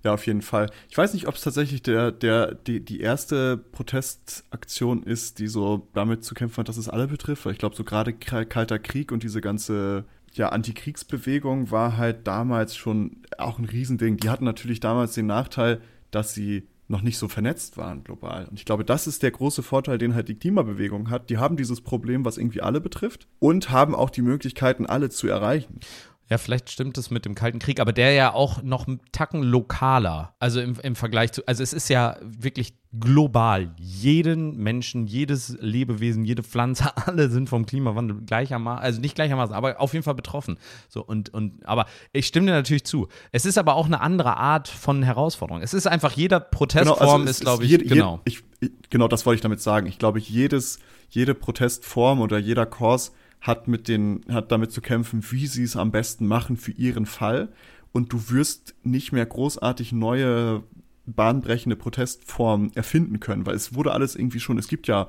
Ja, 0.05 0.15
auf 0.15 0.27
jeden 0.27 0.43
Fall. 0.43 0.71
Ich 0.89 0.97
weiß 0.97 1.15
nicht, 1.15 1.27
ob 1.27 1.35
es 1.35 1.41
tatsächlich 1.41 1.83
der, 1.83 2.13
der, 2.13 2.55
die, 2.55 2.85
die 2.85 3.01
erste 3.01 3.57
Protestaktion 3.57 5.03
ist, 5.03 5.39
die 5.39 5.49
so 5.49 5.89
damit 5.95 6.23
zu 6.23 6.35
kämpfen 6.35 6.59
hat, 6.59 6.69
dass 6.69 6.77
es 6.77 6.89
alle 6.89 7.09
betrifft. 7.09 7.45
Weil 7.45 7.53
ich 7.53 7.59
glaube, 7.59 7.75
so 7.75 7.83
gerade 7.83 8.13
Kalter 8.13 8.79
Krieg 8.79 9.11
und 9.11 9.23
diese 9.23 9.41
ganze 9.41 10.05
ja, 10.33 10.51
Antikriegsbewegung 10.51 11.71
war 11.71 11.97
halt 11.97 12.27
damals 12.27 12.77
schon 12.77 13.23
auch 13.39 13.59
ein 13.59 13.65
Riesending. 13.65 14.19
Die 14.19 14.29
hatten 14.29 14.45
natürlich 14.45 14.81
damals 14.81 15.15
den 15.15 15.27
Nachteil, 15.27 15.81
dass 16.11 16.35
sie 16.35 16.69
noch 16.89 17.03
nicht 17.03 17.19
so 17.19 17.29
vernetzt 17.29 17.77
waren 17.77 18.05
global. 18.05 18.47
Und 18.47 18.59
ich 18.59 18.65
glaube, 18.65 18.85
das 18.85 19.07
ist 19.07 19.23
der 19.23 19.31
große 19.31 19.63
Vorteil, 19.63 19.99
den 19.99 20.15
halt 20.15 20.29
die 20.29 20.37
Klimabewegung 20.37 21.11
hat. 21.11 21.31
Die 21.31 21.39
haben 21.39 21.57
dieses 21.57 21.81
Problem, 21.81 22.25
was 22.25 22.39
irgendwie 22.39 22.63
alle 22.63 22.81
betrifft 22.81 23.27
und 23.39 23.71
haben 23.71 23.95
auch 23.95 24.11
die 24.11 24.23
Möglichkeiten, 24.23 24.87
alle 24.87 25.11
zu 25.11 25.27
erreichen. 25.27 25.81
Ja, 26.29 26.39
vielleicht 26.39 26.71
stimmt 26.71 26.99
es 26.99 27.11
mit 27.11 27.25
dem 27.25 27.37
Kalten 27.37 27.61
Krieg, 27.61 27.79
aber 27.79 27.93
der 27.93 28.13
ja 28.13 28.35
auch 28.35 28.61
noch 28.63 28.89
einen 28.89 29.01
Tacken 29.13 29.45
lokaler. 29.45 30.35
Also 30.41 30.61
im, 30.61 30.77
im 30.83 30.97
Vergleich 30.97 31.31
zu, 31.31 31.47
also 31.47 31.63
es 31.63 31.73
ist 31.73 31.89
ja 31.89 32.17
wirklich 32.21 32.75
global. 32.99 33.75
Jeden 33.79 34.57
Menschen, 34.57 35.07
jedes 35.07 35.57
Lebewesen, 35.61 36.25
jede 36.25 36.43
Pflanze, 36.43 36.97
alle 37.07 37.31
sind 37.31 37.49
vom 37.49 37.65
Klimawandel 37.65 38.23
gleichermaßen, 38.23 38.83
also 38.83 39.01
nicht 39.01 39.15
gleichermaßen, 39.15 39.55
aber 39.55 39.81
auf 39.81 39.93
jeden 39.93 40.03
Fall 40.03 40.17
betroffen. 40.17 40.59
So 40.89 41.05
und, 41.05 41.33
und, 41.33 41.65
aber 41.65 41.87
ich 42.13 42.27
stimme 42.27 42.47
dir 42.47 42.55
natürlich 42.55 42.85
zu. 42.85 43.07
Es 43.31 43.47
ist 43.47 43.57
aber 43.57 43.77
auch 43.77 43.87
eine 43.87 44.01
andere 44.01 44.37
Art 44.37 44.67
von 44.67 45.05
Herausforderung. 45.05 45.63
Es 45.63 45.75
ist 45.75 45.87
einfach 45.87 46.13
jeder 46.13 46.41
Protestform 46.41 46.99
genau, 46.99 47.13
also 47.13 47.31
ist, 47.31 47.41
glaube 47.41 47.65
ich, 47.65 47.71
jede, 47.71 47.85
genau. 47.85 48.21
Ich, 48.25 48.43
genau, 48.91 49.07
das 49.07 49.27
wollte 49.27 49.37
ich 49.37 49.43
damit 49.43 49.61
sagen. 49.61 49.87
Ich 49.87 50.01
glaube, 50.01 50.19
jedes, 50.19 50.81
jede 51.09 51.35
Protestform 51.35 52.21
oder 52.21 52.39
jeder 52.39 52.67
Kurs 52.67 53.13
hat 53.41 53.69
mit 53.69 53.89
den, 53.89 54.25
hat 54.29 54.51
damit 54.51 54.73
zu 54.73 54.81
kämpfen, 54.81 55.25
wie 55.31 55.47
sie 55.47 55.63
es 55.63 55.77
am 55.77 55.91
besten 55.91 56.27
machen 56.27 56.57
für 56.57 56.73
ihren 56.73 57.07
Fall. 57.07 57.49
Und 57.93 58.13
du 58.13 58.31
wirst 58.31 58.75
nicht 58.83 59.13
mehr 59.13 59.25
großartig 59.25 59.93
neue 59.93 60.63
bahnbrechende 61.07 61.77
Protestformen 61.77 62.75
erfinden 62.75 63.21
können, 63.21 63.47
weil 63.47 63.55
es 63.55 63.75
wurde 63.75 63.93
alles 63.93 64.17
irgendwie 64.17 64.41
schon, 64.41 64.59
es 64.59 64.69
gibt 64.69 64.89
ja 64.89 65.09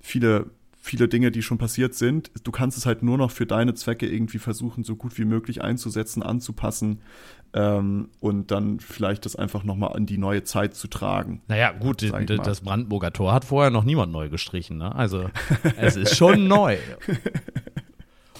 viele 0.00 0.50
viele 0.88 1.06
Dinge, 1.06 1.30
die 1.30 1.42
schon 1.42 1.58
passiert 1.58 1.94
sind. 1.94 2.30
Du 2.42 2.50
kannst 2.50 2.78
es 2.78 2.86
halt 2.86 3.02
nur 3.02 3.18
noch 3.18 3.30
für 3.30 3.44
deine 3.44 3.74
Zwecke 3.74 4.06
irgendwie 4.06 4.38
versuchen, 4.38 4.84
so 4.84 4.96
gut 4.96 5.18
wie 5.18 5.26
möglich 5.26 5.62
einzusetzen, 5.62 6.22
anzupassen 6.22 7.02
ähm, 7.52 8.08
und 8.20 8.50
dann 8.50 8.80
vielleicht 8.80 9.26
das 9.26 9.36
einfach 9.36 9.64
nochmal 9.64 9.96
in 9.98 10.06
die 10.06 10.18
neue 10.18 10.44
Zeit 10.44 10.74
zu 10.74 10.88
tragen. 10.88 11.42
Naja, 11.46 11.72
gut, 11.72 12.02
das 12.02 12.60
Brandenburger 12.62 13.12
Tor 13.12 13.32
hat 13.32 13.44
vorher 13.44 13.70
noch 13.70 13.84
niemand 13.84 14.12
neu 14.12 14.30
gestrichen. 14.30 14.78
Ne? 14.78 14.94
Also 14.94 15.28
es 15.76 15.96
ist 15.96 16.16
schon 16.16 16.48
neu. 16.48 16.78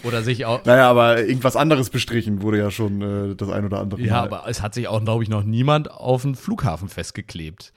Oder 0.05 0.23
sich 0.23 0.47
auch. 0.47 0.65
Naja, 0.65 0.89
aber 0.89 1.25
irgendwas 1.25 1.57
anderes 1.57 1.91
bestrichen 1.91 2.41
wurde 2.41 2.59
ja 2.59 2.71
schon 2.71 3.03
äh, 3.03 3.35
das 3.35 3.51
ein 3.51 3.65
oder 3.65 3.81
andere. 3.81 4.01
Ja, 4.01 4.15
Mal. 4.15 4.23
aber 4.23 4.49
es 4.49 4.63
hat 4.63 4.73
sich 4.73 4.89
auch, 4.89 5.03
glaube 5.05 5.23
ich, 5.23 5.29
noch 5.29 5.43
niemand 5.43 5.91
auf 5.91 6.23
den 6.23 6.35
Flughafen 6.35 6.89
festgeklebt. 6.89 7.73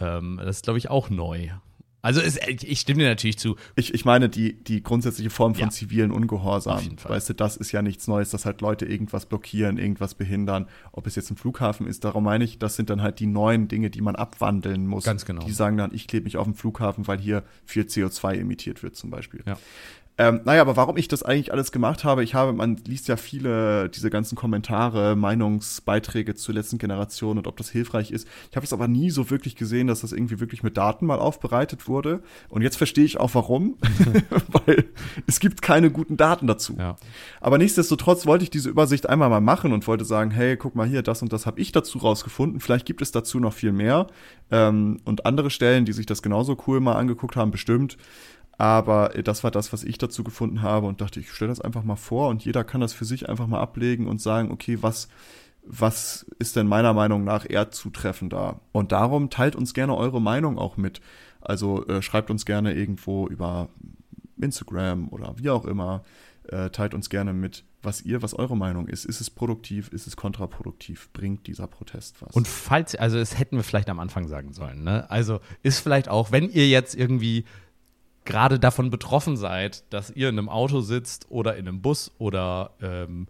Ähm, 0.00 0.38
das 0.38 0.56
ist, 0.56 0.64
glaube 0.64 0.78
ich, 0.78 0.90
auch 0.90 1.10
neu. 1.10 1.48
Also 2.02 2.20
es, 2.20 2.36
ich 2.46 2.80
stimme 2.80 3.02
dir 3.02 3.08
natürlich 3.08 3.38
zu. 3.38 3.56
Ich, 3.76 3.94
ich 3.94 4.04
meine 4.04 4.28
die, 4.28 4.54
die 4.54 4.82
grundsätzliche 4.82 5.30
Form 5.30 5.54
von 5.54 5.64
ja. 5.64 5.70
zivilen 5.70 6.10
Ungehorsam. 6.10 6.76
Auf 6.76 6.82
jeden 6.82 6.98
Fall. 6.98 7.12
Weißt 7.12 7.28
du, 7.28 7.34
das 7.34 7.56
ist 7.56 7.70
ja 7.70 7.80
nichts 7.80 8.08
Neues, 8.08 8.30
dass 8.30 8.44
halt 8.44 8.60
Leute 8.60 8.86
irgendwas 8.86 9.26
blockieren, 9.26 9.78
irgendwas 9.78 10.14
behindern. 10.14 10.66
Ob 10.90 11.06
es 11.06 11.14
jetzt 11.14 11.30
ein 11.30 11.36
Flughafen 11.36 11.86
ist, 11.86 12.02
darum 12.04 12.24
meine 12.24 12.42
ich, 12.42 12.58
das 12.58 12.74
sind 12.74 12.90
dann 12.90 13.02
halt 13.02 13.20
die 13.20 13.26
neuen 13.26 13.68
Dinge, 13.68 13.88
die 13.88 14.00
man 14.00 14.16
abwandeln 14.16 14.88
muss. 14.88 15.04
Ganz 15.04 15.24
genau. 15.24 15.44
Die 15.44 15.52
sagen 15.52 15.76
dann, 15.76 15.94
ich 15.94 16.08
klebe 16.08 16.24
mich 16.24 16.36
auf 16.36 16.44
dem 16.44 16.54
Flughafen, 16.54 17.06
weil 17.06 17.18
hier 17.18 17.44
viel 17.64 17.84
CO2 17.84 18.34
emittiert 18.34 18.82
wird 18.82 18.96
zum 18.96 19.10
Beispiel. 19.10 19.44
Ja. 19.46 19.56
Ähm, 20.18 20.42
naja, 20.44 20.60
aber 20.60 20.76
warum 20.76 20.98
ich 20.98 21.08
das 21.08 21.22
eigentlich 21.22 21.52
alles 21.52 21.72
gemacht 21.72 22.04
habe, 22.04 22.22
ich 22.22 22.34
habe, 22.34 22.52
man 22.52 22.76
liest 22.86 23.08
ja 23.08 23.16
viele 23.16 23.88
diese 23.88 24.10
ganzen 24.10 24.36
Kommentare, 24.36 25.16
Meinungsbeiträge 25.16 26.34
zur 26.34 26.54
letzten 26.54 26.76
Generation 26.76 27.38
und 27.38 27.46
ob 27.46 27.56
das 27.56 27.70
hilfreich 27.70 28.10
ist. 28.10 28.28
Ich 28.50 28.56
habe 28.56 28.64
es 28.64 28.74
aber 28.74 28.88
nie 28.88 29.10
so 29.10 29.30
wirklich 29.30 29.56
gesehen, 29.56 29.86
dass 29.86 30.02
das 30.02 30.12
irgendwie 30.12 30.38
wirklich 30.38 30.62
mit 30.62 30.76
Daten 30.76 31.06
mal 31.06 31.18
aufbereitet 31.18 31.88
wurde. 31.88 32.22
Und 32.50 32.60
jetzt 32.60 32.76
verstehe 32.76 33.04
ich 33.04 33.18
auch 33.18 33.34
warum, 33.34 33.78
weil 34.66 34.84
es 35.26 35.40
gibt 35.40 35.62
keine 35.62 35.90
guten 35.90 36.18
Daten 36.18 36.46
dazu. 36.46 36.76
Ja. 36.78 36.96
Aber 37.40 37.56
nichtsdestotrotz 37.56 38.26
wollte 38.26 38.44
ich 38.44 38.50
diese 38.50 38.68
Übersicht 38.68 39.08
einmal 39.08 39.30
mal 39.30 39.40
machen 39.40 39.72
und 39.72 39.86
wollte 39.86 40.04
sagen, 40.04 40.30
hey, 40.30 40.58
guck 40.58 40.74
mal 40.74 40.86
hier, 40.86 41.02
das 41.02 41.22
und 41.22 41.32
das 41.32 41.46
habe 41.46 41.58
ich 41.58 41.72
dazu 41.72 41.96
rausgefunden. 41.98 42.60
Vielleicht 42.60 42.84
gibt 42.84 43.00
es 43.00 43.12
dazu 43.12 43.40
noch 43.40 43.54
viel 43.54 43.72
mehr. 43.72 44.08
Ähm, 44.50 45.00
und 45.04 45.24
andere 45.24 45.48
Stellen, 45.48 45.86
die 45.86 45.92
sich 45.92 46.04
das 46.04 46.20
genauso 46.20 46.58
cool 46.66 46.80
mal 46.80 46.96
angeguckt 46.96 47.36
haben, 47.36 47.50
bestimmt. 47.50 47.96
Aber 48.58 49.10
das 49.24 49.44
war 49.44 49.50
das, 49.50 49.72
was 49.72 49.82
ich 49.82 49.98
dazu 49.98 50.22
gefunden 50.22 50.62
habe 50.62 50.86
und 50.86 51.00
dachte, 51.00 51.20
ich 51.20 51.32
stelle 51.32 51.48
das 51.48 51.60
einfach 51.60 51.84
mal 51.84 51.96
vor 51.96 52.28
und 52.28 52.44
jeder 52.44 52.64
kann 52.64 52.80
das 52.80 52.92
für 52.92 53.04
sich 53.04 53.28
einfach 53.28 53.46
mal 53.46 53.60
ablegen 53.60 54.06
und 54.06 54.20
sagen, 54.20 54.50
okay, 54.50 54.78
was, 54.82 55.08
was 55.64 56.26
ist 56.38 56.56
denn 56.56 56.66
meiner 56.66 56.92
Meinung 56.92 57.24
nach 57.24 57.48
eher 57.48 57.70
zutreffender? 57.70 58.60
Und 58.72 58.92
darum 58.92 59.30
teilt 59.30 59.56
uns 59.56 59.74
gerne 59.74 59.96
eure 59.96 60.20
Meinung 60.20 60.58
auch 60.58 60.76
mit. 60.76 61.00
Also 61.40 61.86
äh, 61.86 62.02
schreibt 62.02 62.30
uns 62.30 62.46
gerne 62.46 62.74
irgendwo 62.74 63.26
über 63.26 63.68
Instagram 64.40 65.08
oder 65.08 65.34
wie 65.38 65.50
auch 65.50 65.64
immer. 65.64 66.02
Äh, 66.48 66.70
teilt 66.70 66.92
uns 66.92 67.08
gerne 67.08 67.32
mit, 67.32 67.64
was 67.82 68.02
ihr, 68.02 68.20
was 68.20 68.34
eure 68.34 68.56
Meinung 68.56 68.88
ist. 68.88 69.04
Ist 69.04 69.20
es 69.20 69.30
produktiv, 69.30 69.88
ist 69.88 70.06
es 70.06 70.16
kontraproduktiv? 70.16 71.10
Bringt 71.12 71.46
dieser 71.46 71.68
Protest 71.68 72.20
was? 72.20 72.34
Und 72.34 72.48
falls, 72.48 72.96
also 72.96 73.18
es 73.18 73.38
hätten 73.38 73.56
wir 73.56 73.62
vielleicht 73.62 73.88
am 73.88 74.00
Anfang 74.00 74.26
sagen 74.26 74.52
sollen, 74.52 74.82
ne? 74.82 75.08
Also 75.08 75.40
ist 75.62 75.78
vielleicht 75.78 76.08
auch, 76.08 76.32
wenn 76.32 76.50
ihr 76.50 76.68
jetzt 76.68 76.96
irgendwie 76.96 77.44
gerade 78.24 78.58
davon 78.58 78.90
betroffen 78.90 79.36
seid, 79.36 79.84
dass 79.92 80.10
ihr 80.10 80.28
in 80.28 80.38
einem 80.38 80.48
Auto 80.48 80.80
sitzt 80.80 81.26
oder 81.30 81.56
in 81.56 81.66
einem 81.66 81.82
Bus 81.82 82.12
oder 82.18 82.70
ähm, 82.80 83.26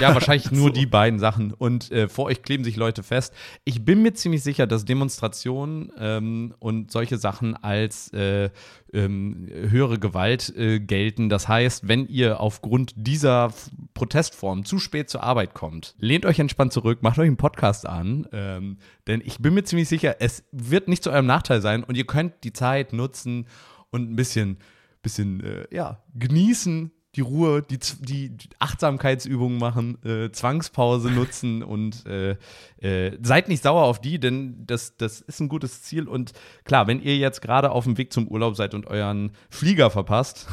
ja, 0.00 0.14
wahrscheinlich 0.14 0.50
nur 0.50 0.68
so. 0.68 0.70
die 0.70 0.86
beiden 0.86 1.18
Sachen. 1.18 1.52
Und 1.52 1.90
äh, 1.90 2.08
vor 2.08 2.26
euch 2.26 2.42
kleben 2.42 2.64
sich 2.64 2.76
Leute 2.76 3.02
fest. 3.02 3.34
Ich 3.64 3.84
bin 3.84 4.02
mir 4.02 4.14
ziemlich 4.14 4.42
sicher, 4.42 4.66
dass 4.66 4.84
Demonstrationen 4.84 5.92
ähm, 5.98 6.54
und 6.58 6.90
solche 6.90 7.18
Sachen 7.18 7.56
als 7.56 8.12
äh, 8.12 8.50
ähm, 8.92 9.48
höhere 9.50 9.98
Gewalt 9.98 10.54
äh, 10.56 10.80
gelten. 10.80 11.28
Das 11.28 11.48
heißt, 11.48 11.88
wenn 11.88 12.06
ihr 12.06 12.40
aufgrund 12.40 12.92
dieser 12.96 13.52
Protestform 13.94 14.64
zu 14.64 14.78
spät 14.78 15.10
zur 15.10 15.22
Arbeit 15.22 15.54
kommt, 15.54 15.94
lehnt 15.98 16.26
euch 16.26 16.38
entspannt 16.38 16.72
zurück, 16.72 17.02
macht 17.02 17.18
euch 17.18 17.26
einen 17.26 17.36
Podcast 17.36 17.86
an. 17.86 18.26
Ähm, 18.32 18.78
denn 19.06 19.22
ich 19.24 19.38
bin 19.38 19.54
mir 19.54 19.64
ziemlich 19.64 19.88
sicher, 19.88 20.16
es 20.20 20.44
wird 20.52 20.88
nicht 20.88 21.02
zu 21.02 21.10
eurem 21.10 21.26
Nachteil 21.26 21.60
sein 21.60 21.84
und 21.84 21.96
ihr 21.96 22.06
könnt 22.06 22.44
die 22.44 22.52
Zeit 22.52 22.92
nutzen 22.92 23.46
und 23.90 24.10
ein 24.10 24.16
bisschen, 24.16 24.58
bisschen 25.02 25.42
äh, 25.42 25.66
ja, 25.70 26.02
genießen 26.14 26.92
die 27.14 27.20
Ruhe, 27.20 27.62
die, 27.62 27.78
die 28.00 28.48
Achtsamkeitsübungen 28.58 29.58
machen, 29.58 30.02
äh, 30.02 30.30
Zwangspause 30.32 31.10
nutzen 31.10 31.62
und 31.62 32.06
äh, 32.06 32.36
äh, 32.78 33.18
seid 33.22 33.48
nicht 33.48 33.62
sauer 33.62 33.82
auf 33.82 34.00
die, 34.00 34.18
denn 34.18 34.64
das, 34.66 34.96
das 34.96 35.20
ist 35.20 35.38
ein 35.40 35.48
gutes 35.48 35.82
Ziel. 35.82 36.08
Und 36.08 36.32
klar, 36.64 36.86
wenn 36.86 37.02
ihr 37.02 37.18
jetzt 37.18 37.42
gerade 37.42 37.70
auf 37.70 37.84
dem 37.84 37.98
Weg 37.98 38.14
zum 38.14 38.28
Urlaub 38.28 38.56
seid 38.56 38.72
und 38.72 38.86
euren 38.86 39.32
Flieger 39.50 39.90
verpasst, 39.90 40.46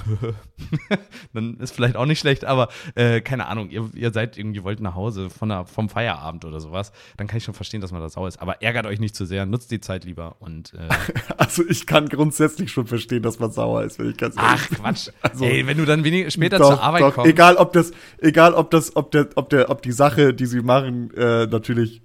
dann 1.34 1.58
ist 1.60 1.74
vielleicht 1.74 1.96
auch 1.96 2.06
nicht 2.06 2.20
schlecht, 2.20 2.44
aber 2.44 2.68
äh, 2.96 3.22
keine 3.22 3.48
Ahnung, 3.48 3.70
ihr, 3.70 3.90
ihr 3.96 4.12
seid 4.12 4.38
irgendwie, 4.38 4.64
wollt 4.64 4.82
nach 4.82 4.96
Hause 4.96 5.30
von 5.30 5.48
der, 5.48 5.66
vom 5.66 5.88
Feierabend 5.88 6.44
oder 6.44 6.60
sowas, 6.60 6.92
dann 7.16 7.28
kann 7.28 7.38
ich 7.38 7.46
schon 7.46 7.54
verstehen, 7.54 7.80
dass 7.80 7.94
man 7.94 8.02
da 8.02 8.10
sauer 8.10 8.28
ist. 8.28 8.42
Aber 8.42 8.62
ärgert 8.62 8.86
euch 8.86 9.00
nicht 9.00 9.16
zu 9.16 9.26
sehr, 9.26 9.46
nutzt 9.46 9.72
die 9.72 9.80
Zeit 9.80 10.04
lieber 10.04 10.36
und 10.40 10.74
äh, 10.74 10.90
Also 11.38 11.64
ich 11.68 11.86
kann 11.86 12.10
grundsätzlich 12.10 12.70
schon 12.70 12.86
verstehen, 12.86 13.24
dass 13.24 13.40
man 13.40 13.50
sauer 13.52 13.84
ist, 13.84 13.98
wenn 13.98 14.10
ich 14.10 14.18
ganz 14.18 14.36
ehrlich 14.36 14.52
Ach, 14.52 14.70
Quatsch. 14.70 15.10
Also, 15.22 15.46
Ey, 15.46 15.66
wenn 15.66 15.78
du 15.78 15.86
dann 15.86 16.04
wenig, 16.04 16.34
später 16.34 16.49
doch, 16.58 16.70
zur 16.70 16.82
Arbeit 16.82 17.02
doch, 17.02 17.14
kommst. 17.16 17.30
Egal 17.30 17.56
ob 17.58 17.74
das, 17.74 17.92
egal 18.20 18.54
ob 18.54 18.72
das, 18.72 18.96
ob 18.96 19.12
der, 19.12 19.30
ob 19.36 19.50
der, 19.50 19.70
ob 19.70 19.82
die 19.82 19.92
Sache, 19.92 20.34
die 20.34 20.46
sie 20.46 20.62
machen, 20.62 21.14
äh, 21.16 21.46
natürlich 21.46 22.02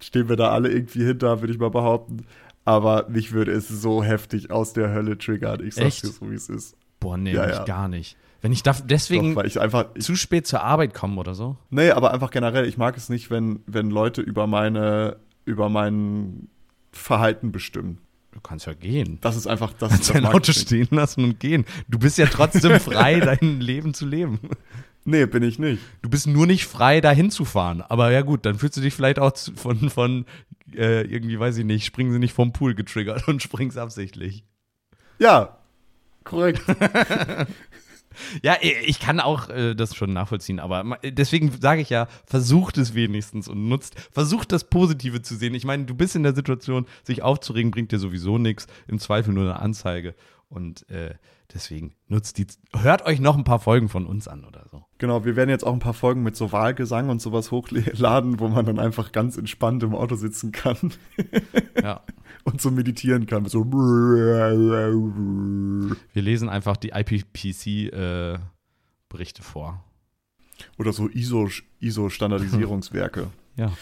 stehen 0.00 0.28
wir 0.28 0.36
da 0.36 0.50
alle 0.50 0.70
irgendwie 0.70 1.04
hinter, 1.04 1.40
würde 1.40 1.52
ich 1.52 1.58
mal 1.58 1.70
behaupten. 1.70 2.26
Aber 2.64 3.06
mich 3.08 3.32
würde 3.32 3.52
es 3.52 3.68
so 3.68 4.02
heftig 4.02 4.50
aus 4.50 4.74
der 4.74 4.92
Hölle 4.92 5.16
triggern. 5.16 5.64
Ich 5.64 5.74
sag's 5.74 6.02
dir 6.02 6.08
so, 6.08 6.30
wie 6.30 6.34
es 6.34 6.48
ist. 6.48 6.76
Boah, 7.00 7.16
nee, 7.16 7.32
ja, 7.32 7.48
ja. 7.48 7.64
gar 7.64 7.88
nicht. 7.88 8.16
Wenn 8.40 8.52
ich 8.52 8.62
darf, 8.62 8.82
deswegen 8.84 9.34
Doch, 9.34 9.44
ich 9.44 9.60
einfach, 9.60 9.86
ich, 9.94 10.04
zu 10.04 10.14
spät 10.14 10.46
zur 10.46 10.62
Arbeit 10.62 10.94
komme 10.94 11.18
oder 11.18 11.34
so? 11.34 11.56
Nee, 11.70 11.90
aber 11.90 12.12
einfach 12.12 12.30
generell, 12.30 12.66
ich 12.66 12.78
mag 12.78 12.96
es 12.96 13.08
nicht, 13.08 13.30
wenn, 13.30 13.60
wenn 13.66 13.90
Leute 13.90 14.20
über 14.20 14.46
meine, 14.46 15.16
über 15.44 15.68
mein 15.68 16.48
Verhalten 16.92 17.50
bestimmen. 17.50 17.98
Du 18.38 18.42
kannst 18.42 18.66
ja 18.66 18.72
gehen. 18.72 19.18
Das 19.20 19.34
ist 19.34 19.48
einfach 19.48 19.72
das. 19.72 19.90
Kannst 19.90 20.10
das 20.10 20.14
dein 20.14 20.24
Auto 20.24 20.52
stehen 20.52 20.86
lassen 20.92 21.24
und 21.24 21.40
gehen. 21.40 21.64
Du 21.88 21.98
bist 21.98 22.18
ja 22.18 22.26
trotzdem 22.26 22.78
frei, 22.80 23.18
dein 23.18 23.60
Leben 23.60 23.94
zu 23.94 24.06
leben. 24.06 24.38
Nee, 25.04 25.26
bin 25.26 25.42
ich 25.42 25.58
nicht. 25.58 25.82
Du 26.02 26.08
bist 26.08 26.28
nur 26.28 26.46
nicht 26.46 26.64
frei, 26.64 27.00
dahin 27.00 27.32
zu 27.32 27.44
fahren. 27.44 27.82
Aber 27.82 28.12
ja 28.12 28.20
gut, 28.20 28.46
dann 28.46 28.56
fühlst 28.56 28.76
du 28.76 28.80
dich 28.80 28.94
vielleicht 28.94 29.18
auch 29.18 29.36
von, 29.56 29.90
von 29.90 30.24
äh, 30.72 31.02
irgendwie, 31.02 31.40
weiß 31.40 31.58
ich 31.58 31.64
nicht, 31.64 31.84
springen 31.84 32.12
sie 32.12 32.20
nicht 32.20 32.32
vom 32.32 32.52
Pool 32.52 32.76
getriggert 32.76 33.26
und 33.26 33.42
springst 33.42 33.76
absichtlich. 33.76 34.44
Ja, 35.18 35.58
korrekt. 36.22 36.62
ja, 38.42 38.56
ich 38.60 39.00
kann 39.00 39.20
auch 39.20 39.48
äh, 39.48 39.74
das 39.74 39.94
schon 39.94 40.12
nachvollziehen, 40.12 40.60
aber 40.60 40.98
deswegen 41.04 41.52
sage 41.60 41.80
ich 41.80 41.90
ja, 41.90 42.08
versucht 42.26 42.78
es 42.78 42.94
wenigstens 42.94 43.48
und 43.48 43.68
nutzt, 43.68 43.94
versucht 44.12 44.52
das 44.52 44.64
Positive 44.64 45.22
zu 45.22 45.36
sehen. 45.36 45.54
Ich 45.54 45.64
meine, 45.64 45.84
du 45.84 45.94
bist 45.94 46.16
in 46.16 46.22
der 46.22 46.34
Situation, 46.34 46.86
sich 47.04 47.22
aufzuregen 47.22 47.70
bringt 47.70 47.92
dir 47.92 47.98
sowieso 47.98 48.38
nichts, 48.38 48.66
im 48.86 48.98
Zweifel 48.98 49.32
nur 49.34 49.44
eine 49.44 49.60
Anzeige. 49.60 50.14
Und 50.48 50.88
äh, 50.90 51.14
deswegen 51.54 51.94
nutzt 52.06 52.36
die, 52.38 52.46
hört 52.76 53.04
euch 53.06 53.18
noch 53.20 53.36
ein 53.36 53.44
paar 53.44 53.58
Folgen 53.58 53.88
von 53.88 54.06
uns 54.06 54.28
an 54.28 54.44
oder 54.44 54.66
so. 54.70 54.84
Genau, 54.98 55.24
wir 55.24 55.34
werden 55.36 55.50
jetzt 55.50 55.64
auch 55.64 55.72
ein 55.72 55.78
paar 55.78 55.94
Folgen 55.94 56.22
mit 56.22 56.36
so 56.36 56.52
Wahlgesang 56.52 57.08
und 57.08 57.22
sowas 57.22 57.50
hochladen, 57.50 58.38
wo 58.40 58.48
man 58.48 58.66
dann 58.66 58.78
einfach 58.78 59.12
ganz 59.12 59.38
entspannt 59.38 59.82
im 59.82 59.94
Auto 59.94 60.16
sitzen 60.16 60.52
kann. 60.52 60.92
ja. 61.82 62.02
Und 62.44 62.60
so 62.60 62.70
meditieren 62.70 63.24
kann. 63.26 63.46
So. 63.46 63.64
Wir 63.72 65.96
lesen 66.22 66.48
einfach 66.48 66.76
die 66.76 66.90
IPPC-Berichte 66.90 69.40
äh, 69.40 69.44
vor. 69.44 69.82
Oder 70.78 70.92
so 70.92 71.08
ISO-Standardisierungswerke. 71.08 73.20
ISO 73.20 73.32
Ja. 73.58 73.72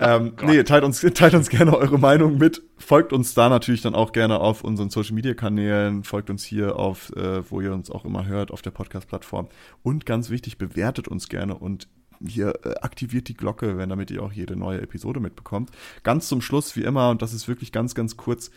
ähm, 0.00 0.32
nee, 0.42 0.62
teilt 0.64 0.82
uns, 0.82 1.00
teilt 1.00 1.34
uns 1.34 1.50
gerne 1.50 1.76
eure 1.76 1.98
Meinung 1.98 2.38
mit. 2.38 2.62
Folgt 2.78 3.12
uns 3.12 3.34
da 3.34 3.48
natürlich 3.48 3.82
dann 3.82 3.94
auch 3.94 4.12
gerne 4.12 4.40
auf 4.40 4.64
unseren 4.64 4.90
Social 4.90 5.14
Media 5.14 5.34
Kanälen. 5.34 6.02
Folgt 6.02 6.30
uns 6.30 6.42
hier 6.42 6.76
auf, 6.76 7.14
äh, 7.14 7.48
wo 7.50 7.60
ihr 7.60 7.72
uns 7.72 7.90
auch 7.90 8.04
immer 8.04 8.26
hört, 8.26 8.50
auf 8.50 8.62
der 8.62 8.70
Podcast-Plattform. 8.70 9.48
Und 9.82 10.06
ganz 10.06 10.30
wichtig, 10.30 10.58
bewertet 10.58 11.06
uns 11.06 11.28
gerne 11.28 11.54
und 11.54 11.86
hier 12.26 12.54
äh, 12.64 12.74
aktiviert 12.80 13.28
die 13.28 13.34
Glocke, 13.34 13.78
wenn 13.78 13.88
damit 13.88 14.10
ihr 14.10 14.22
auch 14.22 14.32
jede 14.32 14.56
neue 14.56 14.80
Episode 14.80 15.20
mitbekommt. 15.20 15.70
Ganz 16.02 16.28
zum 16.28 16.40
Schluss, 16.40 16.74
wie 16.76 16.82
immer, 16.82 17.10
und 17.10 17.22
das 17.22 17.32
ist 17.32 17.48
wirklich 17.48 17.72
ganz, 17.72 17.94
ganz 17.94 18.16
kurz, 18.16 18.50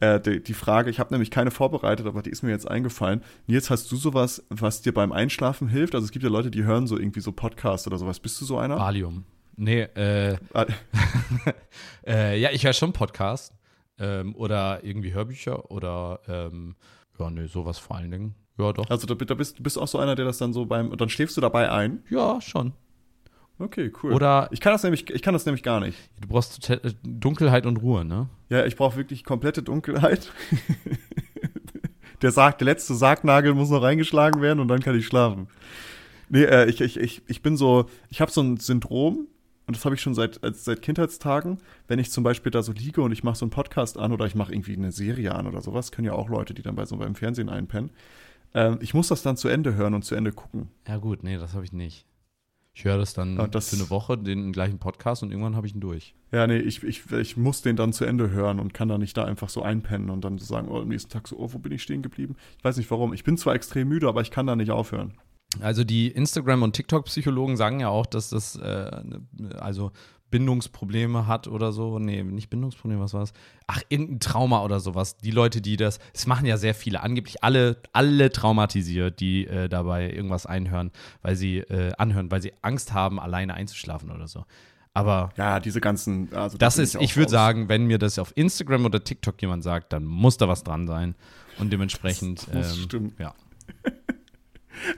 äh, 0.00 0.20
die, 0.20 0.42
die 0.42 0.54
Frage, 0.54 0.90
ich 0.90 0.98
habe 0.98 1.12
nämlich 1.12 1.30
keine 1.30 1.50
vorbereitet, 1.50 2.06
aber 2.06 2.22
die 2.22 2.30
ist 2.30 2.42
mir 2.42 2.50
jetzt 2.50 2.68
eingefallen. 2.68 3.22
Nils, 3.46 3.70
hast 3.70 3.90
du 3.92 3.96
sowas, 3.96 4.44
was 4.48 4.82
dir 4.82 4.92
beim 4.92 5.12
Einschlafen 5.12 5.68
hilft? 5.68 5.94
Also 5.94 6.06
es 6.06 6.12
gibt 6.12 6.22
ja 6.22 6.30
Leute, 6.30 6.50
die 6.50 6.64
hören 6.64 6.86
so 6.86 6.98
irgendwie 6.98 7.20
so 7.20 7.32
Podcasts 7.32 7.86
oder 7.86 7.98
sowas. 7.98 8.20
Bist 8.20 8.40
du 8.40 8.44
so 8.44 8.58
einer? 8.58 8.78
Valium. 8.78 9.24
Nee, 9.62 9.82
äh, 9.82 10.38
ah. 10.54 10.64
äh, 12.06 12.40
ja, 12.40 12.50
ich 12.50 12.64
höre 12.64 12.72
schon 12.72 12.94
Podcasts 12.94 13.54
ähm, 13.98 14.34
oder 14.34 14.82
irgendwie 14.82 15.12
Hörbücher 15.12 15.70
oder 15.70 16.20
ähm, 16.26 16.76
ja, 17.18 17.28
nee, 17.28 17.46
sowas 17.46 17.78
vor 17.78 17.96
allen 17.96 18.10
Dingen. 18.10 18.34
Ja, 18.56 18.72
doch. 18.72 18.88
Also 18.88 19.06
da, 19.06 19.14
da 19.14 19.34
bist 19.34 19.58
du 19.58 19.62
bist 19.62 19.78
auch 19.78 19.86
so 19.86 19.98
einer, 19.98 20.14
der 20.14 20.24
das 20.24 20.38
dann 20.38 20.54
so 20.54 20.64
beim, 20.64 20.96
dann 20.96 21.10
schläfst 21.10 21.36
du 21.36 21.42
dabei 21.42 21.70
ein? 21.70 22.02
Ja, 22.08 22.40
schon. 22.40 22.72
Okay, 23.58 23.92
cool. 24.02 24.14
Oder 24.14 24.48
ich 24.50 24.60
kann 24.60 24.72
das 24.72 24.82
nämlich, 24.82 25.10
ich 25.10 25.20
kann 25.20 25.34
das 25.34 25.44
nämlich 25.44 25.62
gar 25.62 25.80
nicht. 25.80 25.98
Du 26.22 26.28
brauchst 26.28 26.72
Dunkelheit 27.02 27.66
und 27.66 27.76
Ruhe, 27.76 28.06
ne? 28.06 28.30
Ja, 28.48 28.64
ich 28.64 28.76
brauche 28.76 28.96
wirklich 28.96 29.24
komplette 29.24 29.62
Dunkelheit. 29.62 30.32
der 32.22 32.30
Sarg, 32.30 32.56
der 32.56 32.64
letzte 32.64 32.94
Sargnagel 32.94 33.52
muss 33.52 33.68
noch 33.68 33.82
reingeschlagen 33.82 34.40
werden 34.40 34.60
und 34.60 34.68
dann 34.68 34.80
kann 34.80 34.98
ich 34.98 35.06
schlafen. 35.06 35.48
Nee, 36.30 36.44
äh, 36.44 36.70
ich, 36.70 36.80
ich, 36.80 36.96
ich, 36.96 37.22
ich 37.26 37.42
bin 37.42 37.58
so, 37.58 37.90
ich 38.08 38.22
habe 38.22 38.30
so 38.30 38.40
ein 38.40 38.56
Syndrom, 38.56 39.26
und 39.70 39.76
das 39.76 39.84
habe 39.84 39.94
ich 39.94 40.00
schon 40.00 40.14
seit, 40.14 40.40
seit 40.56 40.82
Kindheitstagen, 40.82 41.58
wenn 41.86 42.00
ich 42.00 42.10
zum 42.10 42.24
Beispiel 42.24 42.50
da 42.50 42.60
so 42.60 42.72
liege 42.72 43.02
und 43.02 43.12
ich 43.12 43.22
mache 43.22 43.36
so 43.36 43.44
einen 43.44 43.50
Podcast 43.50 43.96
an 43.98 44.10
oder 44.10 44.26
ich 44.26 44.34
mache 44.34 44.52
irgendwie 44.52 44.74
eine 44.74 44.90
Serie 44.90 45.32
an 45.36 45.46
oder 45.46 45.60
sowas, 45.60 45.92
können 45.92 46.06
ja 46.06 46.12
auch 46.14 46.28
Leute, 46.28 46.54
die 46.54 46.62
dann 46.62 46.74
bei 46.74 46.84
so 46.86 46.96
beim 46.96 47.14
Fernsehen 47.14 47.48
einpennen. 47.48 47.90
Ähm, 48.52 48.78
ich 48.80 48.94
muss 48.94 49.06
das 49.06 49.22
dann 49.22 49.36
zu 49.36 49.46
Ende 49.46 49.76
hören 49.76 49.94
und 49.94 50.04
zu 50.04 50.16
Ende 50.16 50.32
gucken. 50.32 50.70
Ja, 50.88 50.96
gut, 50.96 51.22
nee, 51.22 51.36
das 51.38 51.54
habe 51.54 51.64
ich 51.64 51.72
nicht. 51.72 52.04
Ich 52.74 52.84
höre 52.84 52.98
das 52.98 53.14
dann 53.14 53.36
Ja, 53.36 53.46
das- 53.46 53.70
für 53.70 53.76
eine 53.76 53.90
Woche, 53.90 54.18
den 54.18 54.50
gleichen 54.52 54.78
Podcast 54.80 55.22
und 55.22 55.30
irgendwann 55.30 55.54
habe 55.54 55.68
ich 55.68 55.74
ihn 55.74 55.80
durch. 55.80 56.16
Ja, 56.32 56.48
nee, 56.48 56.58
ich, 56.58 56.82
ich, 56.82 57.10
ich 57.12 57.36
muss 57.36 57.62
den 57.62 57.76
dann 57.76 57.92
zu 57.92 58.04
Ende 58.04 58.30
hören 58.30 58.58
und 58.58 58.74
kann 58.74 58.88
da 58.88 58.98
nicht 58.98 59.16
da 59.16 59.24
einfach 59.24 59.50
so 59.50 59.62
einpennen 59.62 60.10
und 60.10 60.24
dann 60.24 60.38
so 60.38 60.44
sagen, 60.46 60.66
oh, 60.68 60.80
am 60.80 60.88
nächsten 60.88 61.10
Tag 61.10 61.28
so, 61.28 61.36
oh, 61.38 61.52
wo 61.52 61.58
bin 61.58 61.70
ich 61.70 61.82
stehen 61.82 62.02
geblieben? 62.02 62.34
Ich 62.58 62.64
weiß 62.64 62.76
nicht 62.76 62.90
warum. 62.90 63.12
Ich 63.12 63.22
bin 63.22 63.36
zwar 63.38 63.54
extrem 63.54 63.88
müde, 63.88 64.08
aber 64.08 64.20
ich 64.20 64.30
kann 64.32 64.46
da 64.46 64.56
nicht 64.56 64.70
aufhören. 64.72 65.14
Also 65.60 65.82
die 65.84 66.08
Instagram- 66.08 66.62
und 66.62 66.74
TikTok-Psychologen 66.76 67.56
sagen 67.56 67.80
ja 67.80 67.88
auch, 67.88 68.06
dass 68.06 68.30
das 68.30 68.56
äh, 68.56 68.90
also 69.58 69.90
Bindungsprobleme 70.30 71.26
hat 71.26 71.48
oder 71.48 71.72
so. 71.72 71.98
Nee, 71.98 72.22
nicht 72.22 72.50
Bindungsprobleme, 72.50 73.02
was 73.02 73.12
war 73.14 73.20
das? 73.20 73.32
Ach, 73.66 73.82
irgendein 73.88 74.20
Trauma 74.20 74.62
oder 74.62 74.78
sowas. 74.78 75.16
Die 75.16 75.32
Leute, 75.32 75.60
die 75.60 75.76
das, 75.76 75.98
es 76.14 76.26
machen 76.26 76.46
ja 76.46 76.56
sehr 76.56 76.74
viele, 76.74 77.02
angeblich 77.02 77.42
alle, 77.42 77.78
alle 77.92 78.30
traumatisiert, 78.30 79.18
die 79.20 79.46
äh, 79.46 79.68
dabei 79.68 80.10
irgendwas 80.12 80.46
einhören, 80.46 80.92
weil 81.22 81.34
sie 81.34 81.58
äh, 81.58 81.92
anhören, 81.98 82.30
weil 82.30 82.42
sie 82.42 82.52
Angst 82.62 82.92
haben, 82.92 83.18
alleine 83.18 83.54
einzuschlafen 83.54 84.10
oder 84.12 84.28
so. 84.28 84.44
Aber 84.94 85.30
Ja, 85.36 85.60
diese 85.60 85.80
ganzen, 85.80 86.32
also 86.34 86.58
da 86.58 86.66
das 86.66 86.78
ist, 86.78 86.96
auch 86.96 87.00
ich 87.00 87.16
würde 87.16 87.30
sagen, 87.30 87.68
wenn 87.68 87.86
mir 87.86 87.98
das 87.98 88.18
auf 88.18 88.32
Instagram 88.36 88.84
oder 88.84 89.02
TikTok 89.02 89.40
jemand 89.42 89.62
sagt, 89.62 89.92
dann 89.92 90.04
muss 90.04 90.36
da 90.36 90.48
was 90.48 90.64
dran 90.64 90.86
sein. 90.86 91.14
Und 91.58 91.72
dementsprechend, 91.72 92.46
Das 92.48 92.54
muss 92.54 92.76
ähm, 92.78 92.82
stimmen. 92.84 93.12
ja. 93.18 93.34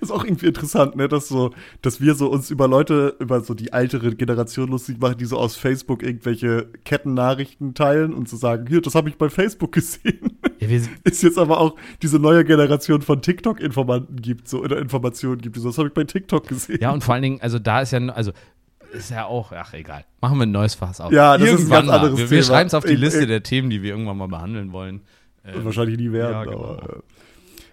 Das 0.00 0.08
ist 0.08 0.10
auch 0.10 0.24
irgendwie 0.24 0.46
interessant, 0.46 0.96
ne, 0.96 1.08
dass 1.08 1.28
so, 1.28 1.50
dass 1.80 2.00
wir 2.00 2.14
so 2.14 2.28
uns 2.30 2.50
über 2.50 2.68
Leute, 2.68 3.16
über 3.18 3.40
so 3.40 3.54
die 3.54 3.72
ältere 3.72 4.14
Generation 4.14 4.68
lustig 4.70 5.00
machen, 5.00 5.16
die 5.18 5.24
so 5.24 5.36
aus 5.38 5.56
Facebook 5.56 6.02
irgendwelche 6.02 6.66
Kettennachrichten 6.84 7.74
teilen 7.74 8.14
und 8.14 8.28
so 8.28 8.36
sagen, 8.36 8.66
hier, 8.68 8.80
das 8.80 8.94
habe 8.94 9.08
ich 9.08 9.16
bei 9.16 9.28
Facebook 9.28 9.72
gesehen. 9.72 10.38
ja 10.60 10.68
wir, 10.68 10.82
Ist 11.04 11.22
jetzt 11.22 11.38
aber 11.38 11.58
auch 11.60 11.76
diese 12.02 12.18
neue 12.18 12.44
Generation 12.44 13.02
von 13.02 13.22
TikTok-Informanten 13.22 14.16
gibt, 14.22 14.48
so, 14.48 14.60
oder 14.62 14.78
Informationen 14.78 15.40
gibt, 15.40 15.56
die 15.56 15.60
so, 15.60 15.68
das 15.68 15.78
habe 15.78 15.88
ich 15.88 15.94
bei 15.94 16.04
TikTok 16.04 16.46
gesehen. 16.48 16.78
Ja, 16.80 16.90
und 16.92 17.02
vor 17.02 17.14
allen 17.14 17.22
Dingen, 17.22 17.40
also 17.40 17.58
da 17.58 17.80
ist 17.80 17.92
ja, 17.92 17.98
also 18.08 18.32
ist 18.92 19.10
ja 19.10 19.24
auch, 19.24 19.52
ach 19.52 19.72
egal, 19.72 20.04
machen 20.20 20.36
wir 20.38 20.44
ein 20.44 20.52
neues 20.52 20.74
Fass 20.74 21.00
auf. 21.00 21.10
Ja, 21.12 21.38
das 21.38 21.46
ist 21.48 21.52
ein 21.54 21.58
Irgendwann 21.60 21.76
ganz 21.78 21.86
mal. 21.88 21.94
anderes 22.00 22.18
Wir, 22.18 22.30
wir 22.30 22.38
Thema. 22.40 22.42
schreiben 22.54 22.66
es 22.68 22.74
auf 22.74 22.84
die 22.84 22.92
Ich- 22.92 23.00
Liste 23.00 23.20
ich- 23.22 23.26
der 23.26 23.42
Themen, 23.42 23.70
die 23.70 23.82
wir 23.82 23.90
irgendwann 23.90 24.18
mal 24.18 24.28
behandeln 24.28 24.72
wollen. 24.72 25.00
Ähm, 25.44 25.64
wahrscheinlich 25.64 25.98
nie 25.98 26.12
werden, 26.12 26.32
ja, 26.34 26.44
genau. 26.44 26.58
aber. 26.64 27.02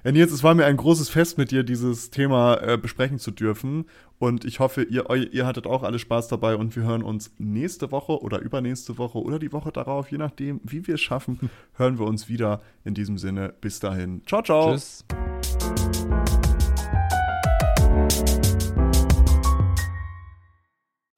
Ja, 0.09 0.13
Nils, 0.13 0.31
es 0.31 0.41
war 0.41 0.55
mir 0.55 0.65
ein 0.65 0.75
großes 0.75 1.07
Fest 1.07 1.37
mit 1.37 1.51
dir, 1.51 1.61
dieses 1.61 2.09
Thema 2.09 2.55
äh, 2.63 2.79
besprechen 2.79 3.19
zu 3.19 3.29
dürfen. 3.29 3.85
Und 4.17 4.43
ich 4.43 4.59
hoffe, 4.59 4.81
ihr, 4.81 5.07
ihr 5.07 5.45
hattet 5.45 5.67
auch 5.67 5.83
alle 5.83 5.99
Spaß 5.99 6.29
dabei 6.29 6.55
und 6.55 6.75
wir 6.75 6.81
hören 6.81 7.03
uns 7.03 7.35
nächste 7.37 7.91
Woche 7.91 8.19
oder 8.19 8.39
übernächste 8.39 8.97
Woche 8.97 9.19
oder 9.19 9.37
die 9.37 9.53
Woche 9.53 9.71
darauf, 9.71 10.09
je 10.09 10.17
nachdem, 10.17 10.61
wie 10.63 10.87
wir 10.87 10.95
es 10.95 11.01
schaffen, 11.01 11.51
hören 11.73 11.99
wir 11.99 12.07
uns 12.07 12.27
wieder. 12.27 12.63
In 12.83 12.95
diesem 12.95 13.19
Sinne, 13.19 13.53
bis 13.61 13.79
dahin. 13.79 14.23
Ciao, 14.25 14.41
ciao. 14.41 14.71
Tschüss. 14.71 15.05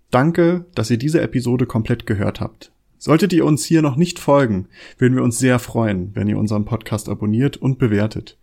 Danke, 0.09 0.65
dass 0.75 0.89
ihr 0.89 0.97
diese 0.97 1.21
Episode 1.21 1.65
komplett 1.65 2.05
gehört 2.05 2.41
habt. 2.41 2.73
Solltet 2.97 3.31
ihr 3.31 3.45
uns 3.45 3.63
hier 3.63 3.81
noch 3.81 3.95
nicht 3.95 4.19
folgen, 4.19 4.67
würden 4.97 5.15
wir 5.15 5.23
uns 5.23 5.39
sehr 5.39 5.59
freuen, 5.59 6.13
wenn 6.13 6.27
ihr 6.27 6.37
unseren 6.37 6.65
Podcast 6.65 7.07
abonniert 7.07 7.55
und 7.55 7.79
bewertet. 7.79 8.37